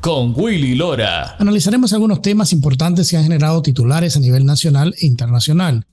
con 0.00 0.32
Willy 0.34 0.74
Lora. 0.74 1.36
Analizaremos 1.38 1.92
algunos 1.92 2.22
temas 2.22 2.52
importantes 2.52 3.10
que 3.10 3.16
han 3.16 3.24
generado 3.24 3.60
titulares 3.62 4.16
a 4.16 4.20
nivel 4.20 4.46
nacional 4.46 4.94
e 4.98 5.06
internacional. 5.06 5.86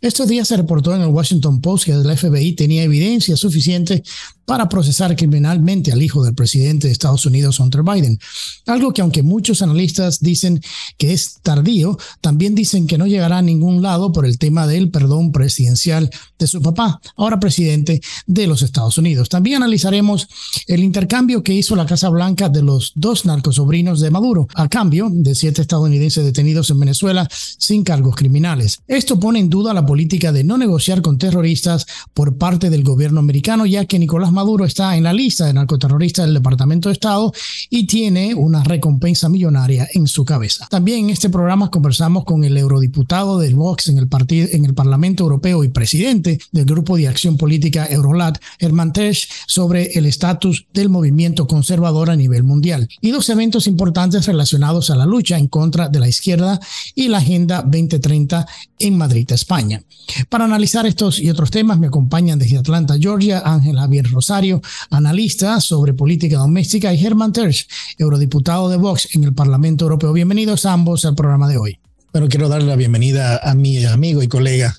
Estos 0.00 0.28
días 0.28 0.48
se 0.48 0.56
reportó 0.56 0.94
en 0.94 1.02
el 1.02 1.08
Washington 1.08 1.60
Post 1.60 1.84
que 1.84 1.92
el 1.92 2.16
FBI 2.16 2.52
tenía 2.54 2.82
evidencia 2.82 3.36
suficiente 3.36 4.02
para 4.44 4.68
procesar 4.68 5.14
criminalmente 5.14 5.92
al 5.92 6.02
hijo 6.02 6.24
del 6.24 6.34
presidente 6.34 6.88
de 6.88 6.92
Estados 6.92 7.24
Unidos, 7.26 7.60
Hunter 7.60 7.82
Biden. 7.82 8.18
Algo 8.66 8.92
que 8.92 9.00
aunque 9.00 9.22
muchos 9.22 9.62
analistas 9.62 10.20
dicen 10.20 10.60
que 10.98 11.12
es 11.12 11.38
tardío, 11.42 11.96
también 12.20 12.54
dicen 12.54 12.86
que 12.86 12.98
no 12.98 13.06
llegará 13.06 13.38
a 13.38 13.42
ningún 13.42 13.82
lado 13.82 14.12
por 14.12 14.26
el 14.26 14.38
tema 14.38 14.66
del 14.66 14.90
perdón 14.90 15.30
presidencial 15.30 16.10
de 16.38 16.46
su 16.46 16.60
papá, 16.60 17.00
ahora 17.16 17.38
presidente 17.38 18.00
de 18.26 18.46
los 18.46 18.62
Estados 18.62 18.98
Unidos. 18.98 19.28
También 19.28 19.56
analizaremos 19.56 20.28
el 20.66 20.82
intercambio 20.82 21.42
que 21.42 21.54
hizo 21.54 21.76
la 21.76 21.86
Casa 21.86 22.08
Blanca 22.08 22.48
de 22.48 22.62
los 22.62 22.92
dos 22.96 23.24
narcosobrinos 23.52 24.00
de 24.00 24.10
Maduro, 24.10 24.48
a 24.54 24.68
cambio 24.68 25.08
de 25.12 25.34
siete 25.34 25.60
estadounidenses 25.60 26.24
detenidos 26.24 26.70
en 26.70 26.80
Venezuela 26.80 27.28
sin 27.30 27.84
cargos 27.84 28.16
criminales. 28.16 28.80
Esto 28.88 29.20
pone 29.20 29.40
en 29.40 29.50
duda 29.50 29.74
la 29.74 29.84
política 29.84 30.32
de 30.32 30.42
no 30.42 30.56
negociar 30.56 31.02
con 31.02 31.18
terroristas 31.18 31.86
por 32.14 32.38
parte 32.38 32.70
del 32.70 32.82
gobierno 32.82 33.20
americano, 33.20 33.66
ya 33.66 33.84
que 33.84 33.98
Nicolás 33.98 34.32
Maduro 34.32 34.64
está 34.64 34.96
en 34.96 35.04
la 35.04 35.12
lista 35.12 35.46
de 35.46 35.52
narcoterroristas 35.52 36.24
del 36.24 36.34
Departamento 36.34 36.88
de 36.88 36.94
Estado 36.94 37.32
y 37.68 37.86
tiene 37.86 38.34
una 38.34 38.64
recompensa 38.64 39.28
millonaria 39.28 39.86
en 39.92 40.06
su 40.06 40.24
cabeza. 40.24 40.66
También 40.70 41.04
en 41.04 41.10
este 41.10 41.28
programa 41.28 41.70
conversamos 41.70 42.24
con 42.24 42.44
el 42.44 42.56
eurodiputado 42.56 43.38
del 43.38 43.54
Vox 43.54 43.88
en 43.88 43.98
el, 43.98 44.08
partido, 44.08 44.48
en 44.52 44.64
el 44.64 44.74
Parlamento 44.74 45.24
Europeo 45.24 45.62
y 45.62 45.68
presidente 45.68 46.38
del 46.52 46.64
Grupo 46.64 46.96
de 46.96 47.08
Acción 47.08 47.36
Política 47.36 47.86
Eurolat, 47.86 48.38
Herman 48.58 48.92
Tesch, 48.94 49.28
sobre 49.46 49.92
el 49.92 50.06
estatus 50.06 50.66
del 50.72 50.88
movimiento 50.88 51.46
conservador 51.46 52.08
a 52.08 52.16
nivel 52.16 52.44
mundial 52.44 52.88
y 53.00 53.10
dos 53.10 53.28
importantes 53.66 54.26
relacionados 54.26 54.90
a 54.90 54.96
la 54.96 55.06
lucha 55.06 55.38
en 55.38 55.48
contra 55.48 55.88
de 55.88 55.98
la 55.98 56.08
izquierda 56.08 56.60
y 56.94 57.08
la 57.08 57.18
Agenda 57.18 57.62
2030 57.62 58.46
en 58.78 58.96
Madrid, 58.96 59.30
España. 59.32 59.82
Para 60.28 60.44
analizar 60.44 60.86
estos 60.86 61.18
y 61.18 61.30
otros 61.30 61.50
temas 61.50 61.78
me 61.78 61.88
acompañan 61.88 62.38
desde 62.38 62.58
Atlanta, 62.58 62.96
Georgia, 62.98 63.42
Ángel 63.44 63.76
Javier 63.76 64.10
Rosario, 64.10 64.60
analista 64.90 65.60
sobre 65.60 65.94
política 65.94 66.38
doméstica, 66.38 66.92
y 66.92 66.98
Germán 66.98 67.32
Tersch, 67.32 67.66
eurodiputado 67.98 68.68
de 68.68 68.76
Vox 68.76 69.08
en 69.14 69.24
el 69.24 69.34
Parlamento 69.34 69.84
Europeo. 69.84 70.12
Bienvenidos 70.12 70.66
ambos 70.66 71.04
al 71.04 71.14
programa 71.14 71.48
de 71.48 71.56
hoy. 71.56 71.78
Bueno, 72.12 72.28
quiero 72.28 72.48
darle 72.48 72.68
la 72.68 72.76
bienvenida 72.76 73.38
a 73.38 73.54
mi 73.54 73.84
amigo 73.84 74.22
y 74.22 74.28
colega, 74.28 74.76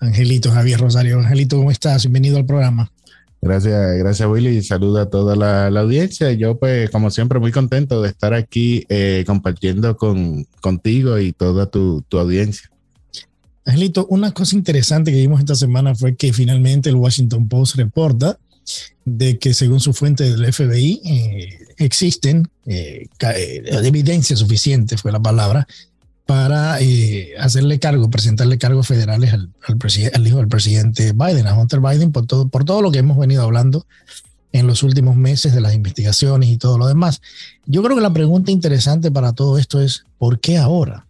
Angelito 0.00 0.52
Javier 0.52 0.80
Rosario. 0.80 1.18
Angelito, 1.18 1.56
¿cómo 1.56 1.70
estás? 1.70 2.04
Bienvenido 2.04 2.36
al 2.36 2.46
programa. 2.46 2.90
Gracias, 3.40 3.98
gracias 3.98 4.28
Willy 4.28 4.62
saluda 4.62 5.02
a 5.02 5.06
toda 5.06 5.36
la, 5.36 5.66
audiencia. 5.80 6.32
Yo 6.32 6.58
pues 6.58 6.90
como 6.90 7.10
siempre 7.10 7.38
muy 7.38 7.52
contento 7.52 8.02
de 8.02 8.08
estar 8.08 8.34
aquí 8.34 8.84
eh, 8.88 9.24
compartiendo 9.26 9.96
con, 9.96 10.44
contigo 10.60 11.18
y 11.18 11.32
toda 11.32 11.66
tu, 11.66 12.02
tu 12.08 12.18
audiencia. 12.18 12.70
Angelito, 13.64 14.06
una 14.06 14.32
cosa 14.32 14.56
interesante 14.56 15.12
que 15.12 15.18
vimos 15.18 15.40
esta 15.40 15.54
semana 15.54 15.94
fue 15.94 16.16
que 16.16 16.32
finalmente 16.32 16.88
el 16.88 16.96
Washington 16.96 17.48
Post 17.48 17.76
reporta 17.76 18.38
de 19.04 19.38
que 19.38 19.54
según 19.54 19.80
su 19.80 19.92
fuente 19.92 20.24
del 20.24 20.52
FBI 20.52 21.00
eh, 21.04 21.58
existen 21.78 22.48
eh, 22.66 23.06
eh, 23.20 23.62
evidencia 23.82 24.36
suficiente, 24.36 24.96
fue 24.96 25.12
la 25.12 25.20
palabra, 25.20 25.66
para 26.28 26.76
hacerle 27.38 27.78
cargo, 27.78 28.10
presentarle 28.10 28.58
cargos 28.58 28.86
federales 28.86 29.32
al, 29.32 29.50
al, 29.66 30.26
hijo 30.26 30.36
del 30.36 30.48
presidente 30.48 31.14
Biden, 31.14 31.46
a 31.46 31.58
Hunter 31.58 31.80
Biden, 31.80 32.12
por 32.12 32.26
todo, 32.26 32.82
lo 32.82 32.92
que 32.92 32.98
hemos 32.98 33.16
venido 33.16 33.44
hablando 33.44 33.86
en 34.52 34.66
los 34.66 34.82
últimos 34.82 35.16
meses 35.16 35.54
de 35.54 35.62
las 35.62 35.72
investigaciones 35.72 36.50
y 36.50 36.58
todo 36.58 36.76
lo 36.76 36.86
demás. 36.86 37.22
Yo 37.64 37.82
creo 37.82 37.96
que 37.96 38.02
la 38.02 38.12
pregunta 38.12 38.50
interesante 38.50 39.10
para 39.10 39.32
todo 39.32 39.56
esto 39.56 39.80
es, 39.80 40.04
¿por 40.18 40.38
qué 40.38 40.58
ahora? 40.58 41.06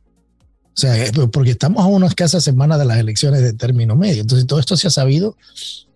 O 0.67 0.81
sea, 0.81 0.97
eh, 1.05 1.11
porque 1.33 1.51
estamos 1.51 1.83
a 1.83 1.89
unas 1.89 2.11
escasas 2.11 2.45
semanas 2.45 2.79
de 2.79 2.85
las 2.85 2.99
elecciones 2.99 3.43
de 3.43 3.55
término 3.55 3.97
medio. 3.97 4.21
Entonces, 4.21 4.47
todo 4.47 4.61
esto 4.61 4.77
se 4.77 4.87
ha 4.87 4.91
sabido 4.91 5.37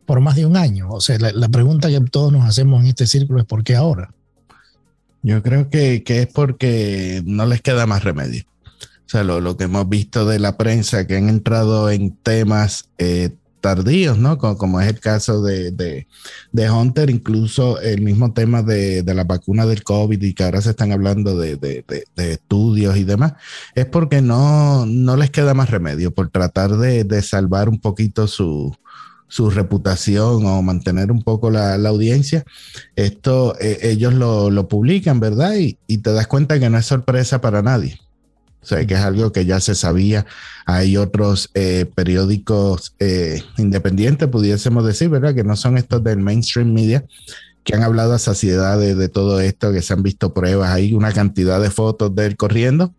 por 0.04 0.19
más 0.19 0.34
de 0.34 0.47
un 0.47 0.56
año. 0.56 0.91
O 0.91 1.00
sea, 1.00 1.16
la, 1.21 1.49
pregunta 1.49 1.89
que 1.89 2.00
todos 2.00 2.33
nos 2.33 2.44
hacemos 2.44 2.81
en 2.81 2.89
este 2.89 3.06
círculo 3.06 3.39
es 3.39 3.47
¿por 3.47 3.62
qué 3.62 3.77
ahora? 3.77 4.12
Yo 5.22 5.44
creo 5.44 5.71
que 5.71 6.03
es 6.04 6.27
porque 6.27 7.22
no 7.25 7.47
les 7.47 7.62
queda 7.62 7.87
más 7.87 8.03
remedio. 8.03 8.47
Lo, 9.12 9.40
lo, 9.40 9.56
que 9.56 9.64
hemos 9.64 9.88
visto 9.88 10.26
de 10.26 10.38
la 10.38 10.56
prensa, 10.56 11.06
que 11.06 11.16
han 11.16 11.28
entrado 11.28 11.90
en 11.90 12.16
temas 12.16 12.88
eh, 12.98 13.30
tardíos, 13.62 14.18
¿no? 14.18 14.36
Como, 14.36 14.80
es 14.82 14.88
el 14.88 15.00
caso 15.00 15.40
de, 15.42 15.70
de, 15.70 16.70
Hunter, 16.70 17.08
incluso 17.08 17.80
el 17.80 18.02
mismo 18.02 18.34
tema 18.34 18.62
de, 18.62 19.02
la 19.06 19.24
vacuna 19.24 19.64
del 19.64 19.82
COVID 19.84 20.20
y 20.20 20.34
que 20.34 20.44
ahora 20.44 20.60
se 20.60 20.70
están 20.70 20.92
hablando 20.92 21.38
de, 21.38 21.86
estudios 22.16 22.96
y 22.98 23.04
demás, 23.04 23.34
es 23.74 23.86
porque 23.86 24.20
no, 24.20 24.84
no 24.84 25.16
les 25.16 25.30
queda 25.30 25.54
más 25.54 25.70
remedio 25.70 26.10
por 26.10 26.28
tratar 26.28 26.76
de, 26.76 27.22
salvar 27.22 27.68
un 27.68 27.78
poquito 27.78 28.26
su, 28.26 28.76
su 29.28 29.48
reputación 29.48 30.44
o 30.44 30.60
mantener 30.62 31.12
un 31.12 31.22
poco 31.22 31.50
la, 31.50 31.74
audiencia. 31.74 32.44
Esto 32.96 33.56
eh, 33.60 33.78
ellos 33.82 34.12
lo, 34.12 34.50
lo, 34.50 34.68
publican, 34.68 35.20
¿verdad? 35.20 35.54
Y, 35.54 35.78
y 35.86 35.98
te 35.98 36.12
das 36.12 36.26
cuenta 36.26 36.58
que 36.58 36.68
no 36.68 36.78
es 36.78 36.86
sorpresa 36.86 37.40
para 37.40 37.62
nadie. 37.62 37.98
O 38.62 38.66
sea, 38.66 38.86
que 38.86 38.94
es 38.94 39.00
algo 39.00 39.32
que 39.32 39.44
ya 39.44 39.60
se 39.60 39.74
sabía. 39.74 40.24
Hay 40.66 40.96
otros 40.96 41.50
eh, 41.54 41.86
periódicos 41.94 42.94
eh, 43.00 43.42
independientes, 43.58 44.28
pudiésemos 44.28 44.86
decir, 44.86 45.08
¿verdad? 45.08 45.34
Que 45.34 45.42
no 45.42 45.56
son 45.56 45.76
estos 45.76 46.02
del 46.04 46.18
mainstream 46.18 46.72
media, 46.72 47.04
que 47.64 47.74
han 47.74 47.82
hablado 47.82 48.14
a 48.14 48.18
saciedad 48.20 48.78
de, 48.78 49.08
todo 49.08 49.40
esto, 49.40 49.72
que 49.72 49.82
se 49.82 49.92
han 49.92 50.04
visto 50.04 50.32
pruebas. 50.32 50.70
Hay 50.70 50.94
una 50.94 51.12
cantidad 51.12 51.60
de 51.60 51.70
fotos 51.70 52.14
de 52.14 52.26
él 52.26 52.36
corriendo. 52.36 52.94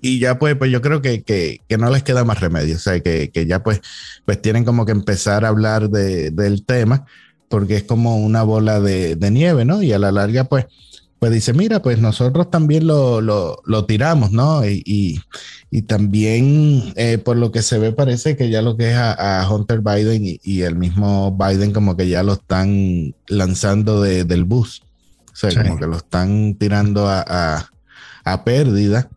Y 0.00 0.20
ya 0.20 0.38
pues, 0.38 0.56
pues 0.56 0.70
yo 0.70 0.80
creo 0.80 1.02
que, 1.02 1.22
que, 1.22 1.60
que, 1.68 1.76
no 1.76 1.90
les 1.90 2.02
queda 2.02 2.24
más 2.24 2.40
remedio. 2.40 2.76
O 2.76 2.78
sea, 2.78 2.98
que, 3.00 3.30
que, 3.30 3.44
ya 3.44 3.62
pues, 3.62 3.82
pues 4.24 4.40
tienen 4.40 4.64
como 4.64 4.86
que 4.86 4.92
empezar 4.92 5.44
a 5.44 5.48
hablar 5.48 5.90
de, 5.90 6.30
del 6.30 6.64
tema, 6.64 7.04
porque 7.48 7.76
es 7.76 7.82
como 7.82 8.16
una 8.16 8.42
bola 8.42 8.80
de, 8.80 9.16
de 9.16 9.30
nieve, 9.30 9.66
¿no? 9.66 9.82
Y 9.82 9.92
a 9.92 9.98
la 9.98 10.12
larga, 10.12 10.44
pues 10.44 10.64
pues 11.20 11.32
dice, 11.32 11.52
mira, 11.52 11.82
pues 11.82 11.98
nosotros 11.98 12.50
también 12.50 12.86
lo, 12.86 13.20
lo, 13.20 13.60
lo 13.66 13.84
tiramos, 13.84 14.32
¿no? 14.32 14.66
Y, 14.66 15.20
y, 15.70 15.82
también 15.82 16.94
eh, 16.96 17.18
por 17.18 17.36
lo 17.36 17.52
que 17.52 17.60
se 17.60 17.78
ve 17.78 17.92
parece 17.92 18.38
que 18.38 18.48
ya 18.48 18.62
lo 18.62 18.78
que 18.78 18.90
es 18.90 18.96
a, 18.96 19.46
Hunter 19.48 19.80
Biden 19.80 20.38
y, 20.42 20.62
el 20.62 20.76
mismo 20.76 21.36
Biden 21.36 21.72
como 21.72 21.94
que 21.94 22.08
ya 22.08 22.22
lo 22.22 22.32
están 22.32 23.14
lanzando 23.28 24.00
de, 24.00 24.24
del 24.24 24.44
bus. 24.44 24.82
O 25.30 25.36
sea, 25.36 25.62
como 25.62 25.78
que 25.78 25.86
lo 25.86 25.98
están 25.98 26.54
tirando 26.54 27.06
a, 27.06 27.68
a, 28.24 28.44
pérdida, 28.44 29.10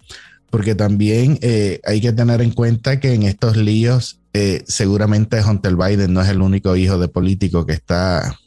porque 0.49 0.75
también 0.75 1.39
eh, 1.41 1.79
hay 1.85 2.01
que 2.01 2.11
tener 2.11 2.41
en 2.41 2.51
cuenta 2.51 2.99
que 2.99 3.13
en 3.13 3.23
estos 3.23 3.55
líos 3.55 4.19
eh, 4.33 4.63
seguramente 4.67 5.41
Hunter 5.41 5.77
Biden 5.77 6.13
no 6.13 6.21
es 6.21 6.27
el 6.27 6.41
único 6.41 6.75
hijo 6.75 6.99
de 6.99 7.07
político 7.07 7.65
que 7.65 7.73
está, 7.73 8.37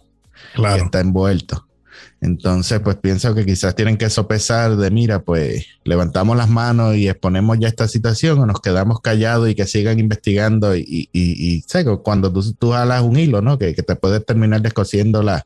que 0.54 0.76
está 0.76 1.00
envuelto. 1.00 1.65
Entonces, 2.20 2.80
pues 2.80 2.96
pienso 2.96 3.34
que 3.34 3.44
quizás 3.44 3.74
tienen 3.74 3.98
que 3.98 4.08
sopesar 4.08 4.76
de, 4.76 4.90
mira, 4.90 5.20
pues 5.20 5.66
levantamos 5.84 6.36
las 6.36 6.48
manos 6.48 6.96
y 6.96 7.08
exponemos 7.08 7.58
ya 7.58 7.68
esta 7.68 7.86
situación 7.88 8.38
o 8.38 8.46
nos 8.46 8.60
quedamos 8.60 9.00
callados 9.00 9.50
y 9.50 9.54
que 9.54 9.66
sigan 9.66 9.98
investigando 9.98 10.74
y, 10.74 10.80
y, 10.80 11.08
y, 11.12 11.64
cuando 12.02 12.32
tú, 12.32 12.54
tú 12.54 12.70
jalas 12.70 13.02
un 13.02 13.18
hilo, 13.18 13.42
¿no? 13.42 13.58
Que, 13.58 13.74
que 13.74 13.82
te 13.82 13.96
puedes 13.96 14.24
terminar 14.24 14.62
descosiendo 14.62 15.22
la, 15.22 15.44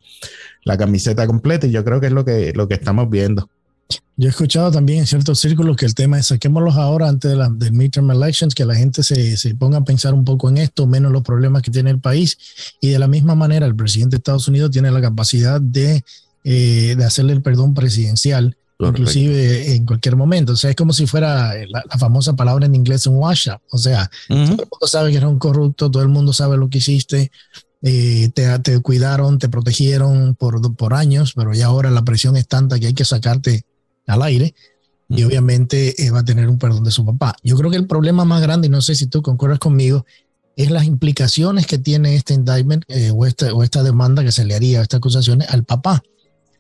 la, 0.65 0.79
camiseta 0.79 1.27
completa 1.27 1.67
y 1.67 1.73
yo 1.73 1.85
creo 1.85 2.01
que 2.01 2.07
es 2.07 2.13
lo 2.13 2.25
que, 2.25 2.53
lo 2.55 2.69
que 2.69 2.75
estamos 2.75 3.11
viendo. 3.11 3.49
Yo 4.17 4.29
he 4.29 4.31
escuchado 4.31 4.71
también 4.71 5.01
en 5.01 5.07
ciertos 5.07 5.41
círculos 5.41 5.77
que 5.77 5.87
el 5.87 5.95
tema 5.95 6.19
es 6.19 6.27
saquémoslos 6.27 6.77
ahora 6.77 7.09
antes 7.09 7.33
de 7.33 7.37
la, 7.37 7.49
del 7.49 7.73
midterm 7.73 8.11
elections, 8.13 8.55
que 8.55 8.65
la 8.65 8.77
gente 8.77 9.03
se, 9.03 9.37
se, 9.37 9.55
ponga 9.57 9.79
a 9.79 9.85
pensar 9.85 10.15
un 10.15 10.25
poco 10.25 10.49
en 10.49 10.59
esto, 10.59 10.87
menos 10.87 11.11
los 11.11 11.23
problemas 11.23 11.63
que 11.63 11.73
tiene 11.73 11.91
el 11.91 11.99
país. 11.99 12.39
Y 12.81 12.91
de 12.91 12.99
la 13.01 13.09
misma 13.09 13.35
manera, 13.35 13.67
el 13.67 13.75
presidente 13.75 14.17
de 14.17 14.19
Estados 14.19 14.47
Unidos 14.47 14.71
tiene 14.71 14.93
la 14.93 15.01
capacidad 15.01 15.61
de 15.61 16.05
eh, 16.45 16.95
de 16.97 17.05
hacerle 17.05 17.33
el 17.33 17.43
perdón 17.43 17.75
presidencial 17.75 18.57
inclusive 18.89 19.75
en 19.75 19.87
cualquier 19.87 20.17
momento. 20.17 20.53
O 20.53 20.57
sea, 20.57 20.71
es 20.71 20.77
como 20.77 20.93
si 20.93 21.07
fuera 21.07 21.53
la, 21.69 21.83
famosa 21.99 22.35
palabra 22.35 22.67
en 22.67 22.75
inglés 22.75 23.07
un 23.07 23.17
washup. 23.17 23.61
O 23.71 23.79
sea, 23.79 24.11
todo 24.29 24.39
el 24.39 24.49
mundo 24.49 24.87
sabe 24.87 25.11
que 25.11 25.19
eres 25.19 25.29
un 25.29 25.39
corrupto, 25.39 25.91
todo 25.91 26.03
el 26.03 26.09
mundo 26.09 26.33
sabe 26.33 26.57
lo 26.57 26.69
que 26.69 26.79
hiciste, 26.79 27.31
eh, 27.83 28.31
te, 28.35 28.59
te, 28.61 28.81
cuidaron, 28.81 29.39
te 29.39 29.49
protegieron 29.49 30.35
por, 30.35 30.75
por 30.77 30.95
años, 30.95 31.33
pero 31.35 31.53
ya 31.55 31.67
ahora 31.67 31.91
la 31.91 32.05
presión 32.05 32.37
es 32.37 32.47
tanta 32.47 32.79
que 32.79 32.87
hay 32.89 32.95
que 32.95 33.05
sacarte 33.05 33.65
al 34.07 34.23
aire 34.23 34.55
y 35.09 35.25
obviamente 35.25 36.05
eh, 36.05 36.11
va 36.11 36.21
a 36.21 36.25
tener 36.25 36.49
un 36.49 36.59
perdón 36.59 36.85
de 36.85 36.91
su 36.93 37.05
papá. 37.05 37.35
Yo 37.43 37.57
creo 37.57 37.71
que 37.71 37.77
el 37.77 37.87
problema 37.87 38.25
más 38.25 38.41
grande, 38.43 38.69
y 38.69 38.71
no 38.71 38.81
sé 38.81 38.95
si 38.95 39.07
tú 39.07 39.23
concuerdas 39.23 39.59
conmigo, 39.59 40.07
es 40.57 40.71
las 40.71 40.85
implicaciones 40.85 41.67
que 41.67 41.79
tiene 41.79 42.15
este 42.15 42.35
indictment 42.35 42.85
eh, 42.89 43.11
o, 43.13 43.27
esta, 43.27 43.53
o 43.53 43.65
esta 43.65 43.83
demanda 43.83 44.23
que 44.23 44.31
se 44.31 44.45
le 44.45 44.55
haría, 44.55 44.83
estas 44.83 44.99
acusaciones 44.99 45.49
al 45.49 45.65
papá 45.65 46.03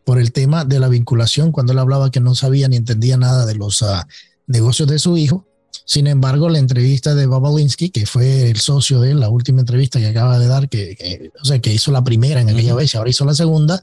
por 0.05 0.19
el 0.19 0.33
tema 0.33 0.65
de 0.65 0.81
la 0.81 0.89
vinculación, 0.89 1.53
cuando 1.53 1.73
él 1.73 1.79
hablaba 1.79 2.11
que 2.11 2.21
no 2.21 2.35
sabía 2.35 2.69
ni 2.69 2.77
entendía 2.77 3.17
nada 3.17 3.47
de 3.47 3.55
los 3.55 3.83
ah, 3.83 4.07
negocios 4.47 4.89
de 4.89 4.99
su 4.99 5.17
hijo. 5.17 5.47
Sin 5.85 6.07
embargo, 6.07 6.49
la 6.49 6.59
entrevista 6.59 7.15
de 7.15 7.27
Babalinsky, 7.27 7.91
que 7.91 8.07
fue 8.07 8.51
el 8.51 8.59
socio 8.59 9.01
de 9.01 9.13
él, 9.13 9.21
la 9.21 9.29
última 9.29 9.61
entrevista 9.61 9.99
que 9.99 10.07
acaba 10.07 10.39
de 10.39 10.47
dar, 10.47 10.69
que, 10.69 11.31
o 11.41 11.45
sea, 11.45 11.59
que 11.59 11.73
hizo 11.73 11.91
la 11.91 12.05
primera 12.05 12.41
en 12.41 12.49
aquella 12.49 12.75
vez 12.75 12.95
y 12.95 12.97
ahora 12.97 13.11
hizo 13.11 13.25
la 13.25 13.35
segunda, 13.35 13.83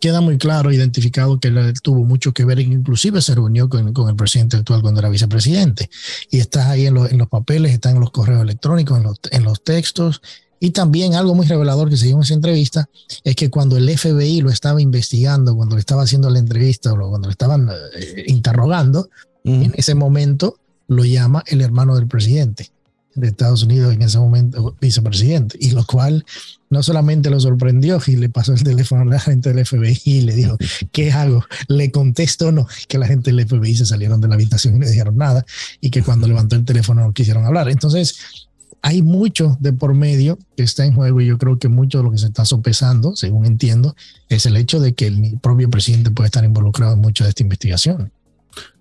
queda 0.00 0.20
muy 0.20 0.38
claro, 0.38 0.72
identificado 0.72 1.38
que 1.40 1.48
él 1.48 1.72
tuvo 1.82 2.04
mucho 2.04 2.32
que 2.32 2.44
ver, 2.44 2.60
inclusive 2.60 3.20
se 3.20 3.34
reunió 3.34 3.68
con, 3.68 3.92
con, 3.92 4.08
el 4.08 4.16
presidente 4.16 4.56
actual 4.56 4.82
cuando 4.82 5.00
era 5.00 5.08
vicepresidente. 5.08 5.90
Y 6.30 6.38
está 6.38 6.70
ahí 6.70 6.86
en, 6.86 6.96
en, 6.96 7.18
los 7.18 7.28
papeles, 7.28 7.72
está 7.72 7.90
en 7.90 8.00
los 8.00 8.10
correos 8.10 8.42
electrónicos, 8.42 8.98
en 8.98 9.04
los, 9.04 9.18
en 9.30 9.44
los 9.44 9.62
textos, 9.62 10.22
y 10.60 10.70
también 10.70 11.14
algo 11.14 11.34
muy 11.34 11.46
revelador 11.46 11.88
que 11.88 11.96
se 11.96 12.06
dio 12.06 12.16
en 12.16 12.22
esa 12.22 12.34
entrevista 12.34 12.88
es 13.24 13.36
que 13.36 13.50
cuando 13.50 13.76
el 13.76 13.88
FBI 13.96 14.40
lo 14.40 14.50
estaba 14.50 14.80
investigando, 14.80 15.54
cuando 15.54 15.76
le 15.76 15.80
estaba 15.80 16.02
haciendo 16.02 16.30
la 16.30 16.38
entrevista 16.38 16.92
o 16.92 17.10
cuando 17.10 17.28
le 17.28 17.32
estaban 17.32 17.68
eh, 17.68 18.24
interrogando, 18.26 19.08
en 19.44 19.72
ese 19.76 19.94
momento 19.94 20.58
lo 20.88 21.04
llama 21.04 21.42
el 21.46 21.62
hermano 21.62 21.94
del 21.96 22.06
presidente 22.06 22.70
de 23.14 23.28
Estados 23.28 23.62
Unidos, 23.62 23.94
en 23.94 24.02
ese 24.02 24.18
momento 24.18 24.76
vicepresidente, 24.80 25.56
y 25.60 25.70
lo 25.70 25.84
cual 25.84 26.24
no 26.70 26.82
solamente 26.82 27.30
lo 27.30 27.40
sorprendió 27.40 28.00
y 28.06 28.16
le 28.16 28.28
pasó 28.28 28.52
el 28.52 28.62
teléfono 28.62 29.02
a 29.02 29.04
la 29.06 29.18
gente 29.18 29.52
del 29.52 29.64
FBI 29.64 30.00
y 30.04 30.20
le 30.20 30.34
dijo, 30.34 30.56
¿qué 30.92 31.10
hago? 31.12 31.44
¿Le 31.68 31.90
contesto 31.90 32.48
o 32.48 32.52
no? 32.52 32.68
Que 32.86 32.98
la 32.98 33.06
gente 33.06 33.32
del 33.32 33.46
FBI 33.46 33.74
se 33.74 33.86
salieron 33.86 34.20
de 34.20 34.28
la 34.28 34.34
habitación 34.34 34.76
y 34.76 34.78
no 34.80 34.88
dijeron 34.88 35.16
nada 35.16 35.44
y 35.80 35.90
que 35.90 36.02
cuando 36.02 36.28
levantó 36.28 36.56
el 36.56 36.64
teléfono 36.64 37.02
no 37.02 37.12
quisieron 37.12 37.44
hablar. 37.44 37.68
Entonces, 37.70 38.47
hay 38.82 39.02
mucho 39.02 39.56
de 39.60 39.72
por 39.72 39.94
medio 39.94 40.38
que 40.56 40.62
está 40.62 40.84
en 40.84 40.94
juego 40.94 41.20
y 41.20 41.26
yo 41.26 41.38
creo 41.38 41.58
que 41.58 41.68
mucho 41.68 41.98
de 41.98 42.04
lo 42.04 42.10
que 42.10 42.18
se 42.18 42.26
está 42.26 42.44
sopesando, 42.44 43.16
según 43.16 43.46
entiendo, 43.46 43.96
es 44.28 44.46
el 44.46 44.56
hecho 44.56 44.80
de 44.80 44.94
que 44.94 45.06
el 45.06 45.38
propio 45.42 45.68
presidente 45.70 46.10
puede 46.10 46.26
estar 46.26 46.44
involucrado 46.44 46.94
en 46.94 47.00
mucho 47.00 47.24
de 47.24 47.30
esta 47.30 47.42
investigación. 47.42 48.12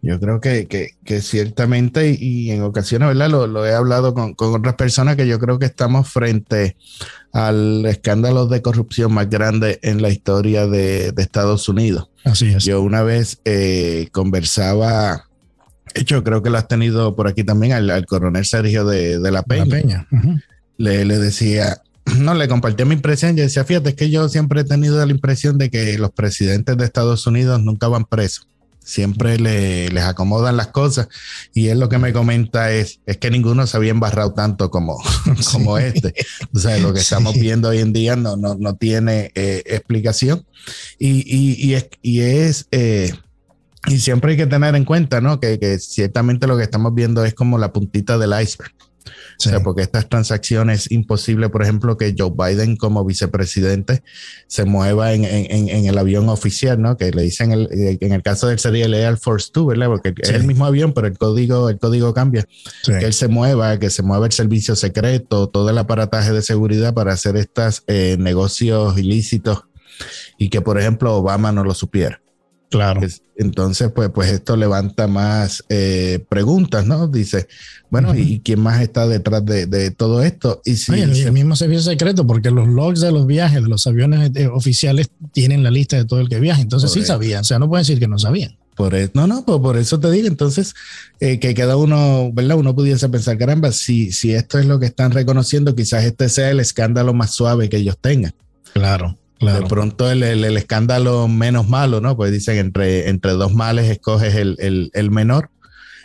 Yo 0.01 0.19
creo 0.19 0.39
que, 0.39 0.67
que, 1.03 1.21
ciertamente 1.21 2.15
y, 2.19 2.51
en 2.51 2.63
ocasiones, 2.63 3.09
¿verdad? 3.09 3.29
Lo, 3.29 3.65
he 3.65 3.73
hablado 3.73 4.13
con, 4.13 4.33
con, 4.33 4.53
otras 4.53 4.75
personas 4.75 5.15
que 5.15 5.27
yo 5.27 5.39
creo 5.39 5.59
que 5.59 5.65
estamos 5.65 6.09
frente 6.09 6.77
al 7.31 7.85
escándalo 7.85 8.47
de 8.47 8.61
corrupción 8.61 9.13
más 9.13 9.29
grande 9.29 9.79
en 9.83 10.01
la 10.01 10.09
historia 10.09 10.65
de, 10.67 11.11
de 11.11 11.21
Estados 11.21 11.67
Unidos. 11.69 12.09
Así 12.23 12.47
es. 12.47 12.63
Yo 12.63 12.81
una 12.81 13.03
vez 13.03 13.39
eh, 13.45 14.07
conversaba 14.11 15.26
de 15.93 16.01
hecho, 16.01 16.23
creo 16.23 16.41
que 16.41 16.49
lo 16.49 16.57
has 16.57 16.67
tenido 16.67 17.15
por 17.15 17.27
aquí 17.27 17.43
también 17.43 17.73
al, 17.73 18.05
coronel 18.05 18.45
Sergio 18.45 18.85
de, 18.85 19.19
la 19.31 19.43
Peña. 19.43 20.07
le, 20.77 21.05
decía, 21.05 21.81
no, 22.17 22.33
le 22.33 22.47
compartí 22.47 22.85
mi 22.85 22.95
impresión 22.95 23.37
y 23.37 23.41
decía, 23.41 23.65
fíjate, 23.65 23.89
es 23.89 23.95
que 23.95 24.09
yo 24.09 24.29
siempre 24.29 24.61
he 24.61 24.63
tenido 24.63 25.03
la 25.05 25.11
impresión 25.11 25.57
de 25.57 25.69
que 25.69 25.97
los 25.97 26.11
presidentes 26.11 26.77
de 26.77 26.85
Estados 26.85 27.27
Unidos 27.27 27.61
nunca 27.61 27.87
van 27.87 28.05
presos. 28.05 28.47
Siempre 28.79 29.37
le, 29.37 29.89
les 29.89 30.03
acomodan 30.05 30.55
las 30.55 30.67
cosas. 30.67 31.09
Y 31.53 31.67
él 31.67 31.79
lo 31.79 31.89
que 31.89 31.97
me 31.97 32.13
comenta 32.13 32.71
es, 32.71 33.01
es 33.05 33.17
que 33.17 33.29
ninguno 33.29 33.67
se 33.67 33.75
había 33.75 33.91
embarrado 33.91 34.31
tanto 34.31 34.71
como, 34.71 34.97
como 35.51 35.77
este. 35.77 36.13
O 36.53 36.59
sea, 36.59 36.77
lo 36.77 36.93
que 36.93 37.01
estamos 37.01 37.33
viendo 37.33 37.67
hoy 37.67 37.79
en 37.79 37.91
día 37.91 38.15
no, 38.15 38.37
no, 38.37 38.55
no 38.55 38.75
tiene 38.75 39.31
eh, 39.35 39.61
explicación. 39.65 40.45
Y, 40.97 41.17
y, 41.27 41.55
y, 41.61 41.73
es, 41.73 41.89
y 42.01 42.21
es 42.21 42.67
eh, 42.71 43.11
y 43.85 43.99
siempre 43.99 44.31
hay 44.31 44.37
que 44.37 44.47
tener 44.47 44.75
en 44.75 44.85
cuenta, 44.85 45.21
¿no? 45.21 45.39
Que, 45.39 45.77
ciertamente 45.79 46.47
lo 46.47 46.57
que 46.57 46.63
estamos 46.63 46.93
viendo 46.93 47.23
es 47.23 47.33
como 47.33 47.57
la 47.57 47.71
puntita 47.71 48.17
del 48.17 48.31
iceberg. 48.41 48.73
O 49.39 49.43
sea, 49.43 49.61
porque 49.61 49.83
estas 49.83 50.09
transacciones 50.09 50.91
imposible, 50.91 51.49
por 51.49 51.61
ejemplo, 51.61 51.95
que 51.95 52.15
Joe 52.17 52.31
Biden 52.35 52.75
como 52.75 53.05
vicepresidente 53.05 54.01
se 54.47 54.65
mueva 54.65 55.13
en, 55.13 55.23
el 55.25 55.97
avión 55.97 56.27
oficial, 56.27 56.81
¿no? 56.81 56.97
Que 56.97 57.11
le 57.11 57.21
dicen, 57.21 57.51
el, 57.51 57.69
eh, 57.71 57.97
en 58.01 58.13
el 58.13 58.23
caso 58.23 58.47
del 58.47 58.57
sería 58.57 58.85
el 58.85 58.95
Air 58.95 59.17
Force 59.17 59.49
2, 59.53 59.67
¿verdad? 59.67 59.87
Porque 59.87 60.13
es 60.21 60.29
el 60.29 60.43
mismo 60.43 60.65
avión, 60.65 60.91
pero 60.91 61.07
el 61.07 61.17
código, 61.17 61.69
el 61.69 61.77
código 61.77 62.13
cambia. 62.13 62.47
Que 62.83 63.05
él 63.05 63.13
se 63.13 63.27
mueva, 63.27 63.77
que 63.79 63.89
se 63.89 64.01
mueva 64.01 64.25
el 64.25 64.31
servicio 64.31 64.75
secreto, 64.75 65.47
todo 65.49 65.69
el 65.69 65.77
aparataje 65.77 66.33
de 66.33 66.41
seguridad 66.41 66.93
para 66.93 67.13
hacer 67.13 67.37
estos 67.37 67.83
eh, 67.87 68.17
negocios 68.19 68.97
ilícitos 68.97 69.65
y 70.37 70.49
que, 70.49 70.61
por 70.61 70.79
ejemplo, 70.79 71.15
Obama 71.15 71.51
no 71.51 71.63
lo 71.63 71.73
supiera. 71.73 72.21
Claro. 72.69 73.01
Entonces, 73.37 73.91
pues, 73.93 74.09
pues 74.09 74.31
esto 74.31 74.57
levanta 74.57 75.07
más 75.07 75.63
eh, 75.69 76.25
preguntas, 76.27 76.85
¿no? 76.85 77.07
Dice, 77.07 77.47
bueno, 77.89 78.13
¿y 78.15 78.39
quién 78.39 78.59
más 78.59 78.81
está 78.81 79.07
detrás 79.07 79.45
de, 79.45 79.91
todo 79.91 80.21
esto? 80.21 80.61
Y 80.65 80.75
si, 80.75 80.93
el 80.93 81.31
mismo 81.31 81.55
servicio 81.55 81.83
secreto, 81.83 82.27
porque 82.27 82.51
los 82.51 82.67
logs 82.67 82.99
de 82.99 83.11
los 83.11 83.25
viajes 83.25 83.61
de 83.61 83.69
los 83.69 83.87
aviones 83.87 84.31
eh, 84.35 84.47
oficiales 84.47 85.09
tienen 85.31 85.63
la 85.63 85.71
lista 85.71 85.95
de 85.97 86.05
todo 86.05 86.19
el 86.19 86.29
que 86.29 86.39
viaja. 86.39 86.61
Entonces 86.61 86.91
sí 86.91 87.03
sabían, 87.05 87.41
o 87.41 87.43
sea, 87.43 87.59
no 87.59 87.69
pueden 87.69 87.83
decir 87.83 87.99
que 87.99 88.07
no 88.07 88.19
sabían. 88.19 88.57
Por 88.75 88.93
eso, 88.93 89.11
no, 89.15 89.25
no, 89.25 89.43
pues 89.43 89.59
por 89.59 89.77
eso 89.77 89.99
te 89.99 90.11
digo, 90.11 90.27
entonces, 90.27 90.75
eh, 91.19 91.39
que 91.39 91.53
cada 91.53 91.77
uno, 91.77 92.31
¿verdad? 92.33 92.57
Uno 92.57 92.75
pudiese 92.75 93.07
pensar, 93.09 93.37
caramba, 93.37 93.71
si, 93.71 94.11
si 94.11 94.33
esto 94.33 94.59
es 94.59 94.65
lo 94.65 94.79
que 94.79 94.85
están 94.87 95.11
reconociendo, 95.11 95.75
quizás 95.75 96.03
este 96.03 96.29
sea 96.29 96.51
el 96.51 96.59
escándalo 96.59 97.13
más 97.13 97.31
suave 97.31 97.69
que 97.69 97.77
ellos 97.77 97.97
tengan. 97.99 98.33
Claro. 98.73 99.17
De 99.39 99.61
pronto 99.67 100.09
el, 100.09 100.23
el, 100.23 100.57
escándalo 100.57 101.27
menos 101.27 101.67
malo, 101.67 102.01
¿no? 102.01 102.15
Pues 102.17 102.31
dicen 102.31 102.57
entre, 102.57 103.09
entre 103.09 103.33
dos 103.33 103.53
males 103.53 103.89
escoges 103.89 104.35
el, 104.35 104.89
el 104.93 105.11
menor. 105.11 105.51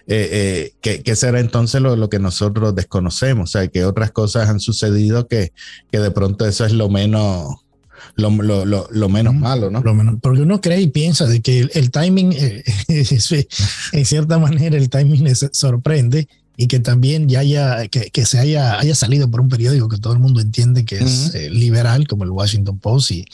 Eh, 0.09 0.73
eh, 0.83 1.01
¿qué, 1.03 1.17
será 1.17 1.39
entonces 1.39 1.81
lo, 1.81 1.95
lo, 1.95 2.09
que 2.09 2.19
nosotros 2.19 2.75
desconocemos? 2.75 3.51
O 3.51 3.53
sea, 3.53 3.69
que 3.69 3.85
otras 3.85 4.11
cosas 4.11 4.49
han 4.49 4.61
sucedido 4.61 5.29
que, 5.29 5.53
que 5.91 6.01
de 6.01 6.11
pronto 6.11 6.47
eso 6.47 6.65
es 6.65 6.73
lo 6.73 6.89
menos, 6.89 7.57
lo, 8.17 8.31
lo, 8.31 8.89
lo, 8.91 9.09
menos 9.09 9.35
malo, 9.35 9.71
¿no? 9.71 9.81
Lo 9.81 9.95
menos, 9.95 10.17
porque 10.21 10.43
uno 10.43 10.61
cree 10.61 10.81
y 10.81 10.89
piensa 10.89 11.27
de 11.27 11.41
que 11.41 11.69
el, 11.73 11.91
timing, 11.91 12.33
eh, 12.33 12.65
en 13.93 14.05
cierta 14.05 14.39
manera, 14.39 14.77
el 14.77 14.91
timing 14.91 15.23
les 15.23 15.49
sorprende 15.53 16.29
y 16.57 16.67
que 16.67 16.81
también 16.81 17.29
ya 17.29 17.41
haya, 17.41 17.89
que, 17.89 18.11
que, 18.11 18.27
se 18.27 18.39
haya, 18.39 18.79
haya 18.79 18.95
salido 18.95 19.31
por 19.31 19.41
un 19.41 19.49
periódico 19.49 19.89
que 19.89 19.99
todo 19.99 20.13
el 20.13 20.19
mundo 20.19 20.41
entiende 20.41 20.85
que 20.85 20.99
es 20.99 21.35
eh, 21.35 21.51
liberal, 21.51 22.07
como 22.07 22.25
el 22.25 22.31
Washington 22.31 22.79
Post 22.79 23.11
y, 23.13 23.25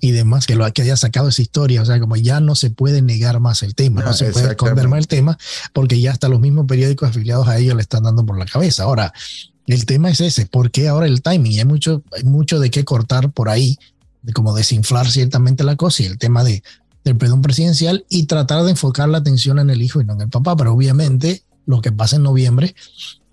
y 0.00 0.12
demás, 0.12 0.46
que, 0.46 0.54
lo, 0.54 0.72
que 0.72 0.82
haya 0.82 0.96
sacado 0.96 1.28
esa 1.28 1.42
historia, 1.42 1.82
o 1.82 1.84
sea, 1.84 1.98
como 1.98 2.16
ya 2.16 2.40
no 2.40 2.54
se 2.54 2.70
puede 2.70 3.02
negar 3.02 3.40
más 3.40 3.62
el 3.62 3.74
tema, 3.74 4.02
no, 4.02 4.12
se 4.12 4.30
puede 4.30 4.50
esconder 4.50 4.88
más 4.88 5.00
el 5.00 5.08
tema, 5.08 5.36
porque 5.72 6.00
ya 6.00 6.12
hasta 6.12 6.28
los 6.28 6.40
mismos 6.40 6.66
periódicos 6.66 7.08
afiliados 7.08 7.48
a 7.48 7.58
ellos 7.58 7.74
le 7.74 7.82
están 7.82 8.04
dando 8.04 8.24
por 8.24 8.38
la 8.38 8.46
cabeza. 8.46 8.84
Ahora, 8.84 9.12
el 9.66 9.84
tema 9.84 10.10
es 10.10 10.20
ese, 10.20 10.46
¿por 10.46 10.70
qué 10.70 10.88
ahora 10.88 11.06
el 11.06 11.22
timing? 11.22 11.58
hay 11.58 11.64
mucho, 11.64 12.02
hay 12.16 12.24
mucho 12.24 12.60
de 12.60 12.70
qué 12.70 12.84
cortar 12.84 13.32
por 13.32 13.48
ahí, 13.48 13.78
de 14.22 14.32
como 14.32 14.54
desinflar 14.54 15.10
ciertamente 15.10 15.64
la 15.64 15.74
cosa 15.74 16.04
y 16.04 16.06
el 16.06 16.18
tema 16.18 16.44
de, 16.44 16.62
del 17.04 17.16
perdón 17.16 17.42
presidencial 17.42 18.04
y 18.08 18.26
tratar 18.26 18.62
de 18.62 18.70
enfocar 18.70 19.08
la 19.08 19.18
atención 19.18 19.58
en 19.58 19.70
el 19.70 19.82
hijo 19.82 20.00
y 20.00 20.04
no 20.04 20.12
en 20.12 20.22
el 20.22 20.28
papá, 20.28 20.56
pero 20.56 20.72
obviamente 20.72 21.42
lo 21.70 21.80
que 21.80 21.92
pasa 21.92 22.16
en 22.16 22.22
noviembre 22.22 22.74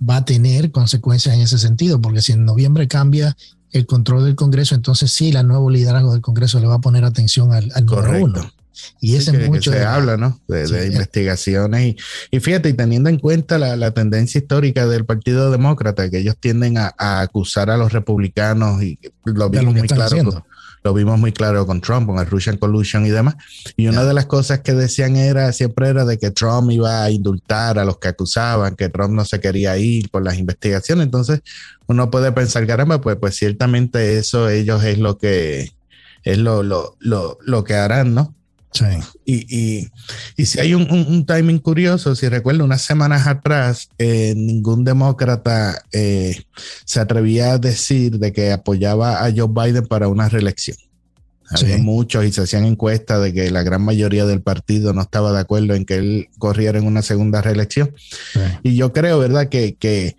va 0.08 0.18
a 0.18 0.26
tener 0.26 0.72
consecuencias 0.72 1.36
en 1.36 1.42
ese 1.42 1.58
sentido, 1.58 2.02
porque 2.02 2.22
si 2.22 2.34
en 2.34 2.46
noviembre 2.46 2.88
cambia 2.88 3.36
el 3.72 3.86
control 3.86 4.26
del 4.26 4.36
Congreso, 4.36 4.76
entonces 4.76 5.12
sí, 5.12 5.32
la 5.32 5.44
nuevo 5.44 5.70
liderazgo 5.70 6.14
del 6.14 6.22
Congreso 6.22 6.60
le 6.60 6.68
va 6.68 6.76
a 6.76 6.82
poner 6.82 7.04
atención 7.04 7.54
al, 7.54 7.72
al 7.74 7.86
número 7.86 8.24
uno. 8.24 8.52
Y 9.00 9.16
ese 9.16 9.32
es 9.32 9.50
mucho. 9.50 9.72
se 9.72 9.84
habla, 9.84 10.18
¿no? 10.18 10.40
De, 10.48 10.88
investigaciones. 10.88 11.96
Y, 12.32 12.40
fíjate, 12.40 12.70
y 12.70 12.74
teniendo 12.74 13.10
en 13.10 13.18
cuenta 13.18 13.58
la, 13.58 13.92
tendencia 13.92 14.40
histórica 14.40 14.88
del 14.88 15.06
Partido 15.06 15.52
Demócrata, 15.52 16.10
que 16.10 16.20
ellos 16.20 16.38
tienden 16.40 16.78
a, 16.78 16.94
acusar 16.98 17.70
a 17.70 17.78
los 17.78 17.92
republicanos, 17.92 18.82
y 18.84 19.00
lo 19.26 19.50
vimos 19.50 19.74
muy 19.74 19.88
claro 19.88 20.46
lo 20.88 20.94
vimos 20.94 21.20
muy 21.20 21.34
claro 21.34 21.66
con 21.66 21.82
Trump, 21.82 22.08
con 22.08 22.18
el 22.18 22.26
Russian 22.28 22.56
Collusion 22.56 23.06
y 23.06 23.10
demás. 23.10 23.36
Y 23.76 23.88
una 23.88 24.06
de 24.06 24.14
las 24.14 24.26
cosas 24.26 24.62
que 24.62 24.74
decían 24.74 25.18
era, 25.18 25.52
siempre 25.52 25.90
era 25.90 26.06
de 26.06 26.18
que 26.18 26.32
Trump 26.32 26.72
iba 26.72 27.04
a 27.04 27.12
indultar 27.12 27.78
a 27.78 27.84
los 27.84 27.98
que 27.98 28.08
acusaban, 28.08 28.78
que 28.78 28.88
Trump 28.88 29.14
no 29.14 29.26
se 29.26 29.42
quería 29.42 29.78
ir 29.78 30.10
por 30.10 30.24
las 30.24 30.38
investigaciones. 30.38 31.04
Entonces, 31.04 31.42
uno 31.88 32.10
puede 32.10 32.32
pensar, 32.32 32.66
caramba, 32.66 33.02
pues, 33.02 33.18
pues 33.18 33.36
ciertamente 33.36 34.18
eso 34.18 34.50
ellos 34.50 34.82
es 34.86 34.98
lo 34.98 35.18
que 35.18 35.74
es 36.24 36.38
lo, 36.38 36.64
lo, 36.64 36.96
lo, 37.00 37.38
lo 37.42 37.66
que 37.66 37.74
harán, 37.74 38.14
¿no? 38.14 38.34
Y, 39.26 39.88
si 40.46 40.60
hay 40.60 40.74
un, 40.74 41.26
timing 41.26 41.60
curioso, 41.60 42.16
si 42.16 42.28
recuerdo, 42.30 42.64
unas 42.64 42.82
semanas 42.82 43.28
atrás, 43.28 43.90
eh, 43.98 44.34
ningún 44.36 44.84
demócrata 44.84 45.84
eh, 45.92 46.44
se 46.86 47.00
atrevía 47.00 47.54
a 47.54 47.58
decir 47.58 48.20
de 48.20 48.32
que 48.32 48.52
apoyaba 48.52 49.26
a 49.26 49.32
Joe 49.36 49.50
Biden 49.50 49.88
para 49.88 50.08
una 50.08 50.30
reelección. 50.30 50.78
Había 51.50 51.78
muchos 51.78 52.26
y 52.26 52.32
se 52.34 52.42
hacían 52.42 52.66
encuestas 52.66 53.22
de 53.22 53.34
que 53.34 53.50
la 53.52 53.64
gran 53.64 53.82
mayoría 53.82 54.26
del 54.26 54.42
partido 54.42 54.92
no 54.92 55.02
estaba 55.02 55.32
de 55.32 55.40
acuerdo 55.40 55.76
en 55.76 55.86
que 55.86 55.96
él 55.96 56.28
corriera 56.40 56.78
en 56.78 56.86
una 56.86 57.02
segunda 57.02 57.42
reelección. 57.42 57.96
Y 58.64 58.76
yo 58.76 58.92
creo, 58.92 59.20
¿verdad?, 59.20 59.48
que, 59.48 59.76
que 59.76 60.18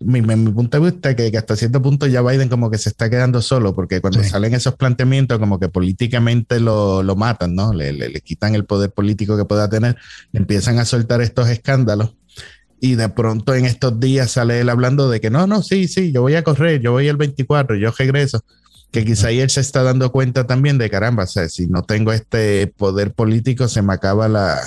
mi, 0.00 0.22
mi, 0.22 0.50
punto 0.50 0.80
de 0.80 0.90
vista 0.90 1.10
es 1.10 1.16
que, 1.30 1.36
hasta 1.36 1.56
cierto 1.56 1.82
punto 1.82 2.06
ya 2.06 2.22
Biden 2.22 2.48
como 2.48 2.70
que 2.70 2.78
se 2.78 2.88
está 2.88 3.10
quedando 3.10 3.42
solo, 3.42 3.74
porque 3.74 4.00
cuando 4.00 4.24
salen 4.24 4.54
esos 4.54 4.74
planteamientos 4.74 5.38
como 5.38 5.58
que 5.58 5.68
políticamente 5.68 6.58
lo, 6.58 7.02
lo 7.02 7.16
matan, 7.16 7.54
¿no? 7.54 7.74
Le, 7.74 7.92
le, 7.92 8.08
le, 8.08 8.20
quitan 8.22 8.54
el 8.54 8.64
poder 8.64 8.90
político 8.92 9.36
que 9.36 9.44
pueda 9.44 9.68
tener, 9.68 9.96
empiezan 10.32 10.78
a 10.78 10.86
soltar 10.86 11.20
estos 11.20 11.48
escándalos 11.50 12.14
y 12.80 12.94
de 12.94 13.10
pronto 13.10 13.54
en 13.54 13.66
estos 13.66 14.00
días 14.00 14.32
sale 14.32 14.60
él 14.60 14.70
hablando 14.70 15.10
de 15.10 15.20
que 15.20 15.28
no, 15.28 15.46
no, 15.46 15.62
sí, 15.62 15.86
sí, 15.86 16.12
yo 16.12 16.22
voy 16.22 16.34
a 16.34 16.44
correr, 16.44 16.80
yo 16.80 16.92
voy 16.92 17.06
el 17.08 17.18
24, 17.18 17.76
yo 17.76 17.90
regreso. 17.90 18.42
Que 18.90 19.04
quizá 19.04 19.28
ahí 19.28 19.38
él 19.38 19.50
se 19.50 19.60
está 19.60 19.84
dando 19.84 20.10
cuenta 20.10 20.48
también 20.48 20.76
de 20.76 20.90
caramba, 20.90 21.22
o 21.24 21.26
sea, 21.26 21.48
si 21.48 21.68
no 21.68 21.82
tengo 21.82 22.12
este 22.12 22.66
poder 22.66 23.12
político, 23.12 23.68
se 23.68 23.82
me 23.82 23.92
acaba 23.92 24.28
la, 24.28 24.60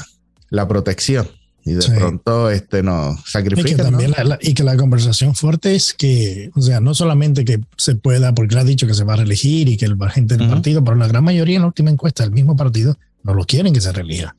la 0.50 0.66
protección 0.66 1.28
y 1.66 1.74
de 1.74 1.88
pronto 1.98 2.50
este 2.50 2.84
no 2.84 3.18
sacrifica. 3.26 3.70
Y 3.70 3.76
que, 3.76 3.84
también 3.84 4.12
La, 4.12 4.38
y 4.42 4.54
que 4.54 4.64
la 4.64 4.76
conversación 4.76 5.34
fuerte 5.34 5.76
es 5.76 5.94
que, 5.94 6.52
o 6.56 6.62
sea, 6.62 6.80
no 6.82 6.94
solamente 6.94 7.46
que 7.46 7.62
se 7.78 7.96
pueda, 7.96 8.34
porque 8.34 8.56
le 8.56 8.62
ha 8.62 8.66
dicho 8.66 8.86
que 8.86 8.94
se 8.94 9.04
va 9.04 9.14
a 9.14 9.18
reelegir 9.18 9.70
y 9.70 9.78
que 9.78 9.86
el 9.86 9.98
gente 10.10 10.36
del 10.36 10.50
partido, 10.50 10.84
pero 10.84 10.98
la 10.98 11.08
gran 11.08 11.24
mayoría 11.24 11.56
en 11.56 11.62
la 11.62 11.68
última 11.68 11.90
encuesta 11.90 12.24
del 12.24 12.34
mismo 12.34 12.56
partido 12.56 12.98
no 13.24 13.34
lo 13.34 13.46
quieren 13.46 13.74
que 13.74 13.82
se 13.82 13.92
reelija. 13.92 14.36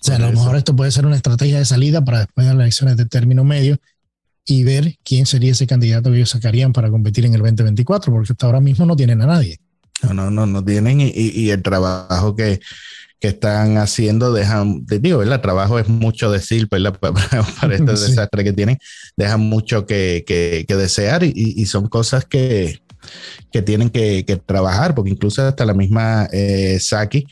O 0.00 0.04
sea, 0.06 0.16
a 0.16 0.18
lo 0.18 0.30
mejor 0.30 0.56
esto 0.56 0.76
puede 0.76 0.90
ser 0.90 1.06
una 1.06 1.16
estrategia 1.16 1.58
de 1.58 1.64
salida 1.64 2.04
para 2.04 2.20
después 2.20 2.46
de 2.46 2.54
las 2.54 2.62
elecciones 2.62 2.96
de 2.96 3.06
término 3.06 3.42
medio 3.42 3.78
y 4.44 4.62
ver 4.62 4.96
quién 5.02 5.26
sería 5.26 5.52
ese 5.52 5.66
candidato 5.66 6.10
que 6.10 6.16
ellos 6.18 6.30
sacarían 6.30 6.72
para 6.72 6.90
competir 6.90 7.24
en 7.24 7.34
el 7.34 7.40
2024, 7.40 8.12
porque 8.12 8.32
hasta 8.32 8.46
ahora 8.46 8.60
mismo 8.60 8.86
no 8.86 8.94
tienen 8.94 9.20
a 9.22 9.26
nadie. 9.26 9.58
No, 10.02 10.12
no, 10.14 10.30
no, 10.30 10.46
no 10.46 10.64
tienen 10.64 11.00
y, 11.00 11.10
y 11.14 11.50
el 11.50 11.62
trabajo 11.62 12.36
que, 12.36 12.60
que 13.18 13.28
están 13.28 13.78
haciendo 13.78 14.32
dejan, 14.32 14.84
digo, 14.86 15.22
el 15.22 15.40
trabajo 15.40 15.78
es 15.78 15.88
mucho 15.88 16.30
decir, 16.30 16.68
Para, 16.68 16.92
para 16.92 17.74
este 17.74 17.84
desastre 17.92 18.44
que 18.44 18.52
tienen, 18.52 18.78
dejan 19.16 19.40
mucho 19.40 19.86
que, 19.86 20.24
que, 20.26 20.64
que 20.68 20.76
desear 20.76 21.24
y, 21.24 21.32
y, 21.34 21.66
son 21.66 21.88
cosas 21.88 22.24
que, 22.24 22.80
que 23.50 23.62
tienen 23.62 23.90
que, 23.90 24.24
trabajar, 24.44 24.94
porque 24.94 25.10
incluso 25.10 25.46
hasta 25.46 25.64
la 25.64 25.74
misma 25.74 26.28
eh, 26.32 26.78
Saki, 26.80 27.26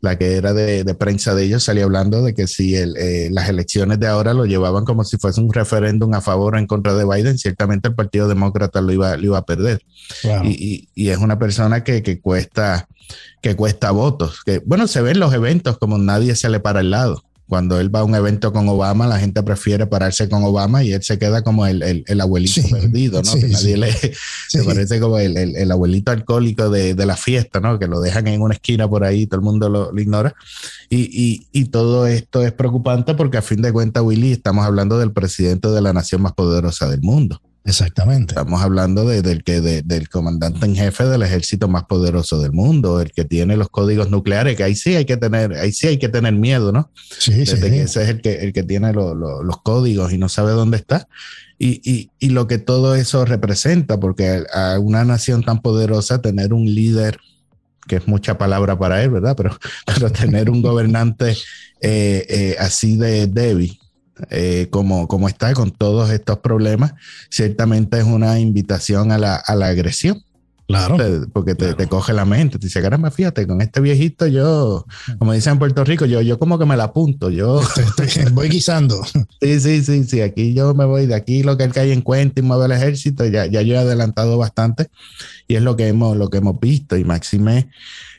la 0.00 0.16
que 0.18 0.36
era 0.36 0.52
de, 0.52 0.84
de, 0.84 0.94
prensa 0.94 1.34
de 1.34 1.44
ellos, 1.44 1.64
salía 1.64 1.84
hablando 1.84 2.22
de 2.22 2.34
que 2.34 2.46
si 2.46 2.76
el, 2.76 2.96
eh, 2.96 3.28
las 3.30 3.48
elecciones 3.48 3.98
de 3.98 4.06
ahora 4.06 4.34
lo 4.34 4.44
llevaban 4.44 4.84
como 4.84 5.04
si 5.04 5.16
fuese 5.16 5.40
un 5.40 5.52
referéndum 5.52 6.12
a 6.14 6.20
favor 6.20 6.54
o 6.54 6.58
en 6.58 6.66
contra 6.66 6.94
de 6.94 7.04
Biden, 7.04 7.38
ciertamente 7.38 7.88
el 7.88 7.94
Partido 7.94 8.28
Demócrata 8.28 8.80
lo 8.80 8.92
iba, 8.92 9.16
lo 9.16 9.24
iba 9.24 9.38
a 9.38 9.46
perder. 9.46 9.82
Y, 10.44 10.48
y, 10.48 10.88
y, 10.94 11.08
es 11.08 11.18
una 11.18 11.38
persona 11.38 11.82
que, 11.82 12.02
que 12.02 12.20
cuesta 12.20 12.88
que 13.40 13.54
cuesta 13.56 13.90
votos. 13.90 14.42
Que, 14.44 14.60
bueno, 14.64 14.86
se 14.86 15.02
ven 15.02 15.20
los 15.20 15.32
eventos 15.32 15.78
como 15.78 15.98
nadie 15.98 16.34
se 16.34 16.48
le 16.48 16.60
para 16.60 16.80
al 16.80 16.90
lado. 16.90 17.22
Cuando 17.48 17.78
él 17.78 17.94
va 17.94 18.00
a 18.00 18.04
un 18.04 18.14
evento 18.14 18.52
con 18.52 18.68
Obama, 18.68 19.06
la 19.06 19.20
gente 19.20 19.42
prefiere 19.42 19.86
pararse 19.86 20.28
con 20.28 20.42
Obama 20.42 20.82
y 20.82 20.92
él 20.92 21.02
se 21.02 21.18
queda 21.18 21.42
como 21.42 21.64
el, 21.66 21.82
el, 21.82 22.04
el 22.06 22.20
abuelito 22.20 22.60
perdido, 22.68 23.22
¿no? 23.22 23.34
que 23.34 23.46
nadie 23.46 23.76
le 23.76 23.92
se 24.48 24.64
parece 24.64 24.98
como 24.98 25.18
el, 25.18 25.36
el, 25.36 25.70
abuelito 25.70 26.10
alcohólico 26.10 26.70
de, 26.70 26.94
de, 26.94 27.06
la 27.06 27.16
fiesta, 27.16 27.60
¿no? 27.60 27.78
Que 27.78 27.86
lo 27.86 28.00
dejan 28.00 28.26
en 28.26 28.42
una 28.42 28.54
esquina 28.54 28.88
por 28.88 29.04
ahí, 29.04 29.26
todo 29.26 29.38
el 29.38 29.44
mundo 29.44 29.68
lo, 29.68 29.92
lo 29.92 30.00
ignora. 30.00 30.34
Y, 30.90 31.02
y, 31.02 31.46
y, 31.52 31.66
todo 31.66 32.06
esto 32.06 32.42
es 32.42 32.52
preocupante 32.52 33.14
porque 33.14 33.38
a 33.38 33.42
fin 33.42 33.62
de 33.62 33.72
cuentas, 33.72 34.02
Willy, 34.02 34.32
estamos 34.32 34.64
hablando 34.66 34.98
del 34.98 35.12
presidente 35.12 35.68
de 35.68 35.80
la 35.80 35.92
nación 35.92 36.22
más 36.22 36.32
poderosa 36.32 36.88
del 36.88 37.02
mundo. 37.02 37.40
Exactamente. 37.66 38.30
Estamos 38.30 38.62
hablando 38.62 39.04
de, 39.04 39.22
del, 39.22 39.42
que, 39.42 39.60
de, 39.60 39.82
del 39.82 40.08
comandante 40.08 40.64
en 40.64 40.76
jefe 40.76 41.04
del 41.04 41.22
ejército 41.22 41.66
más 41.66 41.84
poderoso 41.84 42.40
del 42.40 42.52
mundo, 42.52 43.00
el 43.00 43.10
que 43.10 43.24
tiene 43.24 43.56
los 43.56 43.70
códigos 43.70 44.08
nucleares, 44.08 44.56
que 44.56 44.62
ahí 44.62 44.76
sí 44.76 44.94
hay 44.94 45.04
que 45.04 45.16
tener, 45.16 45.52
ahí 45.54 45.72
sí 45.72 45.88
hay 45.88 45.98
que 45.98 46.08
tener 46.08 46.32
miedo, 46.32 46.70
¿no? 46.70 46.92
Sí, 47.18 47.32
Desde 47.32 47.56
sí. 47.56 47.62
que 47.62 47.82
ese 47.82 48.04
es 48.04 48.08
el 48.08 48.20
que, 48.20 48.34
el 48.36 48.52
que 48.52 48.62
tiene 48.62 48.92
lo, 48.92 49.16
lo, 49.16 49.42
los 49.42 49.60
códigos 49.62 50.12
y 50.12 50.18
no 50.18 50.28
sabe 50.28 50.52
dónde 50.52 50.76
está. 50.76 51.08
Y, 51.58 51.80
y, 51.90 52.10
y, 52.20 52.28
lo 52.28 52.46
que 52.46 52.58
todo 52.58 52.94
eso 52.94 53.24
representa, 53.24 53.98
porque 53.98 54.44
a 54.52 54.78
una 54.78 55.04
nación 55.04 55.42
tan 55.42 55.60
poderosa 55.60 56.22
tener 56.22 56.52
un 56.52 56.66
líder, 56.66 57.18
que 57.88 57.96
es 57.96 58.06
mucha 58.06 58.38
palabra 58.38 58.78
para 58.78 59.02
él, 59.02 59.10
¿verdad? 59.10 59.34
Pero, 59.36 59.58
pero 59.86 60.12
tener 60.12 60.50
un 60.50 60.62
gobernante 60.62 61.36
eh, 61.80 62.26
eh, 62.28 62.56
así 62.60 62.96
de 62.96 63.26
débil 63.26 63.76
eh, 64.30 64.68
como, 64.70 65.08
como 65.08 65.28
está 65.28 65.52
con 65.52 65.70
todos 65.70 66.10
estos 66.10 66.38
problemas, 66.38 66.94
ciertamente 67.30 67.98
es 67.98 68.04
una 68.04 68.38
invitación 68.40 69.12
a 69.12 69.18
la, 69.18 69.36
a 69.36 69.54
la 69.54 69.68
agresión. 69.68 70.22
Claro. 70.66 70.96
Porque 71.32 71.54
te, 71.54 71.66
claro. 71.66 71.76
te, 71.76 71.86
coge 71.86 72.12
la 72.12 72.24
mente. 72.24 72.58
Te 72.58 72.66
dice, 72.66 72.82
caramba, 72.82 73.10
fíjate, 73.12 73.46
con 73.46 73.60
este 73.60 73.80
viejito 73.80 74.26
yo, 74.26 74.84
como 75.18 75.32
dicen 75.32 75.52
en 75.52 75.58
Puerto 75.60 75.84
Rico, 75.84 76.06
yo, 76.06 76.20
yo 76.22 76.40
como 76.40 76.58
que 76.58 76.66
me 76.66 76.76
la 76.76 76.84
apunto. 76.84 77.30
Yo 77.30 77.60
voy 78.32 78.48
guisando. 78.48 79.00
Sí, 79.40 79.60
sí, 79.60 79.84
sí, 79.84 80.04
sí. 80.04 80.20
Aquí 80.22 80.54
yo 80.54 80.74
me 80.74 80.84
voy 80.84 81.06
de 81.06 81.14
aquí, 81.14 81.44
lo 81.44 81.56
que 81.56 81.64
él 81.64 81.72
cae 81.72 81.92
en 81.92 82.02
cuenta 82.02 82.40
y 82.40 82.42
mueve 82.42 82.66
el 82.66 82.72
ejército. 82.72 83.24
Ya, 83.26 83.46
ya 83.46 83.62
yo 83.62 83.74
he 83.74 83.78
adelantado 83.78 84.38
bastante 84.38 84.88
y 85.46 85.54
es 85.54 85.62
lo 85.62 85.76
que 85.76 85.86
hemos, 85.86 86.16
lo 86.16 86.30
que 86.30 86.38
hemos 86.38 86.58
visto. 86.58 86.96
Y 86.96 87.04
Maxime 87.04 87.68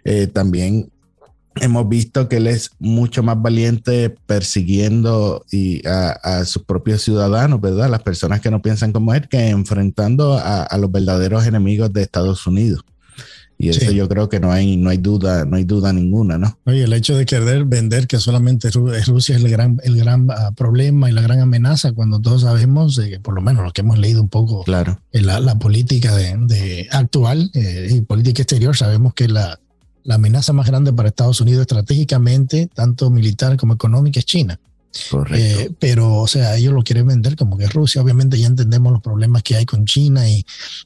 eh, 0.06 0.28
también 0.28 0.90
hemos 1.62 1.88
visto 1.90 2.28
que 2.28 2.38
él 2.38 2.48
es 2.48 2.72
mucho 2.80 3.24
más 3.24 3.42
valiente 3.42 4.16
persiguiendo 4.26 5.46
y 5.52 5.86
a, 5.88 6.12
a, 6.12 6.46
sus 6.46 6.64
propios 6.64 7.02
ciudadanos, 7.02 7.62
¿verdad? 7.62 7.90
Las 7.90 8.04
personas 8.04 8.42
que 8.42 8.52
no 8.52 8.62
piensan 8.62 8.92
como 8.92 9.14
él, 9.14 9.28
que 9.28 9.50
enfrentando 9.50 10.34
a, 10.34 10.64
a 10.64 10.78
los 10.78 10.92
verdaderos 10.92 11.46
enemigos 11.46 11.92
de 11.94 12.02
Estados 12.02 12.46
Unidos. 12.48 12.84
Y 13.60 13.70
eso 13.70 13.80
sí. 13.80 13.96
yo 13.96 14.08
creo 14.08 14.30
que 14.30 14.40
no 14.40 14.52
hay, 14.52 14.78
no 14.78 14.92
hay 14.92 14.98
duda, 14.98 15.44
no 15.46 15.58
hay 15.58 15.64
duda 15.64 15.92
ninguna, 15.92 16.38
¿no? 16.38 16.60
Oye, 16.66 16.84
el 16.84 16.94
hecho 16.94 17.18
de 17.18 17.26
querer 17.26 17.66
vender 17.66 18.06
que 18.06 18.20
solamente 18.20 18.70
Rusia 18.70 19.36
es 19.36 19.44
el 19.44 19.50
gran, 19.50 19.80
el 19.84 19.98
gran 19.98 20.30
uh, 20.30 20.54
problema 20.56 21.10
y 21.10 21.14
la 21.14 21.22
gran 21.22 21.40
amenaza, 21.40 21.92
cuando 21.94 22.20
todos 22.20 22.42
sabemos, 22.44 23.00
eh, 23.00 23.20
por 23.20 23.34
lo 23.34 23.42
menos 23.42 23.64
lo 23.64 23.72
que 23.72 23.82
hemos 23.82 23.98
leído 23.98 24.22
un 24.22 24.30
poco 24.30 24.64
claro. 24.64 25.02
en 25.12 25.26
la, 25.26 25.40
la 25.40 25.58
política 25.58 26.16
de, 26.16 26.38
de 26.38 26.88
actual 26.92 27.50
eh, 27.56 27.88
y 27.90 28.02
política 28.02 28.44
exterior, 28.44 28.78
sabemos 28.78 29.16
que 29.16 29.28
la, 29.28 29.60
la 30.08 30.16
amenaza 30.16 30.54
más 30.54 30.66
grande 30.66 30.94
para 30.94 31.10
Estados 31.10 31.42
Unidos 31.42 31.62
estratégicamente, 31.62 32.70
tanto 32.74 33.10
militar 33.10 33.58
como 33.58 33.74
económica, 33.74 34.20
es 34.20 34.26
China. 34.26 34.58
Correcto. 35.12 35.60
Eh, 35.60 35.72
pero, 35.78 36.16
o 36.16 36.28
sea, 36.28 36.56
ellos 36.56 36.74
lo 36.74 36.82
quieren 36.82 37.06
vender 37.06 37.36
como 37.36 37.58
que 37.58 37.68
Rusia. 37.68 38.02
Obviamente 38.02 38.40
ya 38.40 38.48
entendemos 38.48 38.94
los 38.94 39.02
problemas 39.02 39.44
que 39.44 39.58
hay 39.58 39.66
con 39.66 39.86
China 39.86 40.28
y 40.30 40.46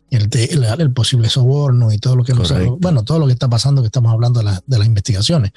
el, 0.10 0.28
el, 0.34 0.64
el 0.64 0.92
posible 0.92 1.30
soborno 1.30 1.94
y 1.94 2.00
todo 2.00 2.16
lo 2.16 2.24
que 2.24 2.34
nos, 2.34 2.52
bueno, 2.80 3.04
todo 3.04 3.20
lo 3.20 3.28
que 3.28 3.34
está 3.34 3.48
pasando, 3.48 3.84
que 3.84 3.86
estamos 3.86 4.12
hablando 4.12 4.40
de, 4.40 4.46
la, 4.46 4.64
de 4.66 4.78
las 4.80 4.88
investigaciones. 4.88 5.52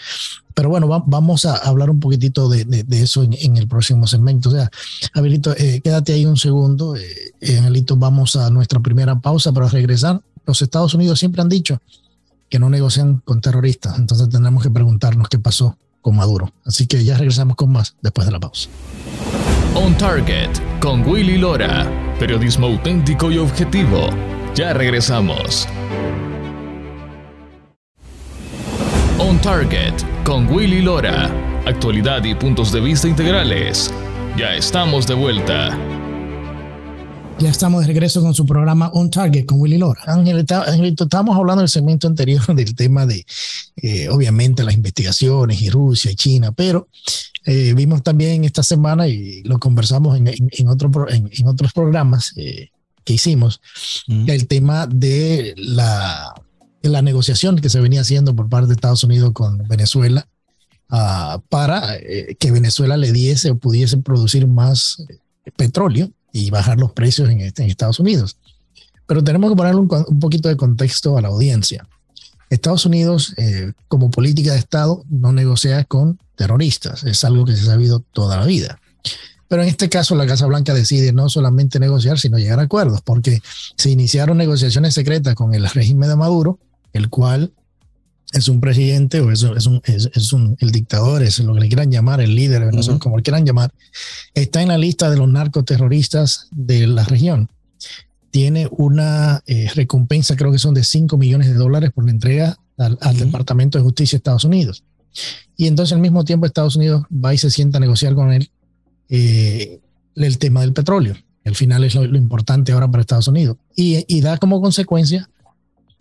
Pero 0.52 0.68
bueno, 0.68 0.87
va, 0.87 1.02
vamos 1.06 1.47
a 1.47 1.56
hablar 1.56 1.88
un 1.88 2.00
poquitito 2.00 2.50
de, 2.50 2.66
de, 2.66 2.85
de 2.85 3.02
eso 3.02 3.23
en, 3.23 3.33
en, 3.33 3.56
el 3.56 3.66
próximo 3.66 4.06
segmento. 4.06 4.50
O 4.50 4.52
sea, 4.52 4.71
Abelito, 5.14 5.56
eh, 5.56 5.80
quédate 5.83 6.12
ahí 6.12 6.26
un 6.26 6.37
segundo. 6.37 6.97
Eh, 6.97 7.59
Angelito, 7.59 7.97
vamos 7.97 8.37
a 8.37 8.50
nuestra 8.50 8.78
primera 8.78 9.18
pausa 9.18 9.52
para 9.52 9.68
regresar. 9.68 10.21
Los 10.47 10.61
Estados 10.61 10.92
Unidos 10.92 11.18
siempre 11.18 11.40
han 11.40 11.49
dicho 11.49 11.80
que 12.48 12.58
no 12.58 12.70
negocian 12.70 13.22
con 13.24 13.40
terroristas. 13.40 13.98
Entonces 13.98 14.28
tendremos 14.28 14.62
que 14.62 14.70
preguntarnos 14.70 15.28
qué 15.28 15.38
pasó 15.38 15.76
con 16.00 16.16
Maduro. 16.16 16.52
Así 16.64 16.86
que 16.86 17.04
ya 17.04 17.16
regresamos 17.16 17.56
con 17.56 17.72
más 17.72 17.96
después 18.02 18.26
de 18.26 18.32
la 18.32 18.40
pausa. 18.40 18.68
On 19.74 19.96
Target 19.98 20.50
con 20.80 21.06
Willy 21.06 21.38
Lora. 21.38 21.90
Periodismo 22.18 22.66
auténtico 22.66 23.30
y 23.30 23.38
objetivo. 23.38 24.08
Ya 24.54 24.72
regresamos. 24.72 25.66
On 29.18 29.40
Target 29.40 29.94
con 30.24 30.46
Willy 30.48 30.82
Lora. 30.82 31.30
Actualidad 31.66 32.22
y 32.24 32.34
puntos 32.34 32.70
de 32.70 32.80
vista 32.80 33.08
integrales. 33.08 33.92
Ya 34.36 34.54
estamos 34.54 35.06
de 35.06 35.14
vuelta. 35.14 35.76
Ya 37.40 37.50
estamos 37.50 37.80
de 37.80 37.88
regreso 37.88 38.22
con 38.22 38.32
su 38.32 38.46
programa 38.46 38.90
On 38.94 39.10
Target 39.10 39.44
con 39.44 39.60
Willy 39.60 39.76
Lora. 39.76 40.00
Angelito, 40.06 40.54
Angelito 40.54 41.04
estábamos 41.04 41.36
hablando 41.36 41.62
en 41.62 41.64
el 41.64 41.68
segmento 41.68 42.06
anterior 42.06 42.42
del 42.54 42.74
tema 42.74 43.06
de, 43.06 43.26
eh, 43.76 44.08
obviamente, 44.08 44.62
las 44.62 44.74
investigaciones 44.74 45.60
y 45.60 45.68
Rusia 45.68 46.12
y 46.12 46.14
China, 46.14 46.52
pero 46.52 46.88
eh, 47.44 47.74
vimos 47.74 48.02
también 48.02 48.44
esta 48.44 48.62
semana 48.62 49.08
y 49.08 49.42
lo 49.42 49.58
conversamos 49.58 50.16
en, 50.16 50.28
en, 50.28 50.48
en, 50.50 50.68
otro, 50.68 51.08
en, 51.10 51.48
otros 51.48 51.72
programas 51.72 52.32
eh, 52.36 52.70
que 53.04 53.14
hicimos, 53.14 53.60
mm. 54.06 54.30
el 54.30 54.46
tema 54.46 54.86
de 54.86 55.54
la, 55.56 56.32
de 56.82 56.88
la 56.88 57.02
negociación 57.02 57.56
que 57.56 57.68
se 57.68 57.80
venía 57.80 58.02
haciendo 58.02 58.34
por 58.34 58.48
parte 58.48 58.68
de 58.68 58.74
Estados 58.74 59.02
Unidos 59.02 59.32
con 59.32 59.58
Venezuela 59.68 60.26
uh, 60.90 61.40
para 61.48 61.96
eh, 61.96 62.36
que 62.38 62.52
Venezuela 62.52 62.96
le 62.96 63.12
diese 63.12 63.50
o 63.50 63.58
pudiese 63.58 63.98
producir 63.98 64.46
más 64.46 65.04
petróleo 65.56 66.10
y 66.34 66.50
bajar 66.50 66.78
los 66.78 66.92
precios 66.92 67.30
en, 67.30 67.40
en, 67.40 67.52
Estados 67.58 68.00
Unidos. 68.00 68.36
Pero 69.06 69.22
tenemos 69.22 69.50
que 69.50 69.56
ponerle 69.56 69.80
un, 69.80 69.88
un, 70.08 70.18
poquito 70.18 70.48
de 70.48 70.56
contexto 70.56 71.16
a 71.16 71.22
la 71.22 71.28
audiencia. 71.28 71.86
Estados 72.50 72.84
Unidos, 72.86 73.34
eh, 73.36 73.72
como 73.86 74.10
política 74.10 74.52
de 74.52 74.58
Estado, 74.58 75.04
no 75.08 75.32
negocia 75.32 75.84
con 75.84 76.18
terroristas. 76.34 77.04
Es 77.04 77.24
algo 77.24 77.44
que 77.44 77.54
se 77.54 77.62
ha 77.62 77.66
sabido 77.66 78.00
toda 78.00 78.36
la 78.36 78.46
vida. 78.46 78.80
Pero 79.46 79.62
en 79.62 79.68
este 79.68 79.88
caso, 79.88 80.16
la 80.16 80.26
Casa 80.26 80.46
Blanca 80.46 80.74
decide 80.74 81.12
no 81.12 81.28
solamente 81.28 81.78
negociar, 81.78 82.18
sino 82.18 82.36
llegar 82.36 82.58
a 82.58 82.62
acuerdos, 82.62 83.00
porque 83.02 83.40
se 83.76 83.90
iniciaron 83.90 84.36
negociaciones 84.36 84.94
secretas 84.94 85.36
con 85.36 85.54
el 85.54 85.68
régimen 85.68 86.08
de 86.08 86.16
Maduro, 86.16 86.58
el 86.92 87.10
cual 87.10 87.52
es 88.34 88.48
un 88.48 88.60
presidente 88.60 89.20
o 89.20 89.30
es, 89.30 89.42
es, 89.42 89.66
un, 89.66 89.80
es, 89.84 90.32
un, 90.32 90.56
el 90.58 90.72
dictador, 90.72 91.22
es 91.22 91.38
lo 91.38 91.54
que 91.54 91.60
le 91.60 91.68
quieran 91.68 91.90
llamar, 91.90 92.20
el 92.20 92.34
líder, 92.34 92.68
como 92.98 93.16
le 93.16 93.22
quieran 93.22 93.46
llamar, 93.46 93.72
está 94.34 94.60
en 94.60 94.68
la 94.68 94.78
lista 94.78 95.08
de 95.08 95.16
los 95.16 95.28
narcoterroristas 95.28 96.48
de 96.50 96.86
la 96.86 97.04
región. 97.04 97.48
Tiene 98.30 98.68
una 98.72 99.42
eh, 99.46 99.70
recompensa, 99.74 100.36
creo 100.36 100.50
que 100.50 100.58
son 100.58 100.74
de 100.74 100.82
5 100.82 101.16
millones 101.16 101.48
de 101.48 101.54
dólares 101.54 101.92
por 101.94 102.04
la 102.04 102.10
entrega 102.10 102.58
al, 102.76 102.98
Departamento 103.16 103.78
de 103.78 103.84
Justicia 103.84 104.16
de 104.16 104.18
Estados 104.18 104.44
Unidos. 104.44 104.82
Y 105.56 105.68
entonces 105.68 105.92
al 105.92 106.00
mismo 106.00 106.24
tiempo 106.24 106.44
Estados 106.44 106.74
Unidos 106.74 107.04
va 107.12 107.32
y 107.32 107.38
se 107.38 107.50
sienta 107.50 107.78
a 107.78 107.80
negociar 107.80 108.14
con 108.14 108.32
él 108.32 108.50
eh, 109.08 109.80
el 110.16 110.38
tema 110.38 110.62
del 110.62 110.72
petróleo. 110.72 111.14
Al 111.44 111.54
final 111.54 111.84
es 111.84 111.94
lo, 111.94 112.04
importante 112.16 112.72
ahora 112.72 112.90
para 112.90 113.02
Estados 113.02 113.28
Unidos. 113.28 113.58
Y, 113.76 114.04
y 114.08 114.22
da 114.22 114.38
como 114.38 114.60
consecuencia 114.60 115.30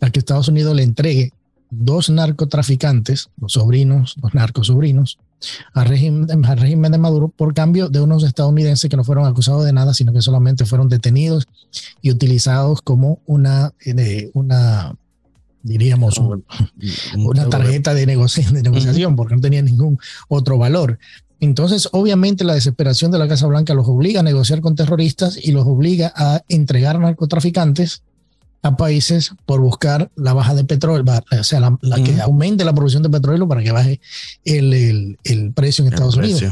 a 0.02 0.10
que 0.10 0.20
Estados 0.20 0.48
Unidos 0.48 0.76
le 0.76 0.82
entregue 0.82 1.32
dos 1.80 2.10
narcotraficantes, 2.10 3.30
los 3.40 3.54
sobrinos, 3.54 4.16
los 4.22 4.34
narcosobrinos, 4.34 5.18
al 5.74 5.86
régimen, 5.86 6.46
al 6.46 6.58
régimen 6.58 6.92
de 6.92 6.98
Maduro 6.98 7.28
por 7.28 7.54
cambio 7.54 7.90
de 7.90 8.02
unos 8.02 8.24
estadounidenses 8.24 8.90
que 8.90 8.98
no 8.98 9.04
fueron 9.04 9.26
acusados 9.26 9.66
de 9.66 9.74
nada, 9.74 9.94
sino 9.94 10.14
que 10.14 10.22
solamente 10.22 10.66
fueron 10.66 10.90
detenidos 10.90 11.48
y 12.02 12.12
utilizados 12.12 12.82
como 12.82 13.20
una, 13.26 13.74
eh, 13.86 14.32
una 14.34 14.96
diríamos, 15.64 16.20
una 17.16 17.50
tarjeta 17.50 17.94
de, 17.94 18.06
negociación, 18.06 18.54
de 18.54 18.64
negociación, 18.64 19.16
porque 19.16 19.36
no 19.36 19.42
tenía 19.42 19.62
ningún 19.62 19.98
otro 20.28 20.58
valor. 20.58 21.00
Entonces, 21.40 21.90
obviamente, 21.92 22.44
la 22.44 22.54
desesperación 22.54 23.12
de 23.12 23.20
la 23.20 23.28
Casa 23.28 23.48
Blanca 23.48 23.74
los 23.74 23.88
obliga 23.88 24.22
a 24.22 24.24
negociar 24.24 24.62
con 24.62 24.76
terroristas 24.76 25.38
y 25.42 25.52
los 25.52 25.66
obliga 25.66 26.14
a 26.16 26.42
entregar 26.48 27.00
narcotraficantes 27.00 28.04
a 28.64 28.78
países 28.78 29.34
por 29.46 29.60
buscar 29.60 30.10
la 30.16 30.34
baja 30.34 30.56
de 30.56 30.64
petróleo, 30.64 31.04
o 31.38 31.44
sea, 31.44 31.60
la, 31.60 31.78
que 32.04 32.20
aumente 32.22 32.64
la 32.64 32.74
producción 32.74 33.04
de 33.04 33.10
petróleo 33.10 33.46
para 33.46 33.62
que 33.62 33.72
baje 33.72 34.00
el, 34.46 35.18
el, 35.24 35.52
precio 35.52 35.86
en 35.86 35.94
Estados 35.94 36.16
Unidos. 36.16 36.44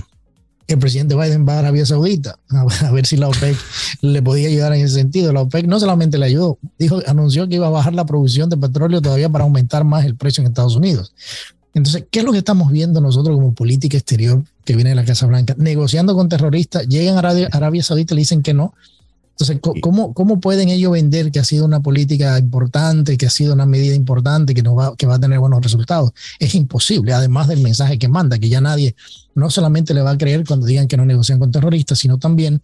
El 0.68 0.78
presidente 0.78 1.16
Biden 1.16 1.48
va 1.48 1.56
a 1.56 1.60
Arabia 1.60 1.86
Saudita 1.86 2.38
a, 2.50 2.92
ver 2.92 3.06
si 3.06 3.16
la 3.16 3.30
OPEC 3.30 3.58
le 4.02 4.22
podía 4.22 4.50
ayudar 4.50 4.74
en 4.74 4.86
ese 4.86 4.96
sentido. 4.96 5.32
La 5.32 5.42
OPEC 5.42 5.66
no 5.68 5.80
solamente 5.80 6.18
le 6.18 6.26
ayudó, 6.26 6.60
dijo, 6.78 7.02
anunció 7.08 7.48
que 7.48 7.56
iba 7.56 7.68
a 7.68 7.72
bajar 7.72 7.94
la 7.94 8.06
producción 8.06 8.50
de 8.50 8.58
petróleo 8.58 9.02
todavía 9.02 9.30
para 9.30 9.46
aumentar 9.46 9.86
más 9.86 10.06
el 10.06 10.16
precio 10.16 10.42
en 10.42 10.48
Estados 10.48 10.76
Unidos. 10.76 11.14
Entonces, 11.74 12.04
¿qué 12.12 12.20
es 12.20 12.26
lo 12.26 12.34
que 12.34 12.40
estamos 12.40 12.72
viendo 12.74 13.00
nosotros 13.00 13.38
como 13.38 13.54
política 13.54 13.96
exterior 13.98 14.44
que 14.66 14.76
viene 14.76 14.90
de 14.90 14.98
la 14.98 15.06
Casa 15.06 15.28
Blanca? 15.28 15.56
Negociando 15.58 16.14
con 16.14 16.28
terroristas, 16.28 16.86
llegan 16.90 17.16
a 17.16 17.20
Arabia, 17.20 17.48
Arabia 17.54 17.84
Saudita 17.84 18.14
y 18.14 18.16
le 18.16 18.22
dicen 18.22 18.42
que 18.42 18.54
no, 18.54 18.74
entonces, 19.32 19.60
¿cómo, 19.82 20.14
¿cómo 20.14 20.40
pueden 20.40 20.70
ellos 20.70 20.92
vender 20.92 21.32
que 21.32 21.40
ha 21.40 21.44
sido 21.44 21.66
una 21.66 21.80
política 21.80 22.38
importante, 22.38 23.18
que 23.18 23.26
ha 23.26 23.30
sido 23.30 23.54
una 23.54 23.66
medida 23.66 23.96
importante, 23.96 24.54
que, 24.54 24.62
no 24.62 24.76
va, 24.76 24.96
que 24.96 25.08
va 25.08 25.16
a 25.16 25.20
tener 25.20 25.40
buenos 25.40 25.62
resultados? 25.62 26.12
Es 26.38 26.54
imposible, 26.54 27.14
además 27.14 27.48
del 27.48 27.62
mensaje 27.62 27.98
que 27.98 28.08
manda, 28.08 28.38
que 28.38 28.50
ya 28.50 28.62
nadie 28.62 28.96
no 29.34 29.50
solamente 29.50 29.94
le 29.94 30.02
va 30.02 30.12
a 30.12 30.18
creer 30.18 30.46
cuando 30.46 30.68
digan 30.68 30.88
que 30.88 30.98
no 30.98 31.06
negocian 31.06 31.40
con 31.40 31.52
terroristas, 31.52 31.98
sino 31.98 32.20
también 32.20 32.62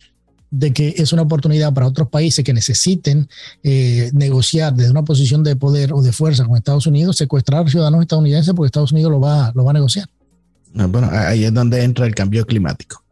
de 0.51 0.71
que 0.71 0.93
es 0.97 1.11
una 1.13 1.23
oportunidad 1.23 1.73
para 1.73 1.87
otros 1.87 2.09
países 2.09 2.45
que 2.45 2.53
necesiten 2.53 3.27
eh, 3.63 4.11
negociar 4.13 4.75
desde 4.75 4.91
una 4.91 5.03
posición 5.03 5.43
de 5.43 5.55
poder 5.55 5.93
o 5.93 6.01
de 6.01 6.11
fuerza 6.11 6.45
con 6.45 6.57
Estados 6.57 6.85
Unidos, 6.85 7.17
secuestrar 7.17 7.69
ciudadanos 7.69 8.01
estadounidenses 8.01 8.53
porque 8.53 8.67
Estados 8.67 8.91
Unidos 8.91 9.11
lo 9.11 9.19
va, 9.19 9.51
lo 9.55 9.63
va 9.63 9.71
a 9.71 9.73
negociar. 9.73 10.07
Ah, 10.75 10.85
bueno, 10.85 11.09
ahí 11.11 11.43
es 11.43 11.53
donde 11.53 11.83
entra 11.83 12.05
el 12.05 12.13
cambio 12.13 12.45
climático. 12.45 13.03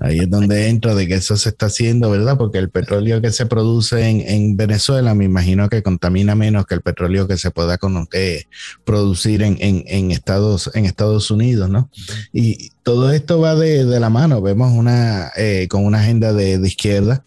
Ahí 0.00 0.18
es 0.18 0.30
donde 0.30 0.68
entro 0.68 0.94
de 0.94 1.06
que 1.06 1.14
eso 1.14 1.36
se 1.36 1.50
está 1.50 1.66
haciendo, 1.66 2.10
¿verdad? 2.10 2.36
Porque 2.36 2.58
el 2.58 2.70
petróleo 2.70 3.20
que 3.20 3.30
se 3.30 3.46
produce 3.46 4.08
en, 4.08 4.56
Venezuela 4.56 5.14
me 5.14 5.24
imagino 5.24 5.68
que 5.68 5.82
contamina 5.82 6.34
menos 6.34 6.66
que 6.66 6.74
el 6.74 6.80
petróleo 6.80 7.26
que 7.26 7.36
se 7.36 7.50
pueda 7.50 7.78
producir 8.84 9.42
en, 9.42 10.10
Estados, 10.10 10.70
en 10.74 10.86
Estados 10.86 11.30
Unidos, 11.30 11.68
¿no? 11.68 11.90
Y 12.32 12.70
todo 12.82 13.10
esto 13.10 13.40
va 13.40 13.54
de, 13.54 13.84
la 14.00 14.10
mano. 14.10 14.42
Vemos 14.42 14.72
una, 14.72 15.30
eh, 15.36 15.66
con 15.68 15.84
una 15.84 16.00
agenda 16.00 16.32
de, 16.32 16.58
de 16.58 16.68
izquierda 16.68 17.24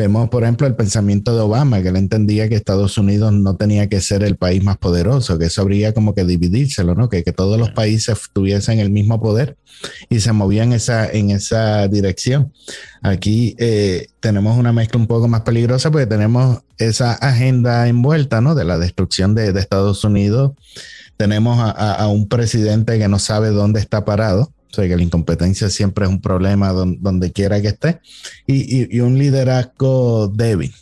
Vemos, 0.00 0.30
por 0.30 0.44
ejemplo, 0.44 0.66
el 0.66 0.76
pensamiento 0.76 1.34
de 1.34 1.42
Obama, 1.42 1.82
que 1.82 1.88
él 1.88 1.96
entendía 1.96 2.48
que 2.48 2.54
Estados 2.54 2.96
Unidos 2.96 3.34
no 3.34 3.56
tenía 3.56 3.86
que 3.90 4.00
ser 4.00 4.22
el 4.22 4.36
país 4.36 4.64
más 4.64 4.78
poderoso, 4.78 5.38
que 5.38 5.44
eso 5.44 5.60
habría 5.60 5.92
como 5.92 6.14
que 6.14 6.24
dividírselo, 6.24 6.94
¿no? 6.94 7.10
Que, 7.10 7.22
que 7.22 7.32
todos 7.32 7.58
los 7.58 7.72
países 7.72 8.18
tuviesen 8.32 8.78
el 8.78 8.88
mismo 8.88 9.20
poder 9.20 9.58
y 10.08 10.20
se 10.20 10.32
movían 10.32 10.72
esa, 10.72 11.06
en 11.06 11.28
esa 11.30 11.86
dirección. 11.86 12.50
Aquí 13.02 13.54
eh, 13.58 14.06
tenemos 14.20 14.56
una 14.56 14.72
mezcla 14.72 14.98
un 14.98 15.06
poco 15.06 15.28
más 15.28 15.42
peligrosa 15.42 15.90
porque 15.90 16.06
tenemos 16.06 16.62
esa 16.78 17.12
agenda 17.12 17.86
envuelta, 17.86 18.40
¿no? 18.40 18.54
De 18.54 18.64
la 18.64 18.78
destrucción 18.78 19.34
de, 19.34 19.50
Estados 19.50 20.02
Unidos. 20.02 20.52
Tenemos 21.18 21.58
a 21.60 22.08
un 22.08 22.26
presidente 22.26 22.98
que 22.98 23.06
no 23.06 23.18
sabe 23.18 23.50
dónde 23.50 23.80
está 23.80 24.06
parado 24.06 24.50
o 24.70 24.74
sea, 24.74 24.86
que 24.86 24.96
la 24.96 25.02
incompetencia 25.02 25.68
siempre 25.68 26.04
es 26.04 26.10
un 26.10 26.20
problema 26.20 26.72
donde, 26.72 27.32
quiera 27.32 27.60
que 27.60 27.68
esté. 27.68 28.00
Y, 28.46 29.00
un 29.00 29.18
liderazgo 29.18 30.28
débil, 30.28 30.72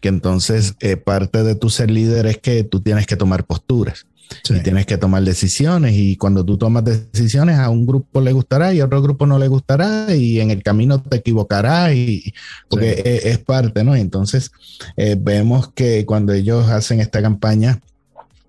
que 0.00 0.08
entonces 0.08 0.74
eh, 0.80 0.96
parte 0.96 1.42
de 1.42 1.54
tu 1.54 1.70
ser 1.70 1.90
líder 1.90 2.26
es 2.26 2.38
que 2.38 2.64
tú 2.64 2.80
tienes 2.80 3.06
que 3.06 3.16
tomar 3.16 3.44
posturas. 3.44 4.06
Y 4.48 4.60
tienes 4.60 4.86
que 4.86 4.96
tomar 4.96 5.24
decisiones 5.24 5.92
y 5.96 6.16
cuando 6.16 6.44
tú 6.44 6.56
tomas 6.56 6.84
decisiones 6.84 7.58
a 7.58 7.68
un 7.68 7.84
grupo 7.84 8.20
le 8.20 8.32
gustará 8.32 8.72
y 8.72 8.78
a 8.78 8.84
otro 8.84 9.02
grupo 9.02 9.26
no 9.26 9.40
le 9.40 9.48
gustará 9.48 10.14
y 10.14 10.38
en 10.38 10.52
el 10.52 10.62
camino 10.62 11.02
te 11.02 11.16
equivocarás 11.16 11.92
y 11.94 12.32
porque 12.68 13.20
es, 13.24 13.38
parte, 13.38 13.82
¿no? 13.82 13.96
Entonces 13.96 14.52
eh, 14.96 15.16
vemos 15.18 15.72
que 15.72 16.06
cuando 16.06 16.32
ellos 16.32 16.68
hacen 16.68 17.00
esta 17.00 17.20
campaña 17.20 17.80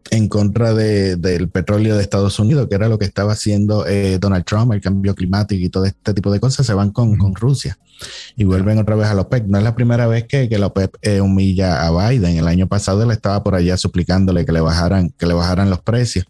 en 0.10 0.28
contra 0.28 0.74
de, 0.74 1.16
del 1.16 1.50
petróleo 1.50 1.96
de 1.96 2.02
Estados 2.02 2.40
Unidos, 2.40 2.68
que 2.68 2.76
era 2.76 2.90
lo 2.90 2.98
que 2.98 3.06
estaba 3.06 3.34
haciendo 3.34 3.86
eh, 3.88 4.18
Donald 4.20 4.46
Trump, 4.46 4.74
el 4.74 4.82
cambio 4.82 5.16
climático 5.16 5.64
y 5.64 5.70
todo 5.70 5.86
este 5.86 6.14
tipo 6.14 6.32
de 6.32 6.40
cosas, 6.40 6.66
se 6.66 6.74
van 6.74 6.92
con, 6.92 7.18
con 7.18 7.36
Rusia 7.36 7.78
y 8.36 8.44
vuelven 8.44 8.80
otra 8.80 8.96
vez 8.96 9.08
a 9.08 9.14
la 9.14 9.22
OPEC. 9.22 9.46
No 9.46 9.58
es 9.58 9.64
la 9.64 9.76
primera 9.76 10.08
vez 10.08 10.26
que, 10.26 10.50
que 10.50 10.58
la 10.58 10.68
OPEC 10.68 10.98
eh, 11.02 11.22
humilla 11.22 11.86
a 11.86 12.10
Biden. 12.10 12.38
El 12.38 12.48
año 12.48 12.68
pasado 12.68 13.04
él 13.04 13.12
estaba 13.12 13.44
por 13.44 13.56
allá 13.56 13.78
suplicándole 13.78 14.46
que 14.46 14.52
le 14.52 14.62
bajaran, 14.62 15.12
que 15.12 15.26
le 15.26 15.34
bajaran 15.34 15.70
los 15.70 15.82
precios. 15.82 16.26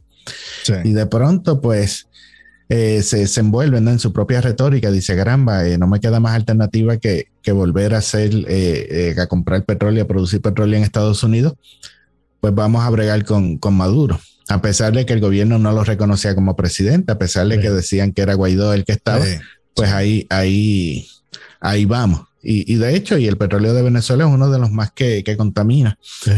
Y 0.84 0.94
de 0.94 1.08
pronto, 1.08 1.62
pues, 1.62 2.08
eh, 2.70 3.02
se, 3.02 3.26
se 3.26 3.40
envuelven 3.40 3.88
en 3.88 3.98
su 3.98 4.14
propia 4.14 4.42
retórica. 4.42 4.92
Dice, 4.92 5.16
caramba, 5.16 5.64
no 5.80 5.88
me 5.88 6.00
queda 6.00 6.20
más 6.20 6.36
alternativa 6.36 6.98
que, 6.98 7.30
que 7.42 7.52
volver 7.52 7.96
a 7.96 7.98
hacer, 7.98 8.32
a 9.18 9.28
comprar 9.28 9.66
petróleo, 9.66 10.04
a 10.04 10.08
producir 10.08 10.42
petróleo 10.42 10.78
en 10.78 10.84
Estados 10.84 11.24
Unidos 11.24 11.56
pues 12.42 12.54
vamos 12.54 12.84
a 12.84 12.90
bregar 12.90 13.24
con, 13.24 13.60
Maduro. 13.72 14.20
A 14.50 14.62
pesar 14.62 14.92
de 14.94 15.06
que 15.06 15.14
el 15.14 15.22
gobierno 15.22 15.60
no 15.60 15.72
lo 15.72 15.84
reconocía 15.84 16.36
como 16.36 16.58
presidente, 16.58 17.14
a 17.14 17.18
pesar 17.18 17.48
de 17.48 17.60
que 17.60 17.70
decían 17.70 18.12
que 18.12 18.24
era 18.24 18.34
Guaidó 18.34 18.74
el 18.74 18.84
que 18.84 18.92
estaba, 18.92 19.24
pues 19.74 19.92
ahí, 19.92 20.28
ahí, 20.30 21.08
ahí 21.62 21.86
vamos. 21.86 22.24
Y, 22.44 22.76
de 22.76 22.96
hecho, 22.96 23.20
y 23.20 23.28
el 23.28 23.38
petróleo 23.38 23.76
de 23.76 23.84
Venezuela 23.84 24.26
es 24.26 24.32
uno 24.32 24.50
de 24.50 24.58
los 24.58 24.72
más 24.72 24.92
que, 24.92 25.24
contamina. 25.38 25.98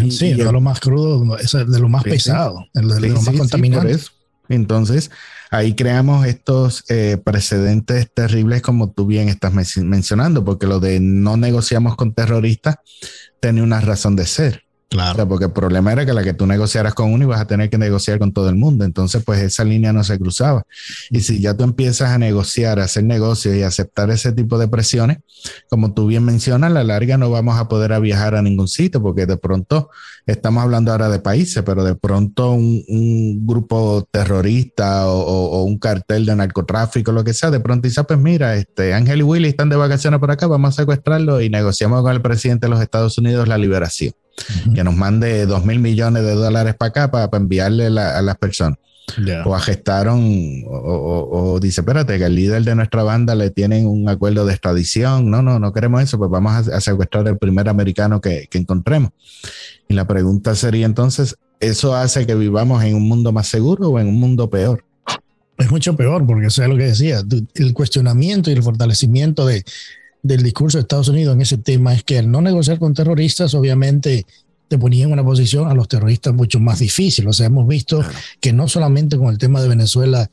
Sí, 0.09 0.33
de 0.33 0.51
los 0.51 0.61
más 0.61 0.81
crudos, 0.81 1.41
es 1.41 1.51
de 1.53 1.79
lo 1.79 1.87
más 1.87 2.03
pesado, 2.03 2.65
de, 2.73 2.83
los 2.83 3.23
más 3.23 3.35
contaminantes. 3.37 4.11
Entonces, 4.49 5.09
ahí 5.49 5.73
creamos 5.73 6.27
estos 6.27 6.83
eh, 6.89 7.17
precedentes 7.23 8.09
terribles 8.13 8.61
como 8.61 8.91
tú 8.91 9.05
bien 9.05 9.29
estás 9.29 9.53
mencionando, 9.53 10.43
porque 10.43 10.67
lo 10.67 10.81
de 10.81 10.99
no 10.99 11.37
negociamos 11.37 11.95
con 11.95 12.13
terroristas 12.13 12.75
tiene 13.39 13.63
una 13.63 13.79
razón 13.79 14.17
de 14.17 14.25
ser. 14.25 14.63
Claro. 14.89 15.27
porque 15.27 15.45
el 15.45 15.51
problema 15.51 15.91
era 15.91 16.05
que 16.05 16.13
la 16.13 16.23
que 16.23 16.33
tú 16.33 16.45
negociaras 16.45 16.93
con 16.93 17.11
uno 17.11 17.23
ibas 17.23 17.41
a 17.41 17.47
tener 17.47 17.69
que 17.69 17.77
negociar 17.77 18.19
con 18.19 18.31
todo 18.31 18.49
el 18.49 18.55
mundo. 18.55 18.85
Entonces, 18.85 19.23
pues 19.23 19.39
esa 19.41 19.63
línea 19.63 19.91
no 19.91 20.03
se 20.03 20.19
cruzaba. 20.19 20.63
Y 21.09 21.21
si 21.21 21.39
ya 21.39 21.55
tú 21.55 21.63
empiezas 21.63 22.11
a 22.11 22.17
negociar, 22.17 22.79
a 22.79 22.83
hacer 22.83 23.03
negocios 23.03 23.55
y 23.55 23.63
aceptar 23.63 24.11
ese 24.11 24.31
tipo 24.33 24.57
de 24.57 24.67
presiones, 24.67 25.17
como 25.69 25.93
tú 25.93 26.07
bien 26.07 26.23
mencionas, 26.23 26.71
a 26.71 26.73
la 26.73 26.83
larga 26.83 27.17
no 27.17 27.29
vamos 27.29 27.57
a 27.59 27.67
poder 27.67 27.99
viajar 28.01 28.35
a 28.35 28.41
ningún 28.41 28.67
sitio, 28.67 29.01
porque 29.01 29.25
de 29.25 29.37
pronto 29.37 29.89
estamos 30.25 30.63
hablando 30.63 30.91
ahora 30.91 31.09
de 31.09 31.19
países, 31.19 31.63
pero 31.63 31.83
de 31.83 31.95
pronto 31.95 32.51
un, 32.51 32.83
grupo 33.45 34.07
terrorista 34.11 35.07
o, 35.07 35.63
un 35.63 35.77
cartel 35.79 36.25
de 36.25 36.35
narcotráfico, 36.35 37.11
lo 37.11 37.23
que 37.23 37.33
sea, 37.33 37.51
de 37.51 37.59
pronto 37.59 37.87
dice, 37.87 38.01
ah, 38.01 38.03
pues 38.03 38.19
mira, 38.19 38.55
este 38.55 38.93
Ángel 38.93 39.19
y 39.19 39.23
Willy 39.23 39.49
están 39.49 39.69
de 39.69 39.75
vacaciones 39.75 40.19
por 40.19 40.31
acá, 40.31 40.47
vamos 40.47 40.77
a 40.77 40.81
secuestrarlo 40.81 41.41
y 41.41 41.49
negociamos 41.49 42.01
con 42.01 42.11
el 42.11 42.21
presidente 42.21 42.67
de 42.67 42.71
los 42.71 42.81
Estados 42.81 43.17
Unidos 43.17 43.47
la 43.47 43.57
liberación 43.57 44.13
que 44.73 44.83
nos 44.83 44.95
mande 44.95 45.45
dos 45.45 45.65
mil 45.65 45.79
millones 45.79 46.23
de 46.23 46.33
dólares 46.33 46.75
para 46.75 46.89
acá 46.89 47.11
para, 47.11 47.29
enviarle 47.37 47.87
a 47.87 48.21
las 48.21 48.37
personas. 48.37 48.79
O 49.45 49.53
agestaron, 49.53 50.63
o, 50.65 51.59
dice, 51.61 51.81
espérate, 51.81 52.17
que 52.17 52.25
el 52.25 52.35
líder 52.35 52.63
de 52.63 52.73
nuestra 52.73 53.03
banda 53.03 53.35
le 53.35 53.51
tienen 53.51 53.85
un 53.85 54.09
acuerdo 54.09 54.45
de 54.45 54.53
extradición. 54.53 55.29
No, 55.29 55.41
no, 55.41 55.59
no 55.59 55.73
queremos 55.73 56.01
eso, 56.01 56.17
pues 56.17 56.31
vamos 56.31 56.67
a, 56.67 56.81
secuestrar 56.81 57.27
el 57.27 57.37
primer 57.37 57.69
americano 57.69 58.21
que, 58.21 58.47
encontremos. 58.53 59.11
Y 59.87 59.93
la 59.93 60.07
pregunta 60.07 60.55
sería 60.55 60.85
entonces, 60.85 61.35
¿eso 61.59 61.95
hace 61.95 62.25
que 62.25 62.33
vivamos 62.33 62.83
en 62.83 62.95
un 62.95 63.07
mundo 63.07 63.31
más 63.31 63.47
seguro 63.47 63.89
o 63.89 63.99
en 63.99 64.07
un 64.07 64.19
mundo 64.19 64.49
peor? 64.49 64.83
Es 65.57 65.69
mucho 65.69 65.95
peor, 65.95 66.25
porque 66.25 66.47
eso 66.47 66.63
es 66.63 66.69
lo 66.69 66.77
que 66.77 66.85
decía, 66.85 67.21
el 67.55 67.73
cuestionamiento 67.73 68.49
y 68.49 68.53
el 68.53 68.63
fortalecimiento 68.63 69.45
de, 69.45 69.63
del 70.23 70.41
discurso 70.41 70.77
de 70.77 70.83
Estados 70.83 71.09
Unidos 71.09 71.35
en 71.35 71.41
ese 71.41 71.57
tema 71.57 71.93
es 71.93 72.03
que 72.03 72.17
al 72.17 72.31
no 72.31 72.41
negociar 72.41 72.79
con 72.79 72.93
terroristas, 72.93 73.53
obviamente 73.53 74.25
te 74.69 74.79
ponía 74.79 75.03
en 75.03 75.11
una 75.11 75.23
posición 75.23 75.67
a 75.67 75.75
los 75.75 75.87
terroristas 75.87 76.33
mucho 76.33 76.59
más 76.59 76.79
difícil. 76.79 77.27
O 77.27 77.33
sea, 77.33 77.47
hemos 77.47 77.67
visto 77.67 78.03
que 78.39 78.53
no 78.53 78.67
solamente 78.67 79.17
con 79.17 79.27
el 79.27 79.37
tema 79.37 79.61
de 79.61 79.67
Venezuela 79.67 80.31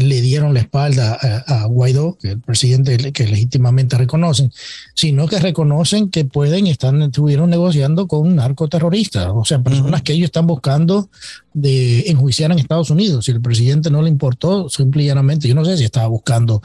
le 0.00 0.20
dieron 0.20 0.54
la 0.54 0.60
espalda 0.60 1.14
a, 1.46 1.66
Guaidó, 1.66 2.18
que 2.20 2.30
el 2.32 2.40
presidente 2.40 3.12
que 3.12 3.26
legítimamente 3.26 3.96
reconocen, 3.96 4.52
sino 4.94 5.26
que 5.26 5.38
reconocen 5.38 6.10
que 6.10 6.24
pueden, 6.24 6.66
están, 6.66 7.02
estuvieron 7.02 7.50
negociando 7.50 8.06
con 8.06 8.36
narcoterroristas, 8.36 9.28
o 9.34 9.44
sea, 9.44 9.62
personas 9.62 10.02
que 10.02 10.12
ellos 10.12 10.26
están 10.26 10.46
buscando 10.46 11.08
de 11.52 12.10
enjuiciar 12.10 12.50
en 12.50 12.58
Estados 12.58 12.90
Unidos. 12.90 13.24
Si 13.24 13.30
el 13.30 13.40
presidente 13.40 13.90
no 13.90 14.02
le 14.02 14.08
importó, 14.08 14.68
simplemente, 14.68 15.48
yo 15.48 15.54
no 15.54 15.64
sé 15.64 15.76
si 15.76 15.84
estaba 15.84 16.08
buscando 16.08 16.62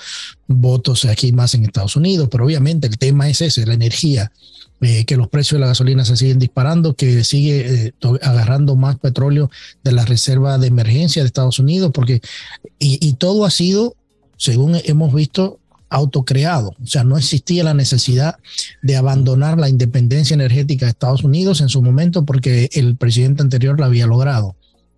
votos 0.48 1.06
aquí 1.06 1.32
más 1.32 1.54
en 1.54 1.64
Estados 1.64 1.96
Unidos, 1.96 2.28
pero 2.32 2.46
obviamente 2.46 2.88
el 2.88 2.98
tema 2.98 3.30
es 3.30 3.42
ese, 3.42 3.66
la 3.66 3.76
energía. 3.76 4.32
Eh, 4.82 5.04
que 5.04 5.18
los 5.18 5.28
precios 5.28 5.58
de 5.58 5.60
la 5.60 5.68
gasolina 5.68 6.06
se 6.06 6.16
siguen 6.16 6.40
disparando, 6.40 6.94
que 6.94 7.26
sigue 7.26 7.88
eh, 7.88 7.94
agarrando 8.22 8.78
más 8.78 8.98
petróleo 8.98 9.52
de 9.84 9.92
la 9.92 10.06
reserva 10.06 10.58
de 10.58 10.68
emergencia 10.68 11.22
de 11.22 11.28
Estados 11.28 11.60
Unidos, 11.60 11.92
porque 11.94 12.22
y, 12.80 12.98
y 13.06 13.14
todo 13.14 13.44
ha 13.44 13.52
sido, 13.52 13.98
según 14.38 14.78
hemos 14.86 15.14
visto, 15.14 15.60
autocreado. 15.90 16.76
O 16.82 16.88
sea, 16.88 17.04
no 17.04 17.18
existía 17.18 17.64
la 17.64 17.74
necesidad 17.74 18.38
de 18.82 18.96
abandonar 18.96 19.58
la 19.58 19.70
independencia 19.70 20.34
energética 20.34 20.86
de 20.86 20.92
Estados 20.92 21.24
Unidos 21.24 21.62
en 21.62 21.70
su 21.70 21.82
momento 21.82 22.26
porque 22.26 22.70
el 22.74 22.96
presidente 22.96 23.42
anterior 23.42 23.80
la 23.80 23.88
había 23.88 24.08
logrado. 24.08 24.56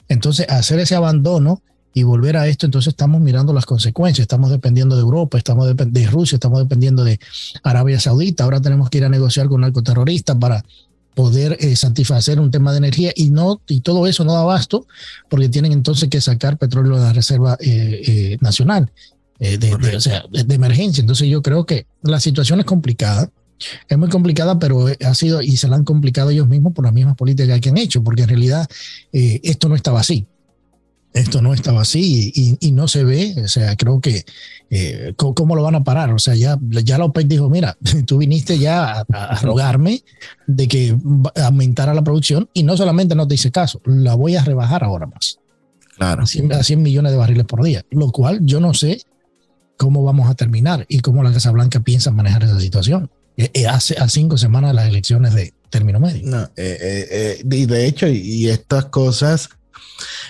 Entonces, 0.10 0.48
hacer 0.50 0.80
ese 0.80 0.96
abandono 0.96 1.62
y 1.94 2.04
volver 2.04 2.38
a 2.38 2.48
esto, 2.48 2.66
entonces 2.66 2.92
estamos 2.92 3.22
mirando 3.22 3.54
las 3.54 3.66
consecuencias. 3.66 4.24
Estamos 4.24 4.50
dependiendo 4.50 4.96
de 4.96 5.02
Europa, 5.02 5.38
estamos 5.38 5.76
de, 5.76 6.08
Rusia, 6.08 6.38
estamos 6.38 6.60
dependiendo 6.60 7.04
de 7.04 7.20
Arabia 7.64 8.00
Saudita. 8.00 8.44
Ahora 8.44 8.62
tenemos 8.62 8.90
que 8.90 9.00
ir 9.00 9.06
a 9.06 9.10
negociar 9.10 9.48
con 9.48 9.62
narcoterroristas 9.62 10.38
para 10.38 10.64
poder 11.14 11.58
eh, 11.60 11.76
satisfacer 11.76 12.40
un 12.40 12.52
tema 12.52 12.72
de 12.72 12.78
energía 12.78 13.12
y 13.14 13.32
no 13.32 13.62
y 13.68 13.82
todo 13.82 14.08
eso 14.08 14.24
no 14.24 14.34
da 14.34 14.42
abasto 14.42 14.88
porque 15.28 15.50
tienen 15.50 15.74
entonces 15.74 16.08
que 16.08 16.22
sacar 16.22 16.58
petróleo 16.58 16.96
de 16.96 17.02
la 17.02 17.12
reserva 17.12 17.58
eh, 17.60 18.02
eh, 18.08 18.38
nacional 18.40 18.90
de, 19.38 19.74
o 19.96 20.00
sea, 20.00 20.24
de, 20.32 20.54
emergencia. 20.54 21.02
Entonces 21.02 21.28
yo 21.28 21.42
creo 21.42 21.66
que 21.66 21.88
la 22.04 22.20
situación 22.20 22.60
es 22.60 22.66
complicada. 22.66 23.30
Es 23.90 23.98
muy 23.98 24.08
complicada, 24.08 24.60
pero 24.60 24.86
ha 24.88 25.16
sido 25.16 25.42
y 25.42 25.58
se 25.58 25.68
la 25.68 25.76
han 25.76 25.84
complicado 25.84 26.30
ellos 26.30 26.48
mismos 26.48 26.74
por 26.74 26.86
las 26.86 26.94
mismas 26.94 27.16
políticas 27.16 27.60
que 27.60 27.70
han 27.70 27.78
hecho, 27.78 28.04
porque 28.04 28.22
en 28.22 28.30
realidad 28.30 28.68
esto 29.12 29.68
no 29.68 29.76
estaba 29.76 30.00
así 30.00 30.28
esto 31.14 31.42
no 31.42 31.54
estaba 31.54 31.82
así 31.82 32.58
y, 32.60 32.72
no 32.72 32.88
se 32.88 33.04
ve, 33.04 33.36
o 33.44 33.48
sea, 33.48 33.76
creo 33.76 34.00
que, 34.00 34.24
eh, 34.70 35.14
¿cómo, 35.18 35.56
lo 35.56 35.64
van 35.64 35.76
a 35.76 35.84
parar? 35.84 36.14
O 36.14 36.20
sea, 36.20 36.36
ya, 36.36 36.58
ya 36.62 36.98
la 36.98 37.06
OPEC 37.06 37.28
dijo, 37.28 37.50
mira, 37.50 37.78
tú 38.06 38.18
viniste 38.18 38.58
ya 38.58 39.02
a, 39.12 39.36
rogarme 39.42 40.04
de 40.48 40.68
que 40.68 40.98
aumentara 41.36 41.94
la 41.94 42.04
producción 42.04 42.50
y 42.54 42.64
no 42.64 42.78
solamente 42.78 43.16
no 43.16 43.28
te 43.28 43.36
hice 43.36 43.52
caso, 43.52 43.82
la 43.86 44.16
voy 44.16 44.36
a 44.36 44.44
rebajar 44.44 44.84
ahora 44.84 45.08
más. 45.08 45.40
Claro. 45.98 46.24
A 46.24 46.26
100, 46.64 46.82
millones 46.82 47.12
de 47.12 47.18
barriles 47.18 47.46
por 47.46 47.64
día, 47.64 47.86
lo 47.92 48.12
cual 48.12 48.40
yo 48.44 48.60
no 48.60 48.74
sé 48.74 49.02
cómo 49.78 50.04
vamos 50.04 50.30
a 50.30 50.36
terminar 50.36 50.86
y 50.88 51.00
cómo 51.00 51.22
la 51.24 51.34
Casa 51.34 51.52
Blanca 51.52 51.82
piensa 51.82 52.12
manejar 52.12 52.44
esa 52.44 52.60
situación. 52.60 53.12
Eh, 53.38 53.52
eh, 53.54 53.68
hace 53.68 53.98
a 53.98 54.08
cinco 54.08 54.38
semanas 54.38 54.74
las 54.74 54.88
elecciones 54.88 55.34
de 55.34 55.54
término 55.70 56.00
medio. 56.00 56.28
No, 56.28 56.50
y 56.58 57.66
de 57.66 57.86
hecho, 57.86 58.08
y 58.08 58.50
estas 58.50 58.86
cosas 58.86 59.50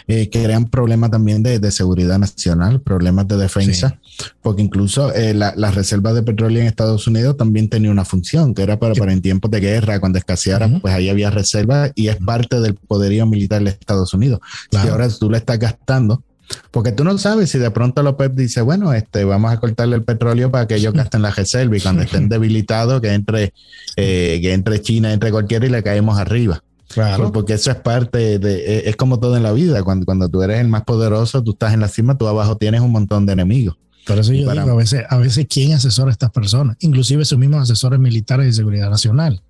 eh, 0.08 0.30
que 0.30 0.44
crean 0.44 0.70
problemas 0.70 1.12
también 1.12 1.44
de, 1.44 1.72
seguridad 1.72 2.18
nacional, 2.20 2.82
problemas 2.82 3.28
de 3.28 3.38
defensa, 3.38 4.00
porque 4.42 4.62
incluso 4.62 5.14
eh, 5.14 5.34
la, 5.34 5.72
reserva 5.72 6.14
de 6.14 6.24
petróleo 6.24 6.62
en 6.62 6.68
Estados 6.68 7.08
Unidos 7.08 7.38
también 7.38 7.70
tenía 7.70 7.92
una 7.92 8.04
función, 8.04 8.54
que 8.54 8.64
era 8.64 8.78
para, 8.78 8.94
para 8.96 9.14
en 9.14 9.22
tiempos 9.22 9.50
de 9.52 9.60
guerra, 9.60 10.00
cuando 10.00 10.18
escaseara, 10.18 10.68
pues 10.82 10.94
ahí 10.94 11.10
había 11.10 11.30
reserva 11.30 11.92
y 11.96 12.10
es 12.10 12.18
parte 12.18 12.60
del 12.60 12.76
poderío 12.76 13.26
militar 13.26 13.64
de 13.64 13.70
Estados 13.70 14.14
Unidos. 14.14 14.40
Y 14.72 14.78
ahora 14.78 15.08
tú 15.10 15.30
le 15.30 15.38
estás 15.38 15.60
gastando, 15.60 16.24
porque 16.72 16.92
tú 16.92 17.04
no 17.04 17.18
sabes 17.18 17.50
si 17.50 17.58
de 17.58 17.72
pronto 17.72 18.04
López 18.04 18.36
dice, 18.36 18.62
bueno, 18.62 18.94
este, 18.94 19.24
vamos 19.24 19.52
a 19.52 19.60
cortarle 19.60 19.96
el 19.96 20.04
petróleo 20.04 20.52
para 20.52 20.68
que 20.68 20.76
ellos 20.76 20.94
gasten 20.94 21.22
la 21.22 21.32
reserva 21.32 21.78
y 21.78 21.82
cuando 21.82 22.02
estén 22.02 22.30
debilitados, 22.30 23.02
que 23.02 23.14
entre, 23.14 23.54
eh, 23.96 24.40
que 24.42 24.54
entre 24.54 24.82
China, 24.82 25.14
entre 25.14 25.32
cualquiera 25.32 25.66
y 25.66 25.70
le 25.70 25.84
caemos 25.84 26.18
arriba. 26.18 26.64
Claro. 26.94 27.32
Porque 27.32 27.54
eso 27.54 27.72
es 27.72 27.78
parte 27.78 28.40
de, 28.40 28.56
e, 28.60 28.90
es 28.90 28.96
como 28.96 29.20
todo 29.20 29.38
en 29.38 29.44
la 29.44 29.52
vida. 29.52 29.84
Cuando, 29.84 30.06
cuando 30.06 30.30
tú 30.30 30.42
eres 30.42 30.60
el 30.60 30.68
más 30.68 30.84
poderoso, 30.84 31.44
tú 31.44 31.52
estás 31.52 31.74
en 31.74 31.80
la 31.80 31.88
cima, 31.88 32.18
tú 32.18 32.28
abajo 32.28 32.58
tienes 32.58 32.82
un 32.82 32.92
montón 32.92 33.26
de 33.26 33.34
enemigos. 33.34 33.78
Por 34.06 34.18
eso 34.18 34.34
yo 34.34 34.52
digo, 34.52 34.52
a 34.52 34.76
veces, 34.76 35.04
a 35.10 35.18
veces, 35.18 35.46
¿quién 35.48 35.74
asesora 35.74 36.10
a 36.10 36.12
estas 36.12 36.32
personas? 36.32 36.76
Inclusive 36.80 37.24
sus 37.24 37.38
mismos 37.38 37.62
asesores 37.62 38.00
militares 38.00 38.46
de 38.48 38.54
seguridad 38.54 38.90
nacional. 38.90 39.42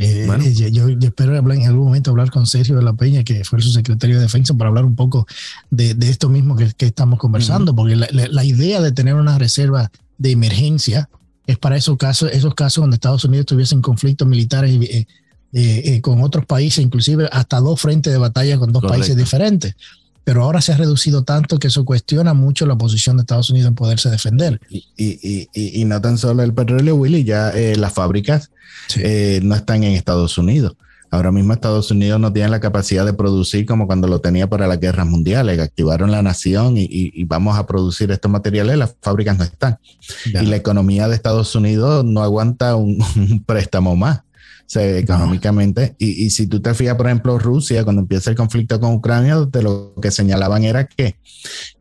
Eh, 0.00 0.28
eh, 0.44 0.70
yo, 0.70 0.86
espero 0.88 1.36
en 1.36 1.66
algún 1.66 1.86
momento 1.86 2.12
hablar 2.12 2.30
con 2.30 2.46
Sergio 2.46 2.76
de 2.76 2.82
la 2.82 2.92
Peña, 2.92 3.24
que 3.24 3.42
fue 3.42 3.60
su 3.60 3.72
secretario 3.72 4.16
de 4.16 4.22
defensa, 4.22 4.54
para 4.54 4.68
hablar 4.68 4.84
un 4.84 4.94
poco 4.94 5.26
de, 5.70 5.94
de 5.94 6.08
esto 6.08 6.28
mismo 6.28 6.54
que, 6.54 6.70
que 6.76 6.86
estamos 6.86 7.18
conversando, 7.18 7.74
porque 7.74 7.96
la, 7.96 8.06
la, 8.12 8.44
idea 8.44 8.80
de 8.80 8.92
tener 8.92 9.14
una 9.14 9.38
reserva 9.38 9.90
de 10.16 10.30
emergencia 10.30 11.10
es 11.48 11.58
para 11.58 11.76
esos 11.76 11.96
casos, 11.96 12.30
esos 12.32 12.54
casos 12.54 12.82
donde 12.82 12.94
Estados 12.94 13.24
Unidos 13.24 13.46
tuviesen 13.46 13.82
conflictos 13.82 14.28
militares 14.28 14.78
eh, 14.82 15.06
eh, 15.52 15.82
eh, 15.84 16.00
con 16.02 16.22
otros 16.22 16.44
países, 16.44 16.84
inclusive 16.84 17.26
hasta 17.32 17.58
dos 17.60 17.80
frentes 17.80 18.12
de 18.12 18.18
batalla 18.18 18.58
con 18.58 18.70
dos 18.70 18.84
países 18.84 19.16
diferentes. 19.16 19.74
Pero 20.22 20.42
ahora 20.42 20.60
se 20.60 20.72
ha 20.72 20.76
reducido 20.76 21.22
tanto 21.24 21.58
que 21.58 21.68
eso 21.68 21.86
cuestiona 21.86 22.34
mucho 22.34 22.66
la 22.66 22.76
posición 22.76 23.16
de 23.16 23.22
Estados 23.22 23.48
Unidos 23.48 23.68
en 23.68 23.74
poderse 23.74 24.10
defender. 24.10 24.60
Y, 24.68 24.84
y, 24.98 25.48
y, 25.54 25.80
y 25.80 25.84
no 25.86 26.02
tan 26.02 26.18
solo 26.18 26.42
el 26.42 26.52
petróleo, 26.52 26.96
Willy, 26.96 27.24
ya 27.24 27.48
eh, 27.50 27.76
las 27.76 27.94
fábricas 27.94 28.50
no 29.42 29.54
están 29.54 29.84
en 29.84 29.94
Estados 29.94 30.36
Unidos. 30.36 30.76
Ahora 31.10 31.32
mismo 31.32 31.54
Estados 31.54 31.90
Unidos 31.90 32.20
no 32.20 32.30
tiene 32.30 32.50
la 32.50 32.60
capacidad 32.60 33.06
de 33.06 33.14
producir 33.14 33.64
como 33.64 33.86
cuando 33.86 34.06
lo 34.06 34.20
tenía 34.20 34.50
para 34.50 34.66
las 34.66 34.78
guerras 34.78 35.06
mundiales, 35.06 35.56
que 35.56 35.62
activaron 35.62 36.10
la 36.10 36.22
nación 36.22 36.74
y, 36.76 37.24
vamos 37.24 37.58
a 37.58 37.66
producir 37.66 38.10
estos 38.10 38.30
materiales, 38.30 38.76
las 38.76 38.94
fábricas 39.00 39.38
no 39.38 39.44
están. 39.44 39.78
Y 40.26 40.44
la 40.44 40.56
economía 40.56 41.08
de 41.08 41.14
Estados 41.14 41.54
Unidos 41.54 42.04
no 42.04 42.22
aguanta 42.22 42.76
un 42.76 42.98
préstamo 43.46 43.96
más 43.96 44.20
económicamente. 44.76 45.94
Y, 45.98 46.24
y, 46.24 46.30
si 46.30 46.46
tú 46.46 46.60
te 46.60 46.74
fijas, 46.74 46.96
por 46.96 47.06
ejemplo, 47.06 47.38
Rusia, 47.38 47.84
cuando 47.84 48.02
empieza 48.02 48.30
el 48.30 48.36
conflicto 48.36 48.78
con 48.80 48.94
Ucrania, 48.94 49.36
de 49.36 49.62
lo 49.62 49.94
que 50.00 50.10
señalaban 50.10 50.64
era 50.64 50.86
que, 50.86 51.16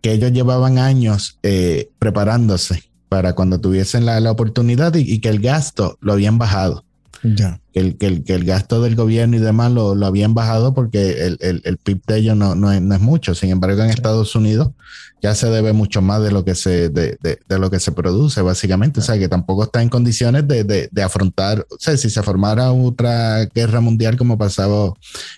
que 0.02 0.14
ellos 0.14 0.32
llevaban 0.32 0.78
años 0.78 1.40
eh, 1.44 1.90
preparándose 2.00 2.84
para 3.10 3.34
cuando 3.34 3.60
tuviesen 3.60 4.06
la, 4.06 4.20
la 4.20 4.32
oportunidad 4.32 4.94
y, 4.96 5.20
que 5.20 5.30
el 5.30 5.40
gasto 5.40 5.98
lo 6.02 6.14
habían 6.14 6.38
bajado. 6.38 6.84
Ya. 7.24 7.60
Que, 7.78 7.84
el, 7.84 7.98
que, 7.98 8.08
el, 8.08 8.24
que 8.24 8.34
el 8.34 8.44
gasto 8.44 8.82
del 8.82 8.96
gobierno 8.96 9.36
y 9.36 9.40
demás 9.40 9.72
lo, 9.72 9.94
lo 9.94 10.08
habían 10.08 10.34
bajado 10.34 10.74
porque 10.74 11.26
el, 11.28 11.38
el, 11.42 11.62
el 11.64 11.78
PIB 11.78 12.02
de 12.08 12.18
ellos 12.18 12.36
no, 12.36 12.56
no, 12.56 12.72
es, 12.72 12.82
no, 12.82 12.96
es, 12.96 13.02
mucho. 13.02 13.36
Sin 13.36 13.52
embargo, 13.52 13.84
en 13.84 13.92
Estados 13.92 14.36
Unidos 14.36 14.72
ya 15.22 15.36
se 15.36 15.48
debe 15.50 15.74
mucho 15.74 16.02
más 16.02 16.24
de 16.24 16.32
lo 16.32 16.44
que 16.44 16.56
se, 16.56 16.90
de, 16.90 17.18
de, 17.22 17.40
de, 17.48 17.60
lo 17.60 17.70
que 17.70 17.80
se 17.80 17.92
produce, 17.92 18.42
básicamente. 18.42 19.00
O 19.00 19.04
sea, 19.04 19.20
que 19.20 19.28
tampoco 19.28 19.66
está 19.66 19.82
en 19.84 19.90
condiciones 19.90 20.48
de, 20.48 20.64
de, 20.64 21.04
afrontar, 21.04 21.68
o 21.70 21.78
sea, 21.80 21.96
si 21.98 22.10
se 22.10 22.24
formara 22.24 22.72
otra 22.72 23.46
guerra 23.46 23.80
mundial 23.80 24.18
como 24.18 24.38
pasaba 24.38 24.94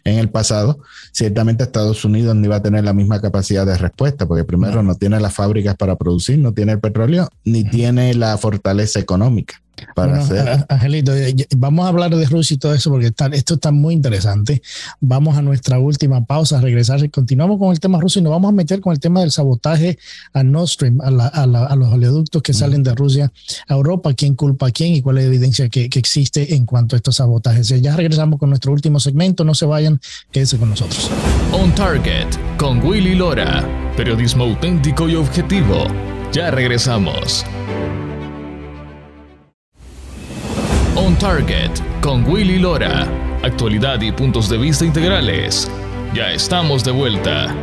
en 0.06 0.20
el 0.20 0.30
pasado, 0.30 0.80
ciertamente 1.12 1.64
Estados 1.64 2.06
Unidos 2.06 2.36
no 2.36 2.46
iba 2.46 2.58
a 2.58 2.62
tener 2.62 2.86
la 2.86 2.94
misma 2.94 3.20
capacidad 3.20 3.66
de 3.66 3.78
respuesta, 3.78 4.28
porque 4.28 4.46
primero 4.46 4.82
no, 4.82 4.96
tiene 4.96 5.20
las 5.20 5.34
fábricas 5.34 5.76
para 5.76 5.98
producir, 5.98 6.40
no 6.40 6.54
tiene 6.54 6.72
el 6.74 6.80
petróleo, 6.80 7.28
ni 7.44 7.64
tiene 7.64 8.14
la 8.14 8.38
fortaleza 8.38 9.00
económica. 9.00 9.62
Para 9.96 10.18
hacer. 10.18 10.66
Angelito, 10.70 11.16
eh, 11.16 11.34
vamos 11.56 11.86
a 11.86 11.90
hablar 11.90 12.14
de 12.14 12.26
Rusia 12.30 12.56
y 12.56 12.58
todo 12.58 12.74
eso 12.74 12.90
porque 12.90 13.12
esto 13.34 13.54
está 13.56 13.72
muy 13.72 13.94
interesante. 13.94 14.62
Vamos 15.00 15.38
a 15.38 15.42
nuestra 15.42 15.80
última 15.80 16.26
pausa, 16.26 16.58
a 16.58 16.62
regresar 16.62 17.04
y 17.04 17.10
continuamos 17.10 17.60
con 17.60 17.72
el 17.72 17.80
tema 17.80 18.00
ruso 18.00 18.20
y 18.20 18.22
nos 18.22 18.32
vamos 18.32 18.50
a 18.50 18.52
meter 18.54 18.80
con 18.80 18.94
el 18.94 19.00
tema 19.00 19.22
del 19.22 19.32
sabotaje 19.32 19.98
a 20.34 20.44
Nord 20.44 20.68
Stream, 20.68 21.00
a, 21.02 21.46
los 21.76 21.94
oleoductos 21.94 22.42
que 22.42 22.54
salen 22.54 22.84
de 22.84 22.96
Rusia 22.96 23.32
a 23.68 23.74
Europa, 23.74 24.14
quién 24.14 24.36
culpa 24.36 24.68
a 24.68 24.72
quién 24.72 24.94
y 24.94 25.02
cuál 25.02 25.18
es 25.18 25.24
la 25.26 25.28
evidencia 25.28 25.70
que, 25.70 25.90
existe 26.00 26.56
en 26.56 26.66
cuanto 26.66 26.96
a 26.96 26.98
estos 26.98 27.18
sabotajes. 27.18 27.68
Ya 27.82 27.96
regresamos 27.96 28.40
con 28.40 28.50
nuestro 28.50 28.72
último 28.72 29.00
segmento, 29.00 29.44
no 29.44 29.54
se 29.54 29.66
vayan, 29.66 30.00
quédense 30.32 30.58
con 30.58 30.70
nosotros. 30.70 31.10
On 31.52 31.74
Target 31.76 32.28
con 32.58 32.86
Willy 32.86 33.16
Lora, 33.16 33.68
periodismo 33.98 34.46
auténtico 34.46 35.10
y 35.10 35.16
objetivo. 35.16 35.86
Ya 36.32 36.52
regresamos. 36.52 37.44
On 41.02 41.16
Target 41.18 41.72
con 42.02 42.30
Willy 42.30 42.60
Lora. 42.60 43.08
Actualidad 43.42 44.02
y 44.02 44.12
puntos 44.12 44.50
de 44.50 44.58
vista 44.58 44.84
integrales. 44.84 45.72
Ya 46.14 46.34
estamos 46.34 46.84
de 46.84 46.92
vuelta. 46.92 47.56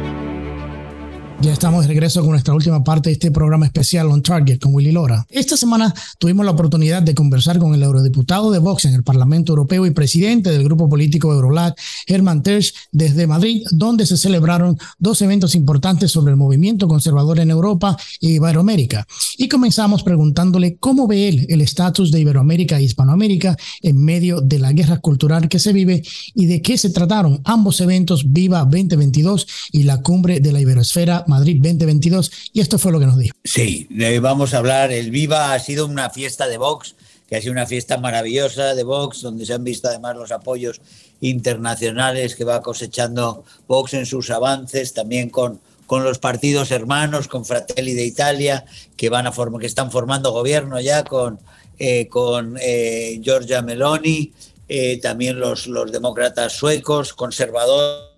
Ya 1.42 1.53
estamos 1.53 1.83
de 1.83 1.88
regreso 1.88 2.22
con 2.22 2.31
nuestra 2.31 2.55
última 2.55 2.83
parte 2.83 3.11
de 3.11 3.12
este 3.12 3.31
programa 3.31 3.66
especial 3.66 4.11
On 4.11 4.22
Target 4.22 4.59
con 4.59 4.75
Willy 4.75 4.90
Lora. 4.90 5.27
Esta 5.29 5.57
semana 5.59 5.94
tuvimos 6.18 6.46
la 6.46 6.53
oportunidad 6.53 7.03
de 7.03 7.14
conversar 7.14 7.59
con 7.59 7.75
el 7.75 7.83
eurodiputado 7.83 8.51
de 8.51 8.59
Vox 8.59 8.87
en 8.87 8.94
el 8.94 9.05
Parlamento 9.05 9.53
Europeo 9.53 9.85
y 9.85 9.90
presidente 9.90 10.51
del 10.51 10.64
grupo 10.64 10.88
político 10.88 11.33
Eurolat, 11.33 11.79
Herman 12.07 12.42
Tersch, 12.42 12.72
desde 12.90 13.27
Madrid, 13.27 13.64
donde 13.70 14.07
se 14.07 14.16
celebraron 14.16 14.79
dos 14.99 15.20
eventos 15.20 15.55
importantes 15.55 16.11
sobre 16.11 16.31
el 16.31 16.38
movimiento 16.38 16.88
conservador 16.88 17.38
en 17.38 17.51
Europa 17.51 17.99
y 18.18 18.37
Iberoamérica. 18.37 19.07
Y 19.37 19.49
comenzamos 19.49 20.03
preguntándole 20.03 20.79
cómo 20.79 21.07
ve 21.07 21.29
él 21.29 21.46
el 21.51 21.61
estatus 21.61 22.11
de 22.11 22.20
Iberoamérica 22.20 22.79
e 22.79 22.85
Hispanoamérica 22.85 23.59
en 23.83 24.03
medio 24.03 24.40
de 24.40 24.59
la 24.59 24.72
guerra 24.72 24.99
cultural 24.99 25.51
que 25.51 25.59
se 25.59 25.75
vive 25.75 26.03
y 26.35 26.46
de 26.46 26.62
qué 26.62 26.79
se 26.79 26.90
trataron 26.90 27.42
ambos 27.44 27.81
eventos 27.83 28.33
Viva 28.33 28.61
2022 28.61 29.46
y 29.72 29.83
la 29.83 30.01
cumbre 30.01 30.40
de 30.40 30.53
la 30.53 30.61
Iberosfera 30.61 31.25
Madrid 31.26 31.56
2022 31.62 32.30
y 32.52 32.60
esto 32.60 32.78
fue 32.78 32.92
lo 32.92 33.00
que 33.00 33.06
nos 33.06 33.18
dijo. 33.18 33.36
Sí, 33.44 33.88
vamos 34.20 34.54
a 34.54 34.58
hablar, 34.58 34.92
el 34.92 35.10
Viva 35.10 35.52
ha 35.52 35.58
sido 35.58 35.86
una 35.86 36.10
fiesta 36.10 36.46
de 36.46 36.58
Vox, 36.58 36.94
que 37.28 37.36
ha 37.36 37.40
sido 37.40 37.52
una 37.52 37.66
fiesta 37.66 37.98
maravillosa 37.98 38.74
de 38.74 38.84
Vox, 38.84 39.22
donde 39.22 39.46
se 39.46 39.54
han 39.54 39.64
visto 39.64 39.88
además 39.88 40.16
los 40.16 40.32
apoyos 40.32 40.80
internacionales 41.20 42.34
que 42.34 42.44
va 42.44 42.62
cosechando 42.62 43.44
Vox 43.66 43.94
en 43.94 44.06
sus 44.06 44.30
avances, 44.30 44.92
también 44.92 45.30
con, 45.30 45.60
con 45.86 46.04
los 46.04 46.18
partidos 46.18 46.70
hermanos, 46.70 47.28
con 47.28 47.44
Fratelli 47.44 47.94
de 47.94 48.04
Italia, 48.04 48.64
que, 48.96 49.08
van 49.08 49.26
a 49.26 49.32
que 49.32 49.66
están 49.66 49.90
formando 49.90 50.32
gobierno 50.32 50.80
ya 50.80 51.04
con, 51.04 51.38
eh, 51.78 52.08
con 52.08 52.56
eh, 52.60 53.20
Giorgia 53.22 53.62
Meloni, 53.62 54.32
eh, 54.68 54.98
también 55.00 55.38
los, 55.38 55.66
los 55.66 55.92
demócratas 55.92 56.52
suecos, 56.52 57.12
conservadores 57.12 58.15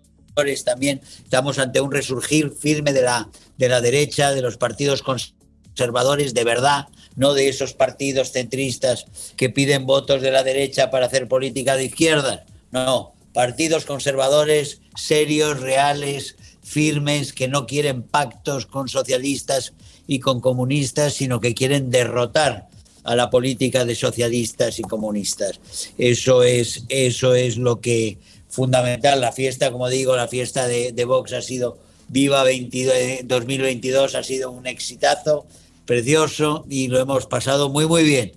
también 0.64 1.00
estamos 1.24 1.58
ante 1.58 1.80
un 1.80 1.90
resurgir 1.90 2.50
firme 2.50 2.92
de 2.92 3.02
la, 3.02 3.28
de 3.56 3.68
la 3.68 3.80
derecha, 3.80 4.30
de 4.30 4.40
los 4.40 4.56
partidos 4.56 5.02
conservadores 5.02 6.32
de 6.32 6.44
verdad, 6.44 6.86
no 7.16 7.34
de 7.34 7.48
esos 7.48 7.74
partidos 7.74 8.30
centristas 8.30 9.06
que 9.36 9.50
piden 9.50 9.84
votos 9.84 10.22
de 10.22 10.30
la 10.30 10.44
derecha 10.44 10.90
para 10.90 11.06
hacer 11.06 11.26
política 11.26 11.76
de 11.76 11.86
izquierda. 11.86 12.46
No, 12.70 13.14
partidos 13.32 13.84
conservadores 13.84 14.80
serios, 14.94 15.60
reales, 15.60 16.36
firmes, 16.62 17.32
que 17.32 17.48
no 17.48 17.66
quieren 17.66 18.04
pactos 18.04 18.66
con 18.66 18.88
socialistas 18.88 19.72
y 20.06 20.20
con 20.20 20.40
comunistas, 20.40 21.14
sino 21.14 21.40
que 21.40 21.54
quieren 21.54 21.90
derrotar 21.90 22.68
a 23.02 23.16
la 23.16 23.30
política 23.30 23.84
de 23.84 23.94
socialistas 23.94 24.78
y 24.78 24.82
comunistas. 24.82 25.60
Eso 25.96 26.42
es, 26.44 26.84
eso 26.88 27.34
es 27.34 27.56
lo 27.56 27.80
que 27.80 28.18
fundamental. 28.58 29.20
La 29.20 29.30
fiesta, 29.30 29.70
como 29.70 29.88
digo, 29.88 30.16
la 30.16 30.26
fiesta 30.26 30.66
de, 30.66 31.04
Vox 31.04 31.32
ha 31.32 31.42
sido 31.42 31.78
Viva 32.08 32.42
2022, 32.42 34.16
ha 34.16 34.22
sido 34.24 34.50
un 34.50 34.66
exitazo 34.66 35.46
precioso 35.86 36.66
y 36.68 36.88
lo 36.88 36.98
hemos 36.98 37.26
pasado 37.26 37.68
muy, 37.68 37.86
muy 37.86 38.02
bien. 38.02 38.32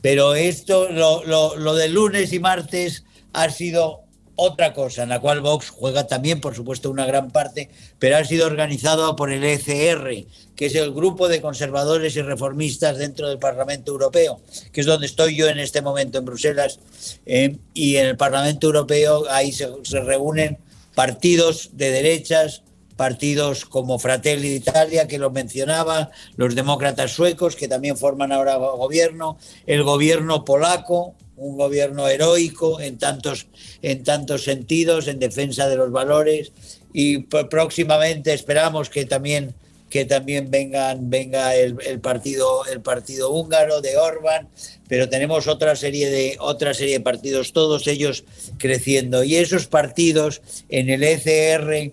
Pero 0.00 0.36
esto, 0.36 0.88
lo, 0.90 1.24
lo, 1.24 1.56
lo 1.56 1.74
de 1.74 1.88
lunes 1.88 2.32
y 2.32 2.38
martes 2.38 3.04
ha 3.32 3.50
sido 3.50 4.03
otra 4.36 4.72
cosa, 4.72 5.04
en 5.04 5.08
la 5.10 5.20
cual 5.20 5.40
Vox 5.40 5.70
juega 5.70 6.06
también, 6.06 6.40
por 6.40 6.54
supuesto, 6.54 6.90
una 6.90 7.06
gran 7.06 7.30
parte, 7.30 7.70
pero 7.98 8.16
ha 8.16 8.24
sido 8.24 8.46
organizado 8.46 9.14
por 9.16 9.32
el 9.32 9.44
ECR, 9.44 10.26
que 10.56 10.66
es 10.66 10.74
el 10.74 10.92
grupo 10.92 11.28
de 11.28 11.40
conservadores 11.40 12.16
y 12.16 12.22
reformistas 12.22 12.98
dentro 12.98 13.28
del 13.28 13.38
Parlamento 13.38 13.92
Europeo, 13.92 14.40
que 14.72 14.80
es 14.80 14.86
donde 14.86 15.06
estoy 15.06 15.36
yo 15.36 15.48
en 15.48 15.58
este 15.58 15.82
momento 15.82 16.18
en 16.18 16.24
Bruselas. 16.24 16.80
Eh, 17.26 17.58
y 17.74 17.96
en 17.96 18.06
el 18.06 18.16
Parlamento 18.16 18.66
Europeo 18.66 19.24
ahí 19.30 19.52
se, 19.52 19.68
reúnen 20.00 20.58
partidos 20.94 21.70
de 21.72 21.90
derechas, 21.90 22.62
partidos 22.96 23.64
como 23.64 23.98
Fratelli 23.98 24.48
d'Italia, 24.48 25.08
que 25.08 25.18
lo 25.18 25.30
mencionaba, 25.30 26.10
los 26.36 26.54
demócratas 26.54 27.12
suecos, 27.12 27.56
que 27.56 27.68
también 27.68 27.96
forman 27.96 28.32
ahora 28.32 28.56
gobierno, 28.56 29.36
el 29.66 29.82
gobierno 29.82 30.44
polaco, 30.44 31.14
un 31.36 31.56
gobierno 31.56 32.08
heroico 32.08 32.80
en 32.80 32.98
tantos, 32.98 33.46
en 33.82 34.04
tantos 34.04 34.44
sentidos, 34.44 35.08
en 35.08 35.18
defensa 35.18 35.68
de 35.68 35.76
los 35.76 35.90
valores, 35.90 36.52
y 36.92 37.18
próximamente 37.18 38.32
esperamos 38.32 38.88
que 38.88 39.04
también 39.04 39.54
que 39.94 40.04
también 40.04 40.50
vengan, 40.50 41.08
venga 41.08 41.54
el, 41.54 42.00
partido, 42.00 42.66
el 42.66 42.80
partido 42.80 43.30
húngaro 43.30 43.80
de 43.80 43.96
Orban, 43.96 44.48
pero 44.88 45.08
tenemos 45.08 45.46
otra 45.46 45.76
serie, 45.76 46.10
de, 46.10 46.36
otra 46.40 46.74
serie 46.74 46.94
de 46.94 47.00
partidos, 47.00 47.52
todos 47.52 47.86
ellos 47.86 48.24
creciendo. 48.58 49.22
Y 49.22 49.36
esos 49.36 49.68
partidos 49.68 50.42
en 50.68 50.90
el 50.90 51.04
ECR 51.04 51.92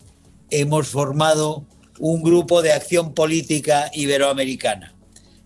hemos 0.50 0.88
formado 0.88 1.64
un 2.00 2.24
grupo 2.24 2.64
de 2.64 2.72
acción 2.72 3.14
política 3.14 3.92
iberoamericana. 3.94 4.96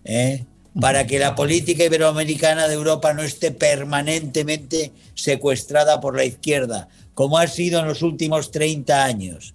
¿eh? 0.06 0.46
Para 0.80 1.06
que 1.06 1.18
la 1.18 1.34
política 1.34 1.84
iberoamericana 1.84 2.68
de 2.68 2.74
Europa 2.74 3.14
no 3.14 3.22
esté 3.22 3.50
permanentemente 3.50 4.92
secuestrada 5.14 6.00
por 6.00 6.16
la 6.16 6.24
izquierda, 6.24 6.88
como 7.14 7.38
ha 7.38 7.46
sido 7.46 7.80
en 7.80 7.86
los 7.86 8.02
últimos 8.02 8.50
30 8.50 9.04
años. 9.04 9.54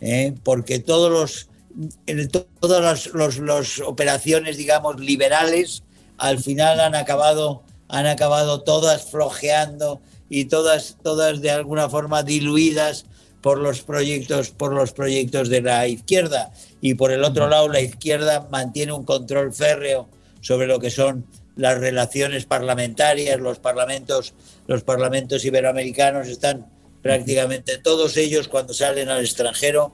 ¿eh? 0.00 0.34
Porque 0.42 0.78
todos 0.78 1.10
los 1.10 1.48
en 2.06 2.28
todas 2.28 3.06
las 3.14 3.78
operaciones, 3.80 4.56
digamos, 4.56 5.00
liberales, 5.00 5.82
al 6.18 6.38
final 6.38 6.80
han 6.80 6.94
acabado, 6.94 7.62
han 7.88 8.06
acabado 8.06 8.62
todas 8.62 9.10
flojeando 9.10 10.02
y 10.28 10.46
todas, 10.46 10.98
todas 11.02 11.40
de 11.40 11.50
alguna 11.50 11.88
forma 11.88 12.22
diluidas 12.22 13.06
por 13.40 13.58
los 13.58 13.80
proyectos, 13.80 14.50
por 14.50 14.72
los 14.72 14.92
proyectos 14.92 15.48
de 15.48 15.62
la 15.62 15.86
izquierda. 15.88 16.52
Y 16.80 16.94
por 16.94 17.10
el 17.10 17.24
otro 17.24 17.48
lado, 17.48 17.68
la 17.68 17.80
izquierda 17.80 18.48
mantiene 18.50 18.92
un 18.92 19.04
control 19.04 19.52
férreo 19.52 20.08
sobre 20.42 20.66
lo 20.66 20.78
que 20.78 20.90
son 20.90 21.24
las 21.56 21.78
relaciones 21.78 22.44
parlamentarias, 22.44 23.40
los 23.40 23.58
parlamentos, 23.58 24.34
los 24.66 24.82
parlamentos 24.82 25.44
iberoamericanos 25.46 26.28
están 26.28 26.66
prácticamente 27.00 27.78
todos 27.78 28.16
ellos 28.18 28.48
cuando 28.48 28.74
salen 28.74 29.08
al 29.08 29.20
extranjero 29.20 29.92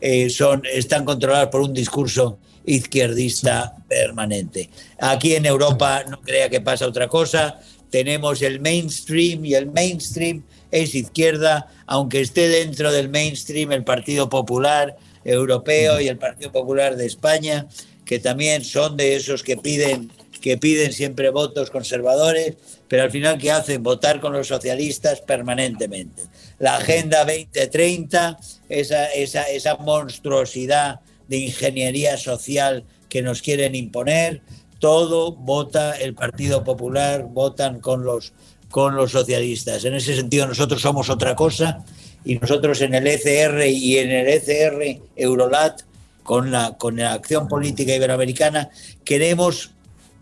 eh, 0.00 0.30
son, 0.30 0.62
están 0.72 1.04
controlados 1.04 1.48
por 1.48 1.60
un 1.60 1.74
discurso 1.74 2.38
izquierdista 2.64 3.74
permanente. 3.88 4.70
Aquí 4.98 5.34
en 5.34 5.44
Europa 5.44 6.04
no 6.08 6.20
crea 6.22 6.48
que 6.48 6.60
pasa 6.60 6.86
otra 6.86 7.08
cosa, 7.08 7.60
tenemos 7.90 8.40
el 8.42 8.60
mainstream 8.60 9.44
y 9.44 9.54
el 9.54 9.66
mainstream 9.66 10.44
es 10.70 10.94
izquierda, 10.94 11.68
aunque 11.86 12.20
esté 12.20 12.48
dentro 12.48 12.92
del 12.92 13.08
mainstream 13.08 13.72
el 13.72 13.84
Partido 13.84 14.28
Popular 14.28 14.96
Europeo 15.24 16.00
y 16.00 16.08
el 16.08 16.16
Partido 16.16 16.52
Popular 16.52 16.96
de 16.96 17.06
España, 17.06 17.66
que 18.10 18.18
también 18.18 18.64
son 18.64 18.96
de 18.96 19.14
esos 19.14 19.44
que 19.44 19.56
piden 19.56 20.10
que 20.40 20.58
piden 20.58 20.92
siempre 20.92 21.30
votos 21.30 21.70
conservadores, 21.70 22.56
pero 22.88 23.04
al 23.04 23.12
final 23.12 23.38
¿qué 23.38 23.52
hacen? 23.52 23.84
Votar 23.84 24.20
con 24.20 24.32
los 24.32 24.48
socialistas 24.48 25.20
permanentemente. 25.20 26.24
La 26.58 26.78
Agenda 26.78 27.24
2030, 27.24 28.36
esa, 28.68 29.06
esa, 29.12 29.44
esa 29.44 29.76
monstruosidad 29.76 30.98
de 31.28 31.36
ingeniería 31.36 32.16
social 32.16 32.82
que 33.08 33.22
nos 33.22 33.42
quieren 33.42 33.76
imponer, 33.76 34.42
todo 34.80 35.30
vota 35.30 35.92
el 35.92 36.14
Partido 36.14 36.64
Popular, 36.64 37.26
votan 37.28 37.78
con 37.78 38.02
los, 38.02 38.32
con 38.70 38.96
los 38.96 39.12
socialistas. 39.12 39.84
En 39.84 39.94
ese 39.94 40.16
sentido 40.16 40.48
nosotros 40.48 40.82
somos 40.82 41.10
otra 41.10 41.36
cosa 41.36 41.84
y 42.24 42.34
nosotros 42.40 42.80
en 42.80 42.92
el 42.92 43.06
ECR 43.06 43.68
y 43.68 43.98
en 43.98 44.10
el 44.10 44.26
ECR 44.26 45.00
Eurolat, 45.14 45.82
con 46.30 46.52
la, 46.52 46.76
con 46.78 46.94
la 46.94 47.12
acción 47.14 47.48
política 47.48 47.92
iberoamericana, 47.92 48.70
queremos 49.02 49.72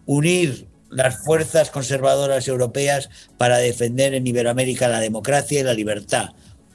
unir 0.06 0.66
las 0.88 1.22
fuerzas 1.22 1.68
conservadoras 1.68 2.48
europeas 2.48 3.10
para 3.36 3.58
defender 3.58 4.14
en 4.14 4.26
Iberoamérica 4.26 4.88
la 4.88 5.00
democracia 5.00 5.60
y 5.60 5.64
la 5.64 5.74
libertad, 5.74 6.30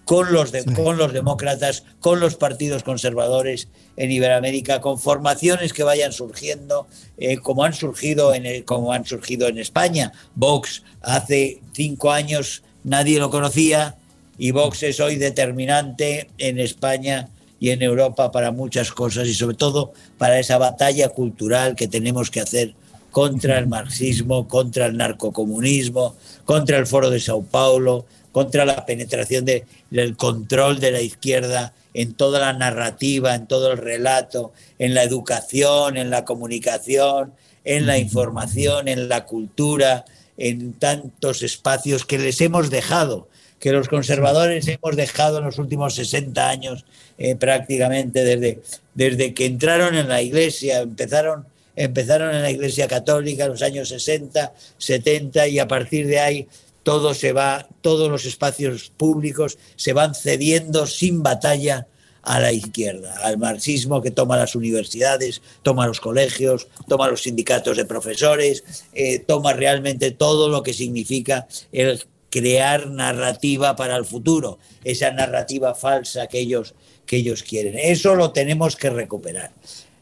con 0.06 0.32
los, 0.32 0.52
con 0.76 1.00
los 1.00 1.14
demócratas, 1.14 1.84
con 2.00 2.20
los 2.20 2.36
partidos 2.36 2.84
conservadores 2.84 3.70
en 3.98 4.12
Iberoamérica, 4.12 4.82
con 4.82 5.00
formaciones 5.00 5.74
que 5.74 5.82
vayan 5.82 6.12
surgiendo, 6.12 6.86
eh, 7.18 7.38
como, 7.38 7.64
han 7.64 7.74
surgido 7.74 8.36
en 8.36 8.62
como 8.66 8.94
han 8.94 9.04
surgido 9.04 9.48
en 9.48 9.58
España. 9.58 10.12
Vox 10.36 10.84
hace 11.02 11.60
cinco 11.72 12.12
años 12.12 12.62
nadie 12.84 13.18
lo 13.18 13.32
conocía 13.32 13.96
y 14.38 14.52
Vox 14.52 14.84
es 14.84 15.00
hoy 15.00 15.16
determinante 15.16 16.30
en 16.38 16.60
España 16.60 17.30
y 17.64 17.70
en 17.70 17.82
Europa 17.82 18.30
para 18.30 18.52
muchas 18.52 18.92
cosas 18.92 19.26
y 19.26 19.34
sobre 19.34 19.56
todo 19.56 19.94
para 20.18 20.38
esa 20.38 20.58
batalla 20.58 21.08
cultural 21.08 21.78
que 21.78 21.88
tenemos 21.88 22.30
que 22.30 22.42
hacer 22.42 22.76
contra 23.10 23.58
el 23.58 23.68
marxismo, 23.68 24.50
contra 24.50 24.86
el 24.88 24.98
narcocomunismo, 24.98 26.18
contra 26.44 26.78
el 26.78 26.86
Foro 26.86 27.10
de 27.10 27.22
Sao 27.22 27.42
Paulo, 27.42 28.06
contra 28.34 28.66
la 28.66 28.86
penetración 28.86 29.46
del 29.46 30.18
control 30.18 30.82
de 30.82 30.92
la 30.92 31.00
izquierda 31.00 31.74
en 31.94 32.16
toda 32.16 32.42
la 32.42 32.52
narrativa, 32.52 33.34
en 33.34 33.48
todo 33.48 33.72
el 33.72 33.78
relato, 33.78 34.52
en 34.78 34.94
la 34.94 35.04
educación, 35.04 35.96
en 35.96 36.10
la 36.10 36.26
comunicación, 36.26 37.32
en 37.64 37.88
la 37.88 37.98
información, 37.98 38.90
en 38.90 39.08
la 39.08 39.26
cultura, 39.26 40.04
en 40.38 40.74
tantos 40.74 41.44
espacios 41.44 42.06
que 42.06 42.18
les 42.18 42.42
hemos 42.42 42.70
dejado, 42.70 43.28
que 43.60 43.72
los 43.72 43.88
conservadores 43.88 44.68
hemos 44.68 44.96
dejado 44.96 45.38
en 45.38 45.46
los 45.46 45.58
últimos 45.58 45.96
60 45.96 46.50
años 46.50 46.86
eh, 47.18 47.36
prácticamente 47.36 48.24
desde, 48.24 48.62
desde 48.94 49.34
que 49.34 49.46
entraron 49.46 49.96
en 49.96 50.10
la 50.10 50.22
iglesia, 50.22 50.82
empezaron, 50.82 51.46
empezaron 51.76 52.36
en 52.36 52.42
la 52.42 52.52
iglesia 52.52 52.88
católica 52.88 53.46
en 53.46 53.52
los 53.52 53.62
años 53.62 53.90
60, 53.90 54.54
70 54.78 55.48
y 55.48 55.60
a 55.60 55.68
partir 55.68 56.08
de 56.08 56.20
ahí 56.20 56.48
todo 56.84 57.14
se 57.14 57.32
va, 57.32 57.68
todos 57.82 58.10
los 58.10 58.26
espacios 58.26 58.92
públicos 58.98 59.58
se 59.76 59.94
van 59.94 60.14
cediendo 60.14 60.86
sin 60.86 61.24
batalla 61.24 61.88
a 62.24 62.40
la 62.40 62.52
izquierda, 62.52 63.16
al 63.24 63.38
marxismo 63.38 64.02
que 64.02 64.12
toma 64.12 64.38
las 64.38 64.56
universidades, 64.56 65.42
toma 65.62 65.88
los 65.88 66.00
colegios, 66.00 66.68
toma 66.88 67.10
los 67.10 67.24
sindicatos 67.24 67.78
de 67.78 67.86
profesores, 67.86 68.64
eh, 68.94 69.20
toma 69.20 69.54
realmente 69.54 70.12
todo 70.12 70.50
lo 70.50 70.64
que 70.64 70.74
significa 70.74 71.48
el 71.72 72.02
crear 72.30 72.90
narrativa 72.90 73.76
para 73.76 73.96
el 73.96 74.06
futuro, 74.06 74.58
esa 74.84 75.12
narrativa 75.12 75.76
falsa 75.76 76.28
que 76.28 76.40
ellos, 76.40 76.74
que 77.06 77.18
ellos 77.18 77.44
quieren. 77.44 77.78
Eso 77.78 78.16
lo 78.16 78.32
tenemos 78.32 78.76
que 78.76 78.90
recuperar. 78.90 79.52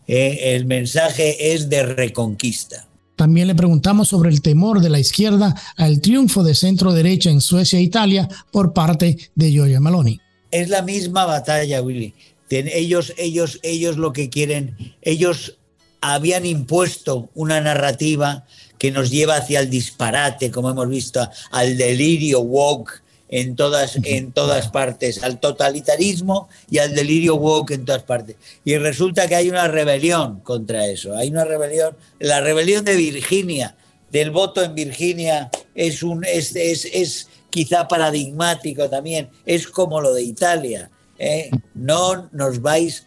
Eh, 0.07 0.55
el 0.55 0.65
mensaje 0.65 1.53
es 1.53 1.69
de 1.69 1.83
reconquista. 1.83 2.87
También 3.17 3.47
le 3.47 3.55
preguntamos 3.55 4.07
sobre 4.07 4.29
el 4.29 4.41
temor 4.41 4.79
de 4.79 4.89
la 4.89 4.99
izquierda 4.99 5.53
al 5.75 6.01
triunfo 6.01 6.43
de 6.43 6.55
centro 6.55 6.93
derecha 6.93 7.29
en 7.29 7.41
Suecia 7.41 7.79
e 7.79 7.83
Italia 7.83 8.29
por 8.51 8.73
parte 8.73 9.17
de 9.35 9.51
Giorgia 9.51 9.79
Maloney. 9.79 10.20
Es 10.51 10.69
la 10.69 10.81
misma 10.81 11.25
batalla, 11.25 11.81
Willy. 11.81 12.13
Ellos, 12.49 13.13
ellos, 13.17 13.59
ellos 13.63 13.97
lo 13.97 14.11
que 14.11 14.29
quieren, 14.29 14.75
ellos 15.01 15.57
habían 16.01 16.45
impuesto 16.45 17.29
una 17.33 17.61
narrativa 17.61 18.45
que 18.77 18.91
nos 18.91 19.09
lleva 19.09 19.37
hacia 19.37 19.59
el 19.59 19.69
disparate, 19.69 20.51
como 20.51 20.71
hemos 20.71 20.89
visto, 20.89 21.29
al 21.51 21.77
delirio 21.77 22.41
woke 22.41 23.01
en 23.29 23.55
todas, 23.55 23.97
en 24.03 24.33
todas 24.33 24.67
partes, 24.69 25.23
al 25.23 25.39
totalitarismo 25.39 26.49
y 26.69 26.79
al 26.79 26.93
delirio 26.93 27.35
woke 27.35 27.71
en 27.71 27.85
todas 27.85 28.03
partes. 28.03 28.35
Y 28.65 28.77
resulta 28.77 29.27
que 29.27 29.35
hay 29.35 29.49
una 29.49 29.67
rebelión 29.67 30.41
contra 30.41 30.87
eso, 30.87 31.15
hay 31.15 31.29
una 31.29 31.45
rebelión, 31.45 31.95
la 32.19 32.41
rebelión 32.41 32.83
de 32.83 32.95
Virginia, 32.95 33.75
del 34.11 34.31
voto 34.31 34.61
en 34.61 34.75
Virginia, 34.75 35.49
es, 35.73 36.03
un, 36.03 36.25
es, 36.25 36.55
es, 36.55 36.85
es 36.85 37.27
quizá 37.51 37.87
paradigmático 37.87 38.89
también, 38.89 39.29
es 39.45 39.67
como 39.67 40.01
lo 40.01 40.13
de 40.15 40.23
Italia. 40.23 40.89
¿eh? 41.19 41.51
No 41.75 42.29
nos 42.31 42.61
vais 42.61 43.05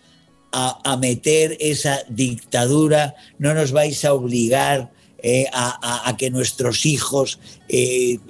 a, 0.52 0.96
meter 0.98 1.56
esa 1.58 1.98
dictadura, 2.08 3.16
no 3.38 3.54
nos 3.54 3.72
vais 3.72 4.04
a 4.04 4.14
obligar 4.14 4.92
eh, 5.18 5.46
a, 5.52 6.14
que 6.16 6.30
nuestros 6.30 6.86
hijos 6.86 7.40
eh, 7.68 8.20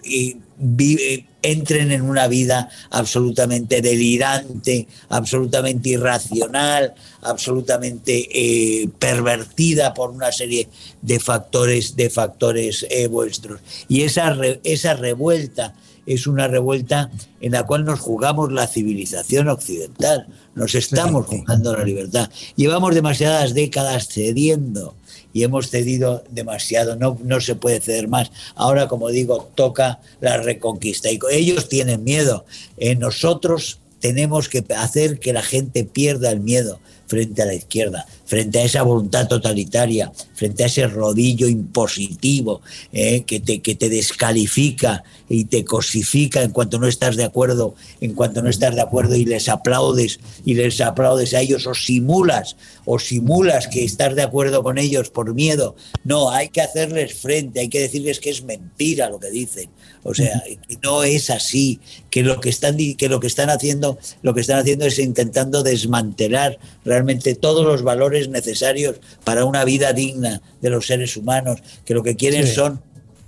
entren 1.42 1.92
en 1.92 2.00
una 2.00 2.26
vida 2.26 2.70
absolutamente 2.88 3.82
delirante, 3.82 4.88
absolutamente 5.10 5.90
irracional, 5.90 6.94
absolutamente 7.20 8.88
pervertida 8.98 9.92
por 9.92 10.08
una 10.08 10.32
serie 10.32 10.70
de 11.02 11.20
factores, 11.20 11.94
de 11.94 12.08
factores 12.08 12.86
vuestros. 13.10 13.60
Y 13.88 14.00
esa, 14.02 14.34
esa 14.62 14.94
revuelta 14.94 15.74
es 16.06 16.26
una 16.26 16.48
revuelta 16.48 17.10
en 17.40 17.52
la 17.52 17.64
cual 17.64 17.84
nos 17.84 18.00
jugamos 18.00 18.52
la 18.52 18.66
civilización 18.66 19.48
occidental, 19.48 20.26
nos 20.54 20.74
estamos 20.74 21.26
jugando 21.26 21.76
la 21.76 21.84
libertad. 21.84 22.30
Llevamos 22.56 22.94
demasiadas 22.94 23.54
décadas 23.54 24.08
cediendo 24.08 24.94
y 25.32 25.42
hemos 25.42 25.70
cedido 25.70 26.24
demasiado, 26.30 26.96
no, 26.96 27.18
no 27.24 27.40
se 27.40 27.56
puede 27.56 27.80
ceder 27.80 28.08
más. 28.08 28.30
Ahora, 28.54 28.88
como 28.88 29.10
digo, 29.10 29.50
toca 29.54 30.00
la 30.20 30.36
reconquista 30.38 31.10
y 31.10 31.18
ellos 31.30 31.68
tienen 31.68 32.04
miedo. 32.04 32.44
Eh, 32.76 32.94
nosotros 32.94 33.80
tenemos 34.00 34.48
que 34.48 34.64
hacer 34.76 35.18
que 35.18 35.32
la 35.32 35.42
gente 35.42 35.84
pierda 35.84 36.30
el 36.30 36.40
miedo 36.40 36.78
frente 37.14 37.42
a 37.42 37.46
la 37.46 37.54
izquierda, 37.54 38.04
frente 38.24 38.58
a 38.58 38.64
esa 38.64 38.82
voluntad 38.82 39.28
totalitaria, 39.28 40.10
frente 40.34 40.64
a 40.64 40.66
ese 40.66 40.88
rodillo 40.88 41.46
impositivo 41.46 42.60
eh, 42.92 43.22
que, 43.22 43.38
te, 43.38 43.62
que 43.62 43.76
te 43.76 43.88
descalifica 43.88 45.04
y 45.28 45.44
te 45.44 45.64
cosifica 45.64 46.42
en 46.42 46.50
cuanto 46.50 46.80
no 46.80 46.88
estás 46.88 47.14
de 47.14 47.22
acuerdo, 47.22 47.76
en 48.00 48.14
cuanto 48.14 48.42
no 48.42 48.50
estás 48.50 48.74
de 48.74 48.80
acuerdo 48.80 49.14
y 49.14 49.24
les 49.24 49.48
aplaudes 49.48 50.18
y 50.44 50.54
les 50.54 50.80
aplaudes 50.80 51.34
a 51.34 51.40
ellos 51.40 51.68
o 51.68 51.74
simulas 51.74 52.56
o 52.84 52.98
simulas 52.98 53.68
que 53.68 53.84
estás 53.84 54.16
de 54.16 54.22
acuerdo 54.22 54.64
con 54.64 54.76
ellos 54.76 55.10
por 55.10 55.32
miedo. 55.34 55.76
No, 56.02 56.30
hay 56.30 56.48
que 56.48 56.62
hacerles 56.62 57.14
frente, 57.14 57.60
hay 57.60 57.68
que 57.68 57.80
decirles 57.80 58.18
que 58.18 58.30
es 58.30 58.42
mentira 58.42 59.08
lo 59.08 59.20
que 59.20 59.30
dicen. 59.30 59.70
O 60.02 60.12
sea, 60.14 60.42
que 60.68 60.76
no 60.82 61.02
es 61.02 61.30
así, 61.30 61.80
que 62.10 62.22
lo 62.22 62.40
que 62.40 62.50
están 62.50 62.76
que 62.76 63.08
lo 63.08 63.20
que 63.20 63.26
están 63.26 63.50
haciendo, 63.50 63.98
lo 64.22 64.34
que 64.34 64.40
están 64.40 64.58
haciendo 64.58 64.84
es 64.84 64.98
intentando 64.98 65.62
desmantelar 65.62 66.58
realmente 66.84 67.03
todos 67.40 67.64
los 67.64 67.82
valores 67.82 68.28
necesarios 68.28 68.96
para 69.24 69.44
una 69.44 69.64
vida 69.64 69.92
digna 69.92 70.42
de 70.60 70.70
los 70.70 70.86
seres 70.86 71.16
humanos, 71.16 71.60
que 71.84 71.94
lo 71.94 72.02
que 72.02 72.16
quieren 72.16 72.46
son 72.46 72.80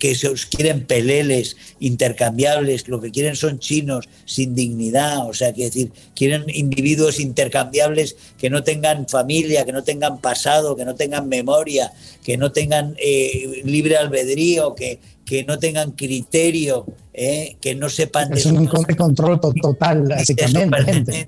que 0.06 0.14
se 0.14 0.32
quieren 0.48 0.86
peleles 0.86 1.56
intercambiables, 1.80 2.86
lo 2.86 3.00
que 3.00 3.10
quieren 3.10 3.34
son 3.34 3.58
chinos 3.58 4.08
sin 4.24 4.54
dignidad, 4.54 5.28
o 5.28 5.34
sea, 5.34 5.52
que 5.52 5.64
decir, 5.64 5.90
quieren 6.14 6.44
individuos 6.46 7.18
intercambiables 7.18 8.14
que 8.38 8.48
no 8.48 8.62
tengan 8.62 9.08
familia, 9.08 9.64
que 9.64 9.72
no 9.72 9.82
tengan 9.82 10.20
pasado, 10.20 10.76
que 10.76 10.84
no 10.84 10.94
tengan 10.94 11.28
memoria, 11.28 11.92
que 12.22 12.36
no 12.36 12.52
tengan 12.52 12.94
eh, 12.98 13.62
libre 13.64 13.96
albedrío, 13.96 14.76
que, 14.76 15.00
que 15.24 15.42
no 15.42 15.58
tengan 15.58 15.90
criterio, 15.90 16.86
eh, 17.12 17.56
que 17.60 17.74
no 17.74 17.88
sepan 17.88 18.32
es 18.32 18.46
un 18.46 18.66
control 18.66 19.40
total, 19.60 20.04
básicamente 20.04 21.26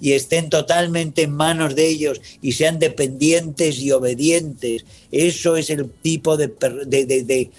y 0.00 0.12
estén 0.12 0.48
totalmente 0.48 1.22
en 1.22 1.32
manos 1.32 1.74
de 1.74 1.88
ellos 1.88 2.20
y 2.40 2.52
sean 2.52 2.78
dependientes 2.78 3.78
y 3.78 3.90
obedientes. 3.90 4.84
Eso 5.10 5.56
es 5.56 5.70
el 5.70 5.90
tipo 5.90 6.36
de, 6.36 6.48
de, 6.86 7.50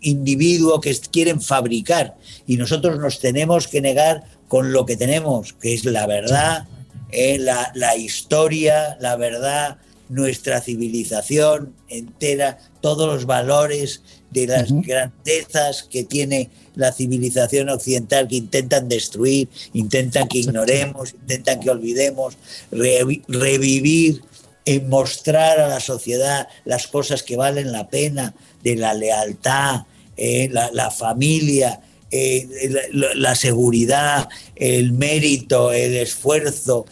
individuo 0.00 0.80
que 0.80 0.96
quieren 1.10 1.40
fabricar. 1.40 2.16
Y 2.46 2.56
nosotros 2.56 2.98
nos 2.98 3.20
tenemos 3.20 3.68
que 3.68 3.80
negar 3.80 4.24
con 4.48 4.72
lo 4.72 4.86
que 4.86 4.96
tenemos, 4.96 5.52
que 5.54 5.74
es 5.74 5.84
la 5.84 6.06
verdad, 6.06 6.66
eh, 7.10 7.38
la, 7.38 7.72
la 7.74 7.96
historia, 7.96 8.96
la 9.00 9.16
verdad, 9.16 9.78
nuestra 10.08 10.60
civilización 10.60 11.74
entera, 11.88 12.58
todos 12.80 13.12
los 13.12 13.26
valores 13.26 14.02
de 14.30 14.46
las 14.46 14.70
grandezas 14.70 15.84
que 15.84 16.04
tiene 16.04 16.50
la 16.74 16.92
civilización 16.92 17.68
occidental 17.68 18.28
que 18.28 18.36
intentan 18.36 18.88
destruir, 18.88 19.48
intentan 19.72 20.28
que 20.28 20.38
ignoremos, 20.38 21.14
intentan 21.14 21.60
que 21.60 21.70
olvidemos, 21.70 22.36
revivir 22.70 24.22
y 24.64 24.80
mostrar 24.80 25.60
a 25.60 25.68
la 25.68 25.80
sociedad 25.80 26.48
las 26.64 26.86
cosas 26.86 27.22
que 27.22 27.36
valen 27.36 27.72
la 27.72 27.88
pena 27.88 28.34
de 28.64 28.76
la 28.76 28.94
lealtad, 28.94 29.82
eh, 30.16 30.48
la, 30.50 30.90
familia, 30.90 31.80
eh, 32.10 32.48
la, 32.92 33.34
seguridad, 33.34 34.28
el 34.56 34.92
mérito, 34.92 35.72
el 35.72 35.94
esfuerzo, 35.96 36.86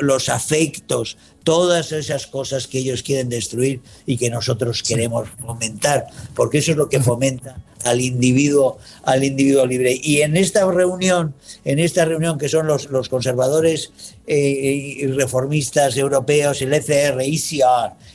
los 0.00 0.28
afectos, 0.28 1.16
todas 1.44 1.92
esas 1.92 2.26
cosas 2.26 2.66
que 2.66 2.78
ellos 2.78 3.02
quieren 3.02 3.28
destruir 3.28 3.80
y 4.06 4.16
que 4.16 4.30
nosotros 4.30 4.82
queremos 4.82 5.28
fomentar, 5.40 6.06
porque 6.34 6.58
eso 6.58 6.72
es 6.72 6.76
lo 6.76 6.88
que 6.88 7.00
fomenta 7.00 7.56
al 7.84 8.00
individuo, 8.00 8.78
al 9.02 9.24
individuo 9.24 9.66
libre. 9.66 9.98
Y 10.02 10.20
en 10.20 10.36
esta 10.36 10.70
reunión, 10.70 11.34
en 11.64 11.78
esta 11.78 12.04
reunión 12.04 12.38
que 12.38 12.48
son 12.48 12.66
los, 12.66 12.90
los 12.90 13.08
conservadores 13.08 13.92
eh, 14.26 14.96
y 14.98 15.06
reformistas 15.08 15.96
europeos, 15.96 16.62
el 16.62 16.72
ECR, 16.72 17.20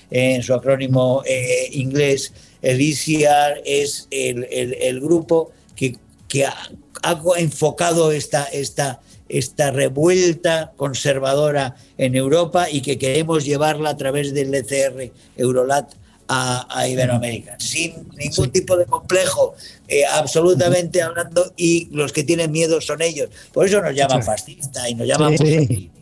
en 0.10 0.44
su 0.44 0.54
acrónimo 0.54 1.22
eh, 1.26 1.70
inglés, 1.74 2.32
el 2.68 2.82
ECR 2.82 3.62
es 3.66 4.08
el, 4.12 4.46
el, 4.52 5.00
grupo 5.00 5.52
que, 5.76 5.96
que 6.28 6.46
ha, 6.46 6.54
ha, 7.02 7.22
enfocado 7.38 8.12
esta, 8.12 8.44
esta, 8.44 9.00
esta 9.30 9.72
revuelta 9.72 10.74
conservadora 10.76 11.76
en 11.98 12.16
Europa 12.16 12.70
y 12.70 12.82
que 12.82 12.98
queremos 12.98 13.46
llevarla 13.46 13.92
a 13.92 13.98
través 13.98 14.34
del 14.34 14.54
ECR 14.54 15.12
Eurolat 15.38 15.94
a, 16.28 16.86
Iberoamérica, 16.90 17.58
sin 17.58 18.10
ningún 18.18 18.52
tipo 18.52 18.76
de 18.76 18.86
complejo, 18.86 19.56
eh, 19.88 20.06
absolutamente 20.06 21.02
hablando, 21.02 21.54
y 21.56 21.88
los 21.92 22.12
que 22.12 22.26
tienen 22.26 22.52
miedo 22.52 22.82
son 22.82 23.02
ellos. 23.02 23.30
Por 23.54 23.66
eso 23.66 23.82
nos 23.82 23.96
llaman 23.96 24.22
fascistas 24.24 24.90
y 24.90 24.96
nos 24.96 25.08
llaman... 25.08 25.38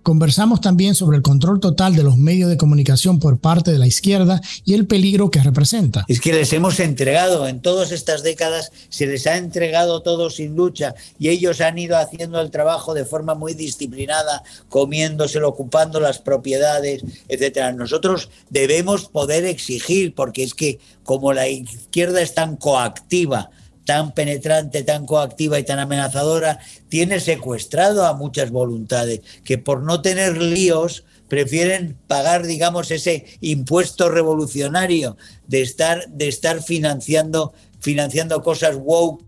Conversamos 0.05 0.61
también 0.61 0.93
sobre 0.93 1.17
el 1.17 1.23
control 1.23 1.59
total 1.59 1.95
de 1.95 2.03
los 2.03 2.15
medios 2.15 2.47
de 2.51 2.57
comunicación 2.57 3.17
por 3.17 3.39
parte 3.39 3.71
de 3.71 3.79
la 3.79 3.87
izquierda 3.87 4.39
y 4.63 4.75
el 4.75 4.85
peligro 4.85 5.31
que 5.31 5.41
representa. 5.41 6.05
Es 6.07 6.21
que 6.21 6.31
les 6.31 6.53
hemos 6.53 6.79
entregado, 6.79 7.47
en 7.47 7.59
todas 7.59 7.91
estas 7.91 8.21
décadas 8.21 8.71
se 8.89 9.07
les 9.07 9.25
ha 9.25 9.37
entregado 9.37 10.03
todo 10.03 10.29
sin 10.29 10.55
lucha 10.55 10.93
y 11.17 11.29
ellos 11.29 11.59
han 11.59 11.79
ido 11.79 11.97
haciendo 11.97 12.39
el 12.39 12.51
trabajo 12.51 12.93
de 12.93 13.03
forma 13.03 13.33
muy 13.33 13.55
disciplinada, 13.55 14.43
comiéndoselo, 14.69 15.49
ocupando 15.49 15.99
las 15.99 16.19
propiedades, 16.19 17.01
etcétera. 17.27 17.71
Nosotros 17.71 18.29
debemos 18.51 19.05
poder 19.05 19.43
exigir, 19.45 20.13
porque 20.13 20.43
es 20.43 20.53
que 20.53 20.77
como 21.03 21.33
la 21.33 21.47
izquierda 21.47 22.21
es 22.21 22.35
tan 22.35 22.57
coactiva, 22.57 23.49
tan 23.85 24.13
penetrante, 24.13 24.83
tan 24.83 25.05
coactiva 25.05 25.59
y 25.59 25.63
tan 25.63 25.79
amenazadora, 25.79 26.59
tiene 26.89 27.19
secuestrado 27.19 28.05
a 28.05 28.13
muchas 28.13 28.51
voluntades 28.51 29.21
que 29.43 29.57
por 29.57 29.83
no 29.83 30.01
tener 30.01 30.41
líos 30.41 31.05
prefieren 31.27 31.97
pagar, 32.07 32.45
digamos, 32.45 32.91
ese 32.91 33.25
impuesto 33.41 34.09
revolucionario 34.09 35.17
de 35.47 35.61
estar, 35.61 36.07
de 36.09 36.27
estar 36.27 36.61
financiando, 36.61 37.53
financiando 37.79 38.41
cosas 38.41 38.77
woke 38.79 39.23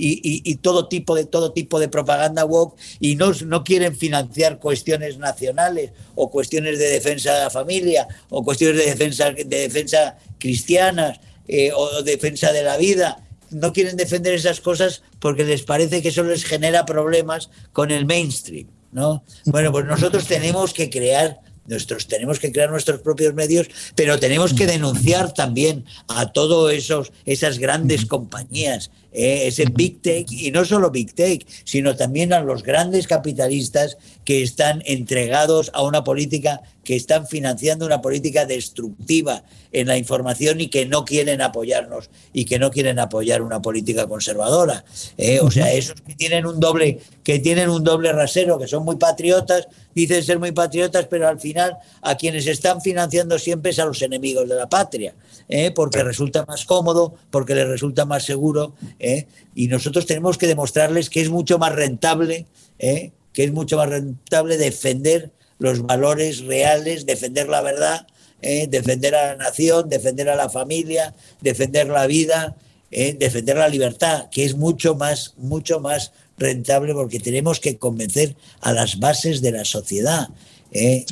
y, 0.00 0.54
todo 0.56 0.86
tipo 0.86 1.16
de 1.16 1.24
todo 1.24 1.52
tipo 1.52 1.80
de 1.80 1.88
propaganda 1.88 2.44
woke 2.44 2.78
y 3.00 3.16
no, 3.16 3.32
no 3.46 3.64
quieren 3.64 3.96
financiar 3.96 4.60
cuestiones 4.60 5.18
nacionales 5.18 5.90
o 6.14 6.30
cuestiones 6.30 6.78
de 6.78 6.88
defensa 6.88 7.34
de 7.34 7.40
la 7.40 7.50
familia 7.50 8.06
o 8.30 8.44
cuestiones 8.44 8.78
de 8.78 8.86
defensa 8.86 9.32
de 9.32 9.44
defensa 9.44 10.16
cristianas 10.38 11.18
eh, 11.48 11.72
o 11.74 12.02
defensa 12.02 12.52
de 12.52 12.62
la 12.62 12.76
vida 12.76 13.27
no 13.50 13.72
quieren 13.72 13.96
defender 13.96 14.34
esas 14.34 14.60
cosas 14.60 15.02
porque 15.18 15.44
les 15.44 15.62
parece 15.62 16.02
que 16.02 16.08
eso 16.08 16.22
les 16.22 16.44
genera 16.44 16.86
problemas 16.86 17.50
con 17.72 17.90
el 17.90 18.06
mainstream 18.06 18.68
¿no? 18.92 19.22
Bueno, 19.44 19.72
pues 19.72 19.84
nosotros 19.86 20.26
tenemos 20.28 20.72
que 20.72 20.90
crear 20.90 21.40
nuestros, 21.66 22.06
tenemos 22.06 22.38
que 22.38 22.50
crear 22.50 22.70
nuestros 22.70 23.00
propios 23.00 23.34
medios, 23.34 23.68
pero 23.94 24.18
tenemos 24.18 24.54
que 24.54 24.66
denunciar 24.66 25.34
también 25.34 25.84
a 26.08 26.32
todos 26.32 26.72
esos, 26.72 27.12
esas 27.26 27.58
grandes 27.58 28.06
compañías, 28.06 28.90
eh, 29.12 29.46
ese 29.46 29.64
Big 29.72 30.02
Tech, 30.02 30.30
y 30.30 30.50
no 30.50 30.64
solo 30.64 30.90
Big 30.90 31.14
Tech, 31.14 31.46
sino 31.64 31.96
también 31.96 32.32
a 32.32 32.40
los 32.40 32.62
grandes 32.62 33.06
capitalistas 33.06 33.96
que 34.24 34.42
están 34.42 34.82
entregados 34.84 35.70
a 35.74 35.82
una 35.82 36.04
política, 36.04 36.60
que 36.84 36.96
están 36.96 37.26
financiando 37.26 37.86
una 37.86 38.02
política 38.02 38.44
destructiva 38.44 39.42
en 39.72 39.86
la 39.88 39.96
información 39.96 40.60
y 40.60 40.68
que 40.68 40.86
no 40.86 41.04
quieren 41.04 41.42
apoyarnos 41.42 42.10
y 42.32 42.44
que 42.44 42.58
no 42.58 42.70
quieren 42.70 42.98
apoyar 42.98 43.42
una 43.42 43.60
política 43.60 44.06
conservadora. 44.06 44.84
Eh, 45.16 45.40
o 45.40 45.50
sea, 45.50 45.72
esos 45.72 46.00
que 46.00 46.14
tienen 46.14 46.46
un 46.46 46.60
doble, 46.60 47.00
que 47.22 47.38
tienen 47.38 47.68
un 47.68 47.84
doble 47.84 48.12
rasero, 48.12 48.58
que 48.58 48.66
son 48.66 48.84
muy 48.84 48.96
patriotas, 48.96 49.68
dicen 49.94 50.22
ser 50.22 50.38
muy 50.38 50.52
patriotas, 50.52 51.06
pero 51.06 51.28
al 51.28 51.40
final 51.40 51.76
a 52.02 52.16
quienes 52.16 52.46
están 52.46 52.80
financiando 52.80 53.38
siempre 53.38 53.72
es 53.72 53.78
a 53.78 53.84
los 53.84 54.00
enemigos 54.02 54.48
de 54.48 54.54
la 54.54 54.68
patria, 54.68 55.14
¿eh? 55.48 55.72
porque 55.72 56.02
resulta 56.02 56.44
más 56.46 56.64
cómodo, 56.64 57.14
porque 57.30 57.54
les 57.54 57.66
resulta 57.66 58.04
más 58.04 58.24
seguro, 58.24 58.74
¿eh? 58.98 59.26
y 59.54 59.68
nosotros 59.68 60.06
tenemos 60.06 60.38
que 60.38 60.46
demostrarles 60.46 61.10
que 61.10 61.20
es 61.20 61.30
mucho 61.30 61.58
más 61.58 61.74
rentable, 61.74 62.46
¿eh? 62.78 63.12
que 63.32 63.44
es 63.44 63.52
mucho 63.52 63.76
más 63.76 63.88
rentable 63.88 64.56
defender 64.56 65.30
los 65.58 65.82
valores 65.82 66.40
reales, 66.40 67.06
defender 67.06 67.48
la 67.48 67.60
verdad, 67.62 68.06
defender 68.40 69.16
a 69.16 69.28
la 69.28 69.36
nación, 69.36 69.88
defender 69.88 70.28
a 70.28 70.36
la 70.36 70.48
familia, 70.48 71.14
defender 71.40 71.88
la 71.88 72.06
vida, 72.06 72.54
defender 72.90 73.56
la 73.56 73.68
libertad, 73.68 74.28
que 74.30 74.44
es 74.44 74.54
mucho 74.54 74.94
más, 74.94 75.34
mucho 75.36 75.80
más 75.80 76.12
rentable 76.38 76.94
porque 76.94 77.18
tenemos 77.18 77.58
que 77.58 77.76
convencer 77.76 78.36
a 78.60 78.72
las 78.72 79.00
bases 79.00 79.42
de 79.42 79.50
la 79.50 79.64
sociedad. 79.64 80.28
¿Eh? 80.72 81.04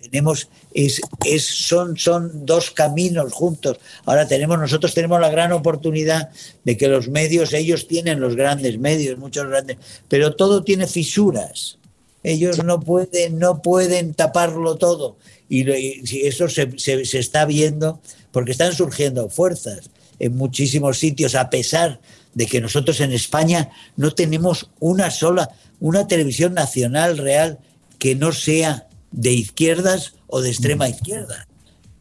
tenemos, 0.00 0.48
es, 0.72 1.00
es, 1.24 1.44
son, 1.44 1.96
son 1.96 2.46
dos 2.46 2.70
caminos 2.70 3.32
juntos. 3.32 3.78
Ahora 4.04 4.28
tenemos, 4.28 4.58
nosotros 4.58 4.94
tenemos 4.94 5.20
la 5.20 5.30
gran 5.30 5.52
oportunidad 5.52 6.30
de 6.64 6.76
que 6.76 6.88
los 6.88 7.08
medios, 7.08 7.52
ellos 7.52 7.88
tienen 7.88 8.20
los 8.20 8.36
grandes 8.36 8.78
medios, 8.78 9.18
muchos 9.18 9.48
grandes, 9.48 9.78
pero 10.08 10.36
todo 10.36 10.62
tiene 10.62 10.86
fisuras. 10.86 11.78
Ellos 12.22 12.64
no 12.64 12.80
pueden, 12.80 13.38
no 13.38 13.60
pueden 13.60 14.14
taparlo 14.14 14.76
todo. 14.76 15.16
Y, 15.48 16.26
eso 16.26 16.48
se, 16.48 16.78
se 16.78 17.18
está 17.18 17.44
viendo 17.44 18.00
porque 18.32 18.52
están 18.52 18.72
surgiendo 18.72 19.28
fuerzas 19.28 19.90
en 20.18 20.36
muchísimos 20.36 20.98
sitios, 20.98 21.34
a 21.34 21.50
pesar 21.50 22.00
de 22.34 22.46
que 22.46 22.60
nosotros 22.60 23.00
en 23.00 23.12
España 23.12 23.70
no 23.96 24.12
tenemos 24.12 24.70
una 24.80 25.10
sola, 25.10 25.50
una 25.80 26.06
televisión 26.06 26.54
nacional 26.54 27.18
real 27.18 27.58
que 27.98 28.14
no 28.14 28.32
sea 28.32 28.86
de 29.10 29.32
izquierdas 29.32 30.14
o 30.26 30.40
de 30.40 30.50
extrema 30.50 30.88
izquierda. 30.88 31.46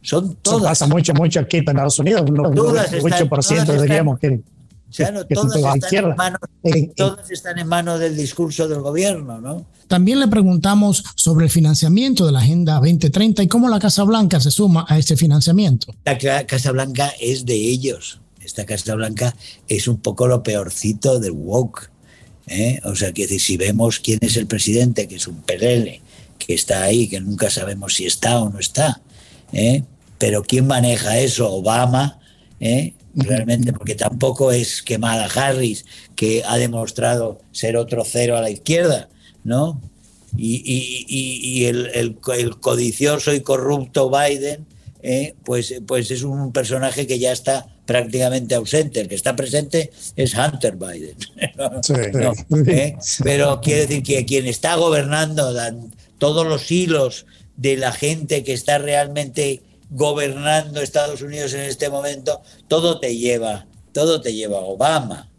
Son 0.01 0.35
todas. 0.35 0.57
Eso 0.57 0.67
pasa 0.67 0.87
mucho, 0.87 1.13
mucho 1.13 1.39
aquí 1.39 1.57
en 1.57 1.69
Estados 1.69 1.99
Unidos. 1.99 2.23
Todas 2.55 2.91
están, 2.91 3.29
todas 3.29 3.81
diríamos 3.81 4.19
que, 4.19 4.41
todas, 4.95 5.25
están 5.29 6.05
en 6.05 6.15
manos, 6.15 6.39
todas 6.95 7.31
están 7.31 7.59
en 7.59 7.67
manos 7.67 7.99
del 7.99 8.17
discurso 8.17 8.67
del 8.67 8.81
gobierno, 8.81 9.39
¿no? 9.39 9.65
También 9.87 10.19
le 10.19 10.27
preguntamos 10.27 11.03
sobre 11.15 11.45
el 11.45 11.51
financiamiento 11.51 12.25
de 12.25 12.31
la 12.31 12.39
Agenda 12.39 12.75
2030 12.75 13.43
y 13.43 13.47
cómo 13.47 13.69
la 13.69 13.79
Casa 13.79 14.03
Blanca 14.03 14.39
se 14.39 14.51
suma 14.51 14.85
a 14.89 14.97
ese 14.97 15.15
financiamiento. 15.15 15.93
La 16.05 16.45
Casa 16.45 16.71
Blanca 16.71 17.13
es 17.19 17.45
de 17.45 17.55
ellos 17.55 18.19
esta 18.43 18.65
Casa 18.65 18.95
Blanca 18.95 19.35
es 19.67 19.87
un 19.87 19.97
poco 19.97 20.27
lo 20.27 20.43
peorcito 20.43 21.19
del 21.19 21.31
woke. 21.31 21.91
¿Eh? 22.47 22.79
O 22.83 22.95
sea, 22.95 23.11
que 23.11 23.27
si 23.27 23.57
vemos 23.57 23.99
quién 23.99 24.19
es 24.21 24.37
el 24.37 24.47
presidente, 24.47 25.07
que 25.07 25.15
es 25.15 25.27
un 25.27 25.41
pelele, 25.41 26.01
que 26.37 26.53
está 26.53 26.83
ahí, 26.83 27.07
que 27.07 27.19
nunca 27.19 27.49
sabemos 27.49 27.95
si 27.95 28.05
está 28.05 28.41
o 28.41 28.49
no 28.49 28.59
está, 28.59 29.01
¿eh? 29.51 29.83
pero 30.17 30.43
quién 30.43 30.67
maneja 30.67 31.19
eso, 31.19 31.51
Obama, 31.51 32.19
¿eh? 32.59 32.93
realmente, 33.15 33.73
porque 33.73 33.95
tampoco 33.95 34.51
es 34.51 34.81
quemada 34.81 35.25
Harris, 35.25 35.85
que 36.15 36.43
ha 36.45 36.57
demostrado 36.57 37.39
ser 37.51 37.77
otro 37.77 38.03
cero 38.05 38.37
a 38.37 38.41
la 38.41 38.49
izquierda, 38.49 39.09
¿no? 39.43 39.81
Y, 40.35 41.65
el, 41.65 41.91
el, 41.93 42.15
codicioso 42.59 43.35
y 43.35 43.41
corrupto 43.41 44.09
Biden, 44.09 44.65
pues, 45.43 45.75
pues 45.85 46.09
es 46.09 46.23
un 46.23 46.51
personaje 46.51 47.05
que 47.05 47.19
ya 47.19 47.31
está 47.31 47.72
prácticamente 47.85 48.55
ausente. 48.55 49.01
El 49.01 49.07
que 49.07 49.15
está 49.15 49.35
presente 49.35 49.91
es 50.15 50.33
Hunter 50.35 50.75
Biden. 50.75 51.15
¿Eh? 52.67 52.95
Pero 53.23 53.61
quiere 53.61 53.87
decir 53.87 54.03
que 54.03 54.25
quien 54.25 54.47
está 54.47 54.75
gobernando 54.75 55.53
todos 56.17 56.47
los 56.47 56.71
hilos 56.71 57.25
de 57.57 57.77
la 57.77 57.91
gente 57.91 58.43
que 58.43 58.53
está 58.53 58.77
realmente 58.77 59.61
gobernando 59.89 60.81
Estados 60.81 61.21
Unidos 61.21 61.53
en 61.53 61.61
este 61.61 61.89
momento, 61.89 62.41
todo 62.67 62.99
te 62.99 63.15
lleva, 63.15 63.67
todo 63.91 64.21
te 64.21 64.33
lleva 64.33 64.57
a 64.57 64.61
Obama. 64.61 65.29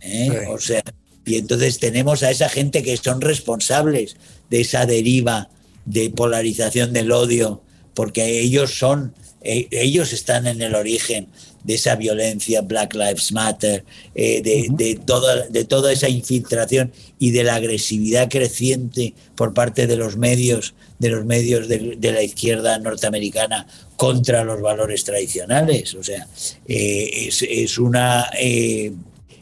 ¿eh? 0.00 0.46
O 0.48 0.58
sea, 0.58 0.82
y 1.26 1.36
entonces 1.36 1.78
tenemos 1.78 2.22
a 2.22 2.30
esa 2.30 2.48
gente 2.48 2.82
que 2.82 2.96
son 2.96 3.20
responsables 3.20 4.16
de 4.50 4.60
esa 4.60 4.86
deriva 4.86 5.48
de 5.84 6.10
polarización 6.10 6.92
del 6.92 7.12
odio, 7.12 7.62
porque 7.94 8.40
ellos 8.40 8.78
son, 8.78 9.14
eh, 9.44 9.68
ellos 9.70 10.12
están 10.12 10.46
en 10.46 10.60
el 10.62 10.74
origen 10.74 11.28
de 11.64 11.74
esa 11.74 11.96
violencia, 11.96 12.60
Black 12.60 12.94
Lives 12.94 13.32
Matter, 13.32 13.84
eh, 14.14 14.42
de, 14.42 15.00
toda, 15.04 15.48
de 15.48 15.64
toda 15.64 15.92
esa 15.92 16.08
infiltración 16.08 16.92
y 17.18 17.30
de 17.30 17.42
la 17.42 17.54
agresividad 17.54 18.28
creciente 18.28 19.14
por 19.34 19.54
parte 19.54 19.86
de 19.86 19.96
los 19.96 20.16
medios, 20.18 20.74
de 20.98 21.08
los 21.08 21.24
medios 21.24 21.66
de, 21.66 22.12
la 22.12 22.22
izquierda 22.22 22.78
norteamericana 22.78 23.66
contra 23.96 24.44
los 24.44 24.60
valores 24.60 25.04
tradicionales. 25.04 25.94
O 25.94 26.02
sea, 26.04 26.28
eh, 26.68 27.28
es, 27.28 27.78
una, 27.78 28.28
eh, 28.38 28.92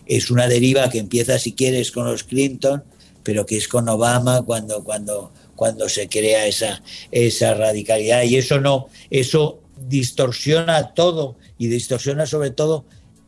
es 0.06 0.30
una 0.30 0.46
deriva 0.46 0.88
que 0.88 0.98
empieza, 0.98 1.40
si 1.40 1.52
quieres, 1.52 1.90
con 1.90 2.04
los 2.04 2.22
Clinton, 2.22 2.84
pero 3.24 3.44
que 3.44 3.56
es 3.56 3.66
con 3.66 3.88
Obama 3.88 4.42
cuando, 4.42 4.84
cuando, 4.84 5.32
cuando 5.56 5.88
se 5.88 6.08
crea 6.08 6.46
esa, 6.46 6.82
esa 7.10 7.54
radicalidad. 7.54 8.22
Y 8.22 8.36
eso 8.36 8.60
no, 8.60 8.86
eso 9.10 9.61
distorsiona 9.88 10.94
todo 10.94 11.36
y 11.58 11.68
distorsiona 11.68 12.26
sobre 12.26 12.50
todo 12.50 12.84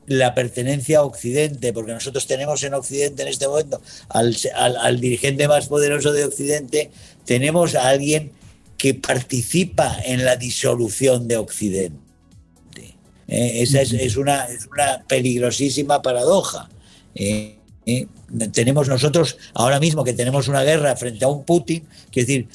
la 0.06 0.34
pertenencia 0.34 0.98
a 0.98 1.02
Occidente, 1.02 1.72
porque 1.72 1.92
nosotros 1.92 2.26
tenemos 2.26 2.62
en 2.62 2.74
Occidente 2.74 3.22
en 3.22 3.28
este 3.28 3.48
momento 3.48 3.80
al, 4.08 5.00
dirigente 5.00 5.48
más 5.48 5.68
poderoso 5.68 6.12
de 6.12 6.24
Occidente, 6.24 6.90
tenemos 7.24 7.74
a 7.74 7.88
alguien 7.88 8.32
que 8.76 8.94
participa 8.94 9.96
en 10.04 10.24
la 10.24 10.36
disolución 10.36 11.26
de 11.26 11.36
Occidente. 11.38 11.98
Eh, 13.26 13.62
esa 13.62 13.80
es, 13.80 14.16
una, 14.16 14.46
una, 14.70 15.02
peligrosísima 15.08 16.02
paradoja. 16.02 16.68
Eh, 17.14 17.56
eh, 17.86 18.06
tenemos 18.52 18.88
nosotros 18.88 19.38
ahora 19.54 19.80
mismo 19.80 20.04
que 20.04 20.12
tenemos 20.12 20.48
una 20.48 20.62
guerra 20.62 20.96
frente 20.96 21.24
a 21.24 21.28
un 21.28 21.44
Putin, 21.44 21.86
que 22.10 22.20
es 22.20 22.26
decir, 22.26 22.48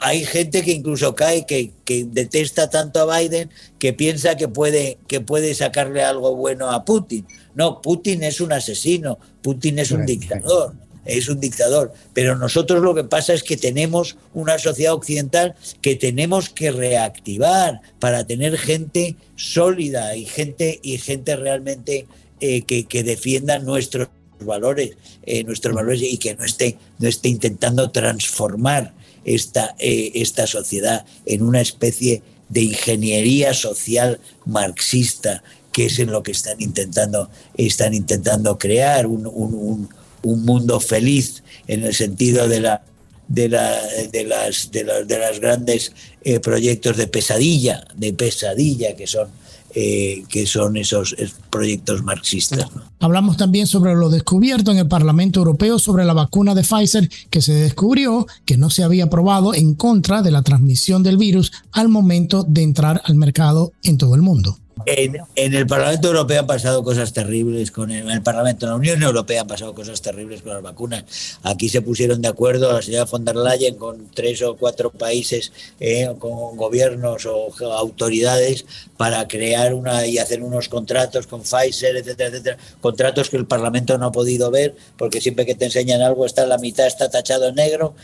hay 0.00 0.24
gente 0.24 0.62
que 0.62 0.72
incluso 0.72 1.14
cae, 1.14 1.44
que, 1.44 1.72
detesta 1.86 2.70
tanto 2.70 3.00
a 3.00 3.18
Biden, 3.18 3.50
que 3.78 3.92
piensa 3.92 4.36
que 4.36 4.48
puede, 4.48 4.98
que 5.08 5.20
puede 5.20 5.54
sacarle 5.54 6.02
algo 6.02 6.36
bueno 6.36 6.70
a 6.70 6.84
Putin. 6.84 7.26
No, 7.54 7.82
Putin 7.82 8.22
es 8.22 8.40
un 8.40 8.52
asesino, 8.52 9.18
Putin 9.42 9.78
es 9.80 9.90
un 9.90 10.06
dictador, 10.06 10.74
es 11.04 11.28
un 11.28 11.40
dictador. 11.40 11.92
Pero 12.12 12.36
nosotros 12.36 12.82
lo 12.82 12.94
que 12.94 13.04
pasa 13.04 13.34
es 13.34 13.42
que 13.42 13.56
tenemos 13.56 14.16
una 14.34 14.58
sociedad 14.58 14.94
occidental 14.94 15.56
que 15.80 15.96
tenemos 15.96 16.48
que 16.48 16.70
reactivar 16.70 17.80
para 17.98 18.24
tener 18.24 18.56
gente 18.56 19.16
sólida 19.34 20.14
y 20.14 20.26
gente, 20.26 20.78
y 20.82 20.98
gente 20.98 21.34
realmente 21.34 22.06
eh, 22.40 22.62
que, 22.62 23.02
defienda 23.02 23.58
nuestros 23.58 24.08
valores, 24.40 24.96
eh, 25.26 25.42
nuestros 25.42 25.74
valores 25.74 26.00
y 26.02 26.18
que 26.18 26.36
no 26.36 26.44
esté, 26.44 26.78
no 27.00 27.08
esté 27.08 27.28
intentando 27.30 27.90
transformar 27.90 28.94
esta, 29.34 29.74
eh, 29.78 30.12
esta 30.14 30.46
sociedad 30.46 31.04
en 31.26 31.42
una 31.42 31.60
especie 31.60 32.22
de 32.48 32.62
ingeniería 32.62 33.52
social 33.54 34.20
marxista 34.46 35.42
que 35.72 35.86
es 35.86 35.98
en 35.98 36.10
lo 36.10 36.22
que 36.22 36.32
están 36.32 36.60
intentando, 36.60 37.30
están 37.56 37.94
intentando 37.94 38.58
crear 38.58 39.06
un, 39.06 39.88
mundo 40.22 40.80
feliz 40.80 41.42
en 41.68 41.84
el 41.84 41.94
sentido 41.94 42.48
de 42.48 42.60
la 42.60 42.82
de, 43.28 43.48
la, 43.48 43.78
de, 44.10 44.24
las, 44.24 44.70
de, 44.70 44.84
de 45.04 45.18
las 45.18 45.38
grandes 45.38 45.92
eh, 46.22 46.40
proyectos 46.40 46.96
de 46.96 47.06
pesadilla, 47.06 47.86
de 47.94 48.12
pesadilla 48.14 48.96
que 48.96 49.06
son 49.06 49.28
eh, 49.74 50.24
que 50.30 50.46
son 50.46 50.78
esos, 50.78 51.14
proyectos 51.50 52.02
marxistas. 52.02 52.68
Hablamos 53.00 53.36
también 53.36 53.66
sobre 53.66 53.94
lo 53.94 54.10
descubierto 54.10 54.72
en 54.72 54.78
el 54.78 54.88
Parlamento 54.88 55.40
Europeo 55.40 55.78
sobre 55.78 56.04
la 56.04 56.14
vacuna 56.14 56.54
de 56.54 56.62
Pfizer, 56.62 57.08
que 57.30 57.42
se 57.42 57.54
descubrió 57.54 58.26
que 58.44 58.56
no 58.56 58.70
se 58.70 58.82
había 58.82 59.08
probado 59.08 59.54
en 59.54 59.74
contra 59.74 60.20
de 60.22 60.32
la 60.32 60.42
transmisión 60.42 61.02
del 61.02 61.16
virus 61.16 61.52
al 61.72 61.88
momento 61.88 62.42
de 62.42 62.62
entrar 62.62 63.00
al 63.04 63.14
mercado 63.14 63.72
en 63.84 63.98
todo 63.98 64.16
el 64.16 64.22
mundo. 64.22 64.58
En, 64.86 65.54
el 65.54 65.66
Parlamento 65.66 66.08
Europeo 66.08 66.40
han 66.40 66.46
pasado 66.46 66.82
cosas 66.82 67.12
terribles 67.12 67.70
con 67.70 67.90
el, 67.90 68.02
en 68.02 68.10
el 68.10 68.22
Parlamento, 68.22 68.66
en 68.66 68.70
la 68.70 68.76
Unión 68.76 69.02
Europea 69.02 69.42
han 69.42 69.46
pasado 69.46 69.74
cosas 69.74 70.00
terribles 70.02 70.42
con 70.42 70.54
las 70.54 70.62
vacunas. 70.62 71.04
Aquí 71.42 71.68
se 71.68 71.82
pusieron 71.82 72.22
de 72.22 72.28
acuerdo 72.28 72.72
la 72.72 72.82
señora 72.82 73.04
von 73.04 73.24
der 73.24 73.36
Leyen 73.36 73.76
con 73.76 74.08
tres 74.14 74.42
o 74.42 74.56
cuatro 74.56 74.90
países, 74.90 75.52
eh, 75.80 76.08
con 76.18 76.56
gobiernos 76.56 77.26
o 77.26 77.52
autoridades 77.72 78.64
para 78.96 79.26
crear 79.28 79.74
una 79.74 80.06
y 80.06 80.18
hacer 80.18 80.42
unos 80.42 80.68
contratos 80.68 81.26
con 81.26 81.42
Pfizer, 81.42 81.96
etcétera, 81.96 82.30
etcétera. 82.30 82.56
Contratos 82.80 83.30
que 83.30 83.36
el 83.36 83.46
Parlamento 83.46 83.96
no 83.98 84.06
ha 84.06 84.12
podido 84.12 84.50
ver 84.50 84.74
porque 84.96 85.20
siempre 85.20 85.46
que 85.46 85.54
te 85.54 85.66
enseñan 85.66 86.02
algo 86.02 86.26
está 86.26 86.46
la 86.46 86.58
mitad 86.58 86.86
está 86.86 87.10
tachado 87.10 87.48
en 87.48 87.54
negro, 87.54 87.94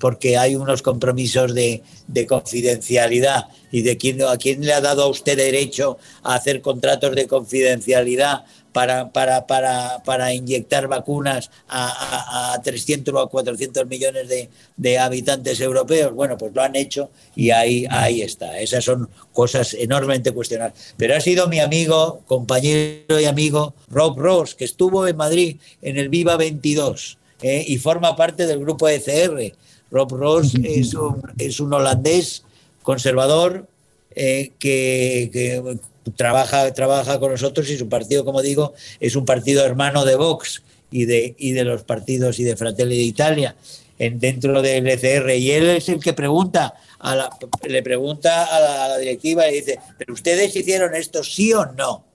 porque 0.00 0.38
hay 0.38 0.54
unos 0.54 0.82
compromisos 0.82 1.54
de, 1.54 1.82
de 2.06 2.26
confidencialidad 2.26 3.46
y 3.70 3.82
de 3.82 3.96
quién, 3.96 4.22
a 4.22 4.36
quién 4.36 4.64
le 4.64 4.72
ha 4.72 4.80
dado 4.80 5.02
a 5.02 5.08
usted 5.08 5.36
derecho 5.36 5.98
a 6.22 6.34
hacer 6.34 6.60
contratos 6.60 7.14
de 7.14 7.26
confidencialidad 7.26 8.44
para, 8.72 9.10
para, 9.12 9.46
para, 9.46 10.02
para 10.04 10.32
inyectar 10.32 10.88
vacunas 10.88 11.50
a, 11.68 12.54
a, 12.54 12.62
300 12.62 13.12
o 13.14 13.18
a 13.18 13.28
400 13.28 13.86
millones 13.86 14.28
de, 14.28 14.50
de, 14.76 14.98
habitantes 14.98 15.60
europeos. 15.60 16.14
Bueno, 16.14 16.36
pues 16.38 16.54
lo 16.54 16.62
han 16.62 16.76
hecho 16.76 17.10
y 17.34 17.50
ahí, 17.50 17.86
ahí 17.90 18.22
está. 18.22 18.58
Esas 18.60 18.84
son 18.84 19.08
cosas 19.32 19.74
enormemente 19.74 20.32
cuestionables. 20.32 20.94
Pero 20.96 21.16
ha 21.16 21.20
sido 21.20 21.48
mi 21.48 21.60
amigo, 21.60 22.20
compañero 22.26 23.18
y 23.20 23.24
amigo 23.24 23.74
Rob 23.90 24.18
Ross, 24.18 24.54
que 24.54 24.64
estuvo 24.64 25.06
en 25.06 25.16
Madrid 25.16 25.56
en 25.82 25.98
el 25.98 26.08
Viva 26.08 26.36
22 26.36 27.18
eh, 27.42 27.64
y 27.66 27.78
forma 27.78 28.14
parte 28.16 28.46
del 28.46 28.60
grupo 28.60 28.88
ECR. 28.88 29.54
Rob 29.90 30.12
Ross 30.12 30.54
es 30.62 30.94
un, 30.94 31.22
es 31.38 31.58
un 31.60 31.72
holandés 31.72 32.44
conservador 32.88 33.68
eh, 34.14 34.52
que, 34.58 35.78
trabaja, 36.16 36.72
trabaja 36.72 37.20
con 37.20 37.32
nosotros 37.32 37.68
y 37.68 37.76
su 37.76 37.86
partido, 37.90 38.24
como 38.24 38.40
digo, 38.40 38.72
es 38.98 39.14
un 39.14 39.26
partido 39.26 39.62
hermano 39.62 40.06
de 40.06 40.14
Vox 40.14 40.62
y 40.90 41.04
de, 41.04 41.34
y 41.36 41.52
de 41.52 41.64
los 41.64 41.82
partidos 41.82 42.38
y 42.38 42.44
de 42.44 42.56
Fratelli 42.56 42.96
d'Italia 42.96 43.54
en, 43.98 44.18
dentro 44.18 44.62
del 44.62 44.88
ECR. 44.88 45.28
Y 45.32 45.50
él 45.50 45.68
es 45.68 45.90
el 45.90 46.00
que 46.00 46.14
pregunta, 46.14 46.76
a 46.98 47.14
la, 47.14 47.30
le 47.68 47.82
pregunta 47.82 48.46
a 48.46 48.58
la, 48.58 48.84
a 48.86 48.88
la 48.88 48.96
directiva 48.96 49.46
y 49.50 49.56
dice, 49.56 49.78
¿pero 49.98 50.14
ustedes 50.14 50.56
hicieron 50.56 50.94
esto 50.94 51.22
sí 51.22 51.52
o 51.52 51.66
no? 51.66 52.06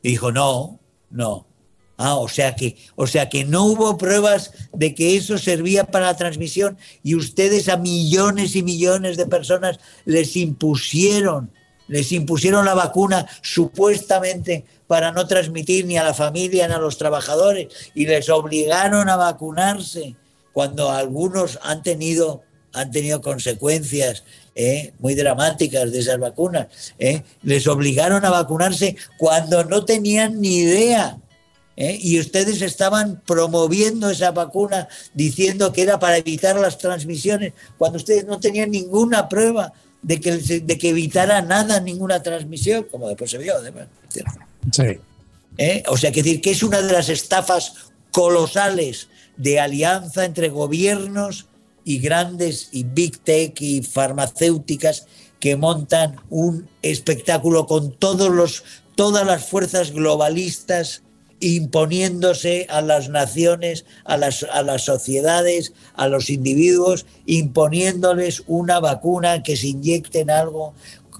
Y 0.00 0.10
dijo, 0.10 0.30
no, 0.30 0.78
no. 1.10 1.44
Ah, 2.02 2.16
o 2.16 2.28
sea 2.28 2.56
que, 2.56 2.78
o 2.96 3.06
sea 3.06 3.28
que 3.28 3.44
no 3.44 3.66
hubo 3.66 3.98
pruebas 3.98 4.52
de 4.72 4.94
que 4.94 5.18
eso 5.18 5.36
servía 5.36 5.84
para 5.84 6.06
la 6.06 6.16
transmisión 6.16 6.78
y 7.02 7.14
ustedes 7.14 7.68
a 7.68 7.76
millones 7.76 8.56
y 8.56 8.62
millones 8.62 9.18
de 9.18 9.26
personas 9.26 9.78
les 10.06 10.34
impusieron, 10.34 11.50
les 11.88 12.10
impusieron 12.12 12.64
la 12.64 12.72
vacuna 12.72 13.26
supuestamente 13.42 14.64
para 14.86 15.12
no 15.12 15.26
transmitir 15.26 15.84
ni 15.84 15.98
a 15.98 16.04
la 16.04 16.14
familia 16.14 16.66
ni 16.66 16.72
a 16.72 16.78
los 16.78 16.96
trabajadores 16.96 17.68
y 17.94 18.06
les 18.06 18.30
obligaron 18.30 19.10
a 19.10 19.16
vacunarse 19.16 20.16
cuando 20.54 20.90
algunos 20.90 21.58
han 21.62 21.82
tenido 21.82 22.40
han 22.72 22.92
tenido 22.92 23.20
consecuencias 23.20 24.24
eh, 24.54 24.94
muy 25.00 25.14
dramáticas 25.16 25.92
de 25.92 25.98
esas 25.98 26.18
vacunas. 26.18 26.68
Eh. 26.98 27.24
Les 27.42 27.66
obligaron 27.66 28.24
a 28.24 28.30
vacunarse 28.30 28.96
cuando 29.18 29.64
no 29.64 29.84
tenían 29.84 30.40
ni 30.40 30.60
idea 30.60 31.18
¿eh? 31.80 31.98
y 31.98 32.20
ustedes 32.20 32.60
estaban 32.60 33.22
promoviendo 33.26 34.10
esa 34.10 34.32
vacuna 34.32 34.86
diciendo 35.14 35.72
que 35.72 35.80
era 35.82 35.98
para 35.98 36.18
evitar 36.18 36.60
las 36.60 36.76
transmisiones, 36.76 37.54
cuando 37.78 37.96
ustedes 37.96 38.26
no 38.26 38.38
tenían 38.38 38.70
ninguna 38.70 39.28
prueba 39.30 39.72
de 40.02 40.20
que, 40.20 40.36
de 40.36 40.78
que 40.78 40.90
evitara 40.90 41.40
nada, 41.40 41.80
ninguna 41.80 42.22
transmisión, 42.22 42.86
como 42.90 43.08
después 43.08 43.30
se 43.30 43.38
vio, 43.38 43.56
además. 43.56 43.88
Sí. 44.70 44.98
¿Eh? 45.56 45.82
O 45.88 45.96
sea, 45.96 46.12
que 46.12 46.22
decir 46.22 46.42
que 46.42 46.50
es 46.50 46.62
una 46.62 46.82
de 46.82 46.92
las 46.92 47.08
estafas 47.08 47.72
colosales 48.12 49.08
de 49.38 49.58
alianza 49.58 50.26
entre 50.26 50.50
gobiernos 50.50 51.46
y 51.84 51.98
grandes 51.98 52.68
y 52.72 52.84
big 52.84 53.18
tech 53.20 53.58
y 53.62 53.82
farmacéuticas 53.82 55.06
que 55.38 55.56
montan 55.56 56.16
un 56.28 56.68
espectáculo 56.82 57.66
con 57.66 57.92
todos 57.92 58.28
los, 58.28 58.64
todas 58.96 59.26
las 59.26 59.46
fuerzas 59.46 59.92
globalistas 59.92 61.02
imponiéndose 61.40 62.66
a 62.68 62.82
las 62.82 63.08
naciones, 63.08 63.86
a 64.04 64.16
las, 64.16 64.44
a 64.44 64.62
las 64.62 64.84
sociedades, 64.84 65.72
a 65.94 66.06
los 66.06 66.30
individuos, 66.30 67.06
imponiéndoles 67.26 68.42
una 68.46 68.78
vacuna 68.78 69.42
que 69.42 69.56
se 69.56 69.68
inyecten 69.68 70.30
algo, 70.30 70.74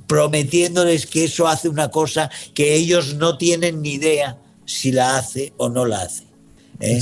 prometiéndoles 0.06 1.06
que 1.06 1.24
eso 1.24 1.48
hace 1.48 1.68
una 1.68 1.90
cosa 1.90 2.30
que 2.54 2.74
ellos 2.74 3.14
no 3.14 3.38
tienen 3.38 3.80
ni 3.80 3.94
idea 3.94 4.38
si 4.66 4.92
la 4.92 5.16
hace 5.16 5.52
o 5.56 5.68
no 5.68 5.86
la 5.86 6.02
hace. 6.02 6.24
¿eh? 6.80 7.00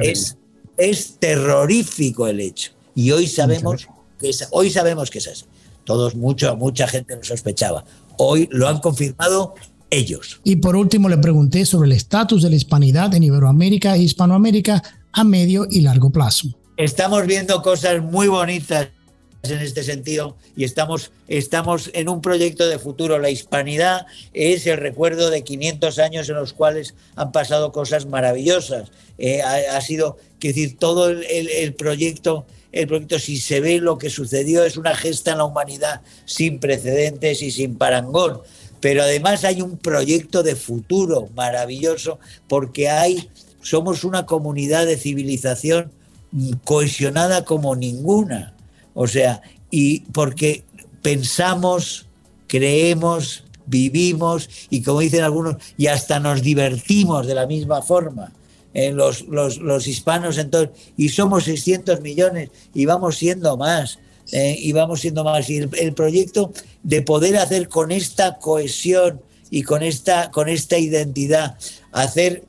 Es, 0.00 0.36
es, 0.76 1.16
terrorífico 1.18 2.26
el 2.26 2.40
hecho. 2.40 2.72
Y 2.94 3.10
hoy 3.12 3.26
sabemos 3.26 3.88
que 4.18 4.30
es, 4.30 4.48
hoy 4.50 4.70
sabemos 4.70 5.10
que 5.10 5.18
es 5.18 5.28
así. 5.28 5.44
Todos, 5.84 6.14
mucho, 6.14 6.54
mucha 6.56 6.86
gente 6.86 7.16
lo 7.16 7.24
sospechaba. 7.24 7.84
Hoy 8.18 8.48
lo 8.52 8.68
han 8.68 8.80
confirmado 8.80 9.54
ellos. 9.90 10.40
Y 10.44 10.56
por 10.56 10.76
último 10.76 11.08
le 11.08 11.18
pregunté 11.18 11.66
sobre 11.66 11.86
el 11.86 11.92
estatus 11.92 12.42
de 12.42 12.50
la 12.50 12.56
hispanidad 12.56 13.14
en 13.14 13.24
Iberoamérica 13.24 13.96
e 13.96 14.02
Hispanoamérica 14.02 14.82
a 15.12 15.24
medio 15.24 15.66
y 15.70 15.80
largo 15.80 16.10
plazo. 16.10 16.48
Estamos 16.76 17.26
viendo 17.26 17.60
cosas 17.62 18.02
muy 18.02 18.28
bonitas 18.28 18.88
en 19.42 19.58
este 19.58 19.82
sentido 19.82 20.36
y 20.56 20.64
estamos, 20.64 21.12
estamos 21.28 21.90
en 21.94 22.08
un 22.08 22.20
proyecto 22.20 22.68
de 22.68 22.78
futuro. 22.78 23.18
La 23.18 23.30
hispanidad 23.30 24.06
es 24.32 24.66
el 24.66 24.76
recuerdo 24.76 25.30
de 25.30 25.42
500 25.42 25.98
años 25.98 26.28
en 26.28 26.36
los 26.36 26.52
cuales 26.52 26.94
han 27.16 27.32
pasado 27.32 27.72
cosas 27.72 28.06
maravillosas. 28.06 28.90
Eh, 29.18 29.42
ha, 29.42 29.80
sido, 29.80 30.18
que 30.38 30.48
decir, 30.48 30.78
todo 30.78 31.10
el, 31.10 31.24
el, 31.24 31.74
proyecto, 31.74 32.46
el 32.72 32.86
proyecto, 32.86 33.18
si 33.18 33.38
se 33.38 33.60
ve 33.60 33.78
lo 33.78 33.98
que 33.98 34.10
sucedió, 34.10 34.64
es 34.64 34.76
una 34.76 34.94
gesta 34.94 35.32
en 35.32 35.38
la 35.38 35.44
humanidad 35.44 36.02
sin 36.24 36.58
precedentes 36.58 37.42
y 37.42 37.50
sin 37.50 37.76
parangón 37.76 38.40
pero 38.80 39.02
además 39.02 39.44
hay 39.44 39.62
un 39.62 39.76
proyecto 39.76 40.42
de 40.42 40.56
futuro 40.56 41.28
maravilloso 41.34 42.18
porque 42.48 42.88
hay, 42.88 43.30
somos 43.60 44.04
una 44.04 44.26
comunidad 44.26 44.86
de 44.86 44.96
civilización 44.96 45.90
cohesionada 46.64 47.44
como 47.44 47.76
ninguna. 47.76 48.54
O 48.94 49.06
sea, 49.06 49.42
y 49.70 50.00
porque 50.12 50.64
pensamos, 51.02 52.06
creemos, 52.46 53.44
vivimos 53.66 54.48
y 54.70 54.82
como 54.82 55.00
dicen 55.00 55.22
algunos, 55.22 55.56
y 55.76 55.86
hasta 55.86 56.18
nos 56.20 56.42
divertimos 56.42 57.26
de 57.26 57.34
la 57.34 57.46
misma 57.46 57.82
forma. 57.82 58.32
En 58.72 58.96
los, 58.96 59.22
los, 59.22 59.58
los 59.58 59.88
hispanos 59.88 60.38
entonces, 60.38 60.70
y 60.96 61.08
somos 61.08 61.44
600 61.44 62.00
millones 62.02 62.50
y 62.72 62.86
vamos 62.86 63.16
siendo 63.16 63.56
más. 63.56 63.98
Eh, 64.32 64.56
y 64.58 64.72
vamos 64.72 65.00
siendo 65.00 65.24
más. 65.24 65.48
Y 65.50 65.58
el, 65.58 65.92
proyecto 65.94 66.52
de 66.82 67.02
poder 67.02 67.36
hacer 67.36 67.68
con 67.68 67.90
esta 67.90 68.38
cohesión 68.38 69.20
y 69.50 69.62
con 69.62 69.82
esta, 69.82 70.30
con 70.30 70.48
esta 70.48 70.78
identidad, 70.78 71.56
hacer 71.92 72.44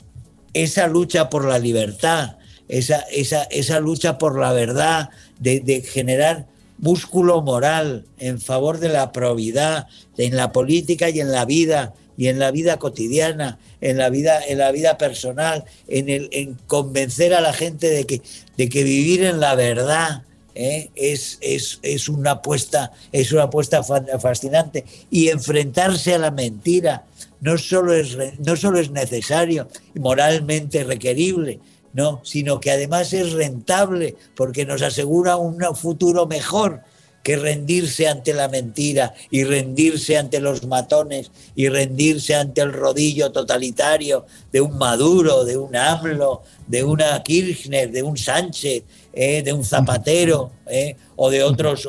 esa 0.53 0.87
lucha 0.87 1.29
por 1.29 1.45
la 1.45 1.57
libertad, 1.57 2.37
esa, 2.67 2.99
esa, 3.11 3.43
esa 3.43 3.79
lucha 3.79 4.17
por 4.17 4.39
la 4.39 4.53
verdad, 4.53 5.09
de, 5.39 5.81
generar 5.81 6.47
músculo 6.77 7.41
moral 7.41 8.05
en 8.17 8.39
favor 8.39 8.79
de 8.79 8.89
la 8.89 9.11
probidad 9.11 9.87
en 10.17 10.35
la 10.35 10.51
política 10.51 11.09
y 11.09 11.19
en 11.19 11.31
la 11.31 11.45
vida 11.45 11.93
y 12.17 12.27
en 12.27 12.37
la 12.37 12.51
vida 12.51 12.77
cotidiana, 12.77 13.57
en 13.79 13.97
la 13.97 14.09
vida, 14.09 14.41
en 14.47 14.59
la 14.59 14.71
vida 14.71 14.97
personal, 14.97 15.63
en, 15.87 16.09
el, 16.09 16.29
en 16.31 16.55
convencer 16.67 17.33
a 17.33 17.41
la 17.41 17.53
gente 17.53 17.89
de 17.89 18.05
que, 18.05 18.21
de 18.57 18.69
que 18.69 18.83
vivir 18.83 19.23
en 19.23 19.39
la 19.39 19.55
verdad, 19.55 20.23
¿eh? 20.55 20.89
es, 20.95 21.37
es, 21.41 22.09
una 22.09 22.31
apuesta, 22.31 22.91
es 23.11 23.31
una 23.31 23.43
apuesta 23.43 23.83
fascinante. 23.83 24.85
Y 25.09 25.29
enfrentarse 25.29 26.13
a 26.15 26.19
la 26.19 26.31
mentira 26.31 27.05
no 27.39 27.57
solo 27.57 27.93
es, 27.93 28.17
no 28.39 28.55
solo 28.55 28.79
es 28.79 28.91
necesario, 28.91 29.67
moralmente 29.95 30.83
requerible, 30.83 31.59
no, 31.93 32.21
sino 32.23 32.59
que 32.59 32.71
además 32.71 33.13
es 33.13 33.33
rentable 33.33 34.15
porque 34.35 34.65
nos 34.65 34.81
asegura 34.81 35.37
un 35.37 35.59
futuro 35.75 36.25
mejor. 36.27 36.83
Que 37.23 37.35
rendirse 37.37 38.07
ante 38.07 38.33
la 38.33 38.47
mentira 38.47 39.13
y 39.29 39.43
rendirse 39.43 40.17
ante 40.17 40.39
los 40.39 40.65
matones 40.65 41.31
y 41.55 41.69
rendirse 41.69 42.35
ante 42.35 42.61
el 42.61 42.73
rodillo 42.73 43.31
totalitario 43.31 44.25
de 44.51 44.61
un 44.61 44.77
Maduro, 44.77 45.45
de 45.45 45.57
un 45.57 45.75
AMLO, 45.75 46.41
de 46.67 46.83
una 46.83 47.21
Kirchner, 47.21 47.91
de 47.91 48.01
un 48.01 48.17
Sánchez, 48.17 48.83
eh, 49.13 49.43
de 49.43 49.53
un 49.53 49.65
Zapatero 49.65 50.51
eh, 50.67 50.95
o 51.15 51.29
de 51.29 51.43
otros, 51.43 51.87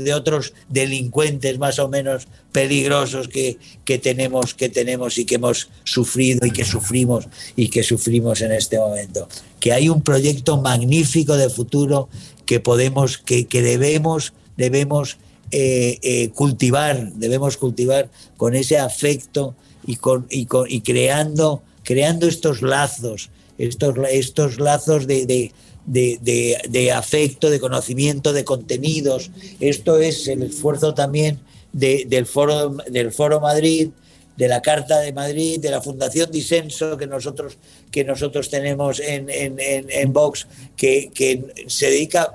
de 0.00 0.12
otros 0.12 0.52
delincuentes 0.68 1.58
más 1.58 1.78
o 1.78 1.88
menos 1.88 2.26
peligrosos 2.52 3.28
que, 3.28 3.58
que, 3.84 3.98
tenemos, 3.98 4.54
que 4.54 4.68
tenemos 4.68 5.16
y 5.18 5.24
que 5.24 5.36
hemos 5.36 5.70
sufrido 5.84 6.46
y 6.46 6.50
que 6.50 6.64
sufrimos 6.64 7.28
y 7.56 7.68
que 7.68 7.82
sufrimos 7.82 8.42
en 8.42 8.52
este 8.52 8.78
momento. 8.78 9.28
Que 9.60 9.72
hay 9.72 9.88
un 9.88 10.02
proyecto 10.02 10.60
magnífico 10.60 11.36
de 11.36 11.48
futuro 11.48 12.08
que 12.44 12.60
podemos, 12.60 13.18
que, 13.18 13.46
que 13.46 13.62
debemos 13.62 14.32
debemos 14.56 15.18
eh, 15.50 15.98
eh, 16.02 16.30
cultivar, 16.30 17.12
debemos 17.12 17.56
cultivar 17.56 18.08
con 18.36 18.54
ese 18.54 18.78
afecto 18.78 19.54
y, 19.86 19.96
con, 19.96 20.26
y, 20.30 20.48
y 20.68 20.80
creando, 20.80 21.62
creando 21.82 22.26
estos 22.26 22.62
lazos, 22.62 23.30
estos, 23.58 23.94
estos 24.10 24.58
lazos 24.58 25.06
de, 25.06 25.52
de, 25.86 26.92
afecto, 26.92 27.50
de 27.50 27.60
conocimiento, 27.60 28.32
de 28.32 28.44
contenidos. 28.44 29.30
Esto 29.60 29.98
es 29.98 30.26
el 30.28 30.42
esfuerzo 30.42 30.94
también 30.94 31.40
del, 31.72 32.26
foro, 32.26 32.76
del 32.88 33.12
Foro 33.12 33.40
Madrid, 33.40 33.90
de 34.36 34.48
la 34.48 34.62
Carta 34.62 34.98
de 35.00 35.12
Madrid, 35.12 35.60
de 35.60 35.70
la 35.70 35.80
Fundación 35.80 36.30
Disenso 36.32 36.96
que 36.96 37.06
nosotros, 37.06 37.58
que 37.92 38.02
nosotros 38.02 38.50
tenemos 38.50 38.98
en, 38.98 39.30
en, 39.30 39.56
en, 39.60 40.12
Vox, 40.12 40.48
que, 40.76 41.10
que 41.14 41.44
se 41.68 41.90
dedica 41.90 42.34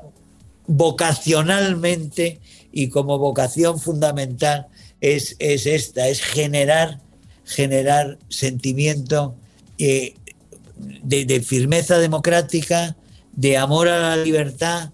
vocacionalmente 0.70 2.40
y 2.72 2.90
como 2.90 3.18
vocación 3.18 3.80
fundamental 3.80 4.68
es, 5.02 5.36
es 5.40 5.66
esta, 5.66 6.08
es 6.08 6.22
generar, 6.22 7.00
generar 7.44 8.20
sentimiento 8.30 9.36
eh, 9.80 10.14
de, 10.78 11.42
firmeza 11.42 11.98
democrática, 11.98 12.96
de 13.34 13.58
amor 13.58 13.88
a 13.88 14.16
la 14.16 14.24
libertad 14.24 14.92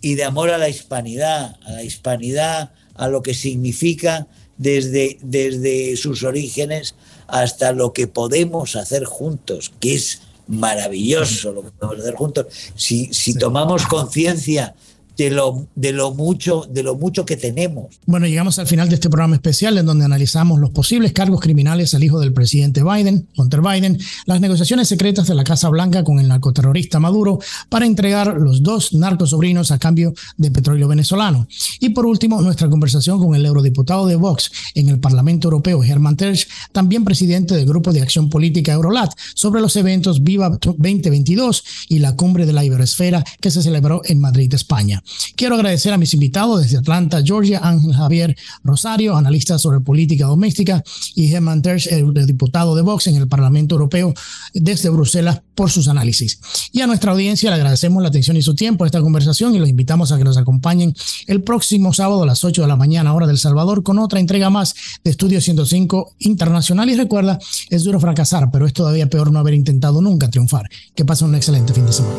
y 0.00 0.16
de 0.16 0.24
amor 0.24 0.50
a 0.50 0.58
la 0.58 0.68
hispanidad, 0.68 1.56
a 1.64 1.72
la 1.72 1.84
hispanidad, 1.84 2.72
a 2.94 3.06
lo 3.06 3.22
que 3.22 3.34
significa 3.34 4.26
desde, 4.58 5.18
desde 5.22 5.96
sus 5.96 6.24
orígenes 6.24 6.96
hasta 7.28 7.72
lo 7.72 7.92
que 7.92 8.08
podemos 8.08 8.74
hacer 8.74 9.04
juntos, 9.04 9.72
que 9.78 9.94
es 9.94 10.22
maravilloso 10.48 11.52
lo 11.52 11.62
que 11.62 11.70
podemos 11.70 12.00
hacer 12.00 12.14
juntos. 12.16 12.46
Si, 12.74 13.14
si 13.14 13.34
tomamos 13.34 13.86
conciencia 13.86 14.74
de 15.16 15.30
lo, 15.30 15.68
de 15.74 15.92
lo 15.92 16.12
mucho, 16.14 16.66
de 16.70 16.82
lo 16.82 16.96
mucho 16.96 17.24
que 17.24 17.36
tenemos. 17.36 17.86
Bueno, 18.06 18.26
llegamos 18.26 18.58
al 18.58 18.66
final 18.66 18.88
de 18.88 18.96
este 18.96 19.08
programa 19.08 19.36
especial 19.36 19.78
en 19.78 19.86
donde 19.86 20.04
analizamos 20.04 20.58
los 20.58 20.70
posibles 20.70 21.12
cargos 21.12 21.40
criminales 21.40 21.94
al 21.94 22.02
hijo 22.02 22.18
del 22.18 22.32
presidente 22.32 22.82
Biden, 22.82 23.28
Hunter 23.36 23.60
Biden, 23.60 23.98
las 24.26 24.40
negociaciones 24.40 24.88
secretas 24.88 25.26
de 25.26 25.34
la 25.34 25.44
Casa 25.44 25.68
Blanca 25.68 26.04
con 26.04 26.18
el 26.18 26.28
narcoterrorista 26.28 26.98
Maduro 26.98 27.38
para 27.68 27.86
entregar 27.86 28.36
los 28.38 28.62
dos 28.62 28.92
narcosobrinos 28.92 29.70
a 29.70 29.78
cambio 29.78 30.14
de 30.36 30.50
petróleo 30.50 30.88
venezolano. 30.88 31.46
Y 31.80 31.90
por 31.90 32.06
último, 32.06 32.40
nuestra 32.42 32.68
conversación 32.68 33.18
con 33.18 33.34
el 33.34 33.46
eurodiputado 33.46 34.06
de 34.06 34.16
Vox 34.16 34.50
en 34.74 34.88
el 34.88 34.98
Parlamento 34.98 35.48
Europeo, 35.48 35.82
Germán 35.82 36.16
Terch, 36.16 36.48
también 36.72 37.04
presidente 37.04 37.54
del 37.54 37.66
Grupo 37.66 37.92
de 37.92 38.02
Acción 38.02 38.28
Política 38.28 38.72
Eurolat, 38.72 39.12
sobre 39.34 39.60
los 39.60 39.76
eventos 39.76 40.22
Viva 40.22 40.58
2022 40.60 41.64
y 41.88 41.98
la 41.98 42.16
cumbre 42.16 42.46
de 42.46 42.52
la 42.52 42.64
Iberoesfera 42.64 43.24
que 43.40 43.50
se 43.50 43.62
celebró 43.62 44.02
en 44.04 44.20
Madrid, 44.20 44.52
España. 44.54 45.03
Quiero 45.36 45.54
agradecer 45.54 45.92
a 45.92 45.98
mis 45.98 46.14
invitados 46.14 46.62
desde 46.62 46.78
Atlanta, 46.78 47.22
Georgia, 47.24 47.60
Ángel 47.62 47.94
Javier 47.94 48.36
Rosario, 48.62 49.16
analista 49.16 49.58
sobre 49.58 49.80
política 49.80 50.26
doméstica, 50.26 50.82
y 51.14 51.28
Germán 51.28 51.62
Tersch, 51.62 51.88
el 51.88 52.12
diputado 52.26 52.74
de 52.74 52.82
Vox 52.82 53.06
en 53.06 53.16
el 53.16 53.28
Parlamento 53.28 53.74
Europeo 53.74 54.14
desde 54.52 54.88
Bruselas, 54.90 55.42
por 55.54 55.70
sus 55.70 55.88
análisis. 55.88 56.40
Y 56.72 56.80
a 56.80 56.86
nuestra 56.86 57.12
audiencia 57.12 57.50
le 57.50 57.56
agradecemos 57.56 58.02
la 58.02 58.08
atención 58.08 58.36
y 58.36 58.42
su 58.42 58.54
tiempo 58.54 58.84
a 58.84 58.86
esta 58.86 59.00
conversación 59.00 59.54
y 59.54 59.58
los 59.58 59.68
invitamos 59.68 60.12
a 60.12 60.18
que 60.18 60.24
nos 60.24 60.36
acompañen 60.36 60.94
el 61.26 61.42
próximo 61.42 61.92
sábado 61.92 62.22
a 62.22 62.26
las 62.26 62.44
8 62.44 62.62
de 62.62 62.68
la 62.68 62.76
mañana, 62.76 63.14
hora 63.14 63.26
del 63.26 63.38
Salvador, 63.38 63.82
con 63.82 63.98
otra 63.98 64.20
entrega 64.20 64.50
más 64.50 64.74
de 65.04 65.10
Estudio 65.10 65.40
105 65.40 66.16
Internacional. 66.20 66.90
Y 66.90 66.96
recuerda, 66.96 67.38
es 67.70 67.84
duro 67.84 68.00
fracasar, 68.00 68.50
pero 68.50 68.66
es 68.66 68.72
todavía 68.72 69.08
peor 69.08 69.32
no 69.32 69.38
haber 69.38 69.54
intentado 69.54 70.00
nunca 70.02 70.30
triunfar. 70.30 70.68
Que 70.94 71.04
pasen 71.04 71.28
un 71.28 71.34
excelente 71.36 71.72
fin 71.72 71.86
de 71.86 71.92
semana. 71.92 72.14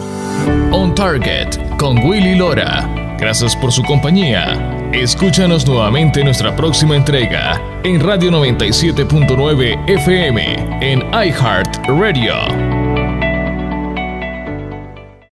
On 0.71 0.93
Target 0.95 1.77
con 1.77 1.97
Willy 1.99 2.35
Lora. 2.35 2.74
Gracias 3.17 3.55
por 3.55 3.71
su 3.71 3.83
compañía. 3.83 4.75
Escúchanos 4.91 5.67
nuevamente 5.67 6.19
en 6.19 6.25
nuestra 6.25 6.55
próxima 6.55 6.95
entrega 6.95 7.61
en 7.83 7.99
Radio 7.99 8.31
97.9 8.31 9.89
FM 9.89 10.79
en 10.81 10.99
iHeart 11.13 11.87
Radio. 11.87 12.64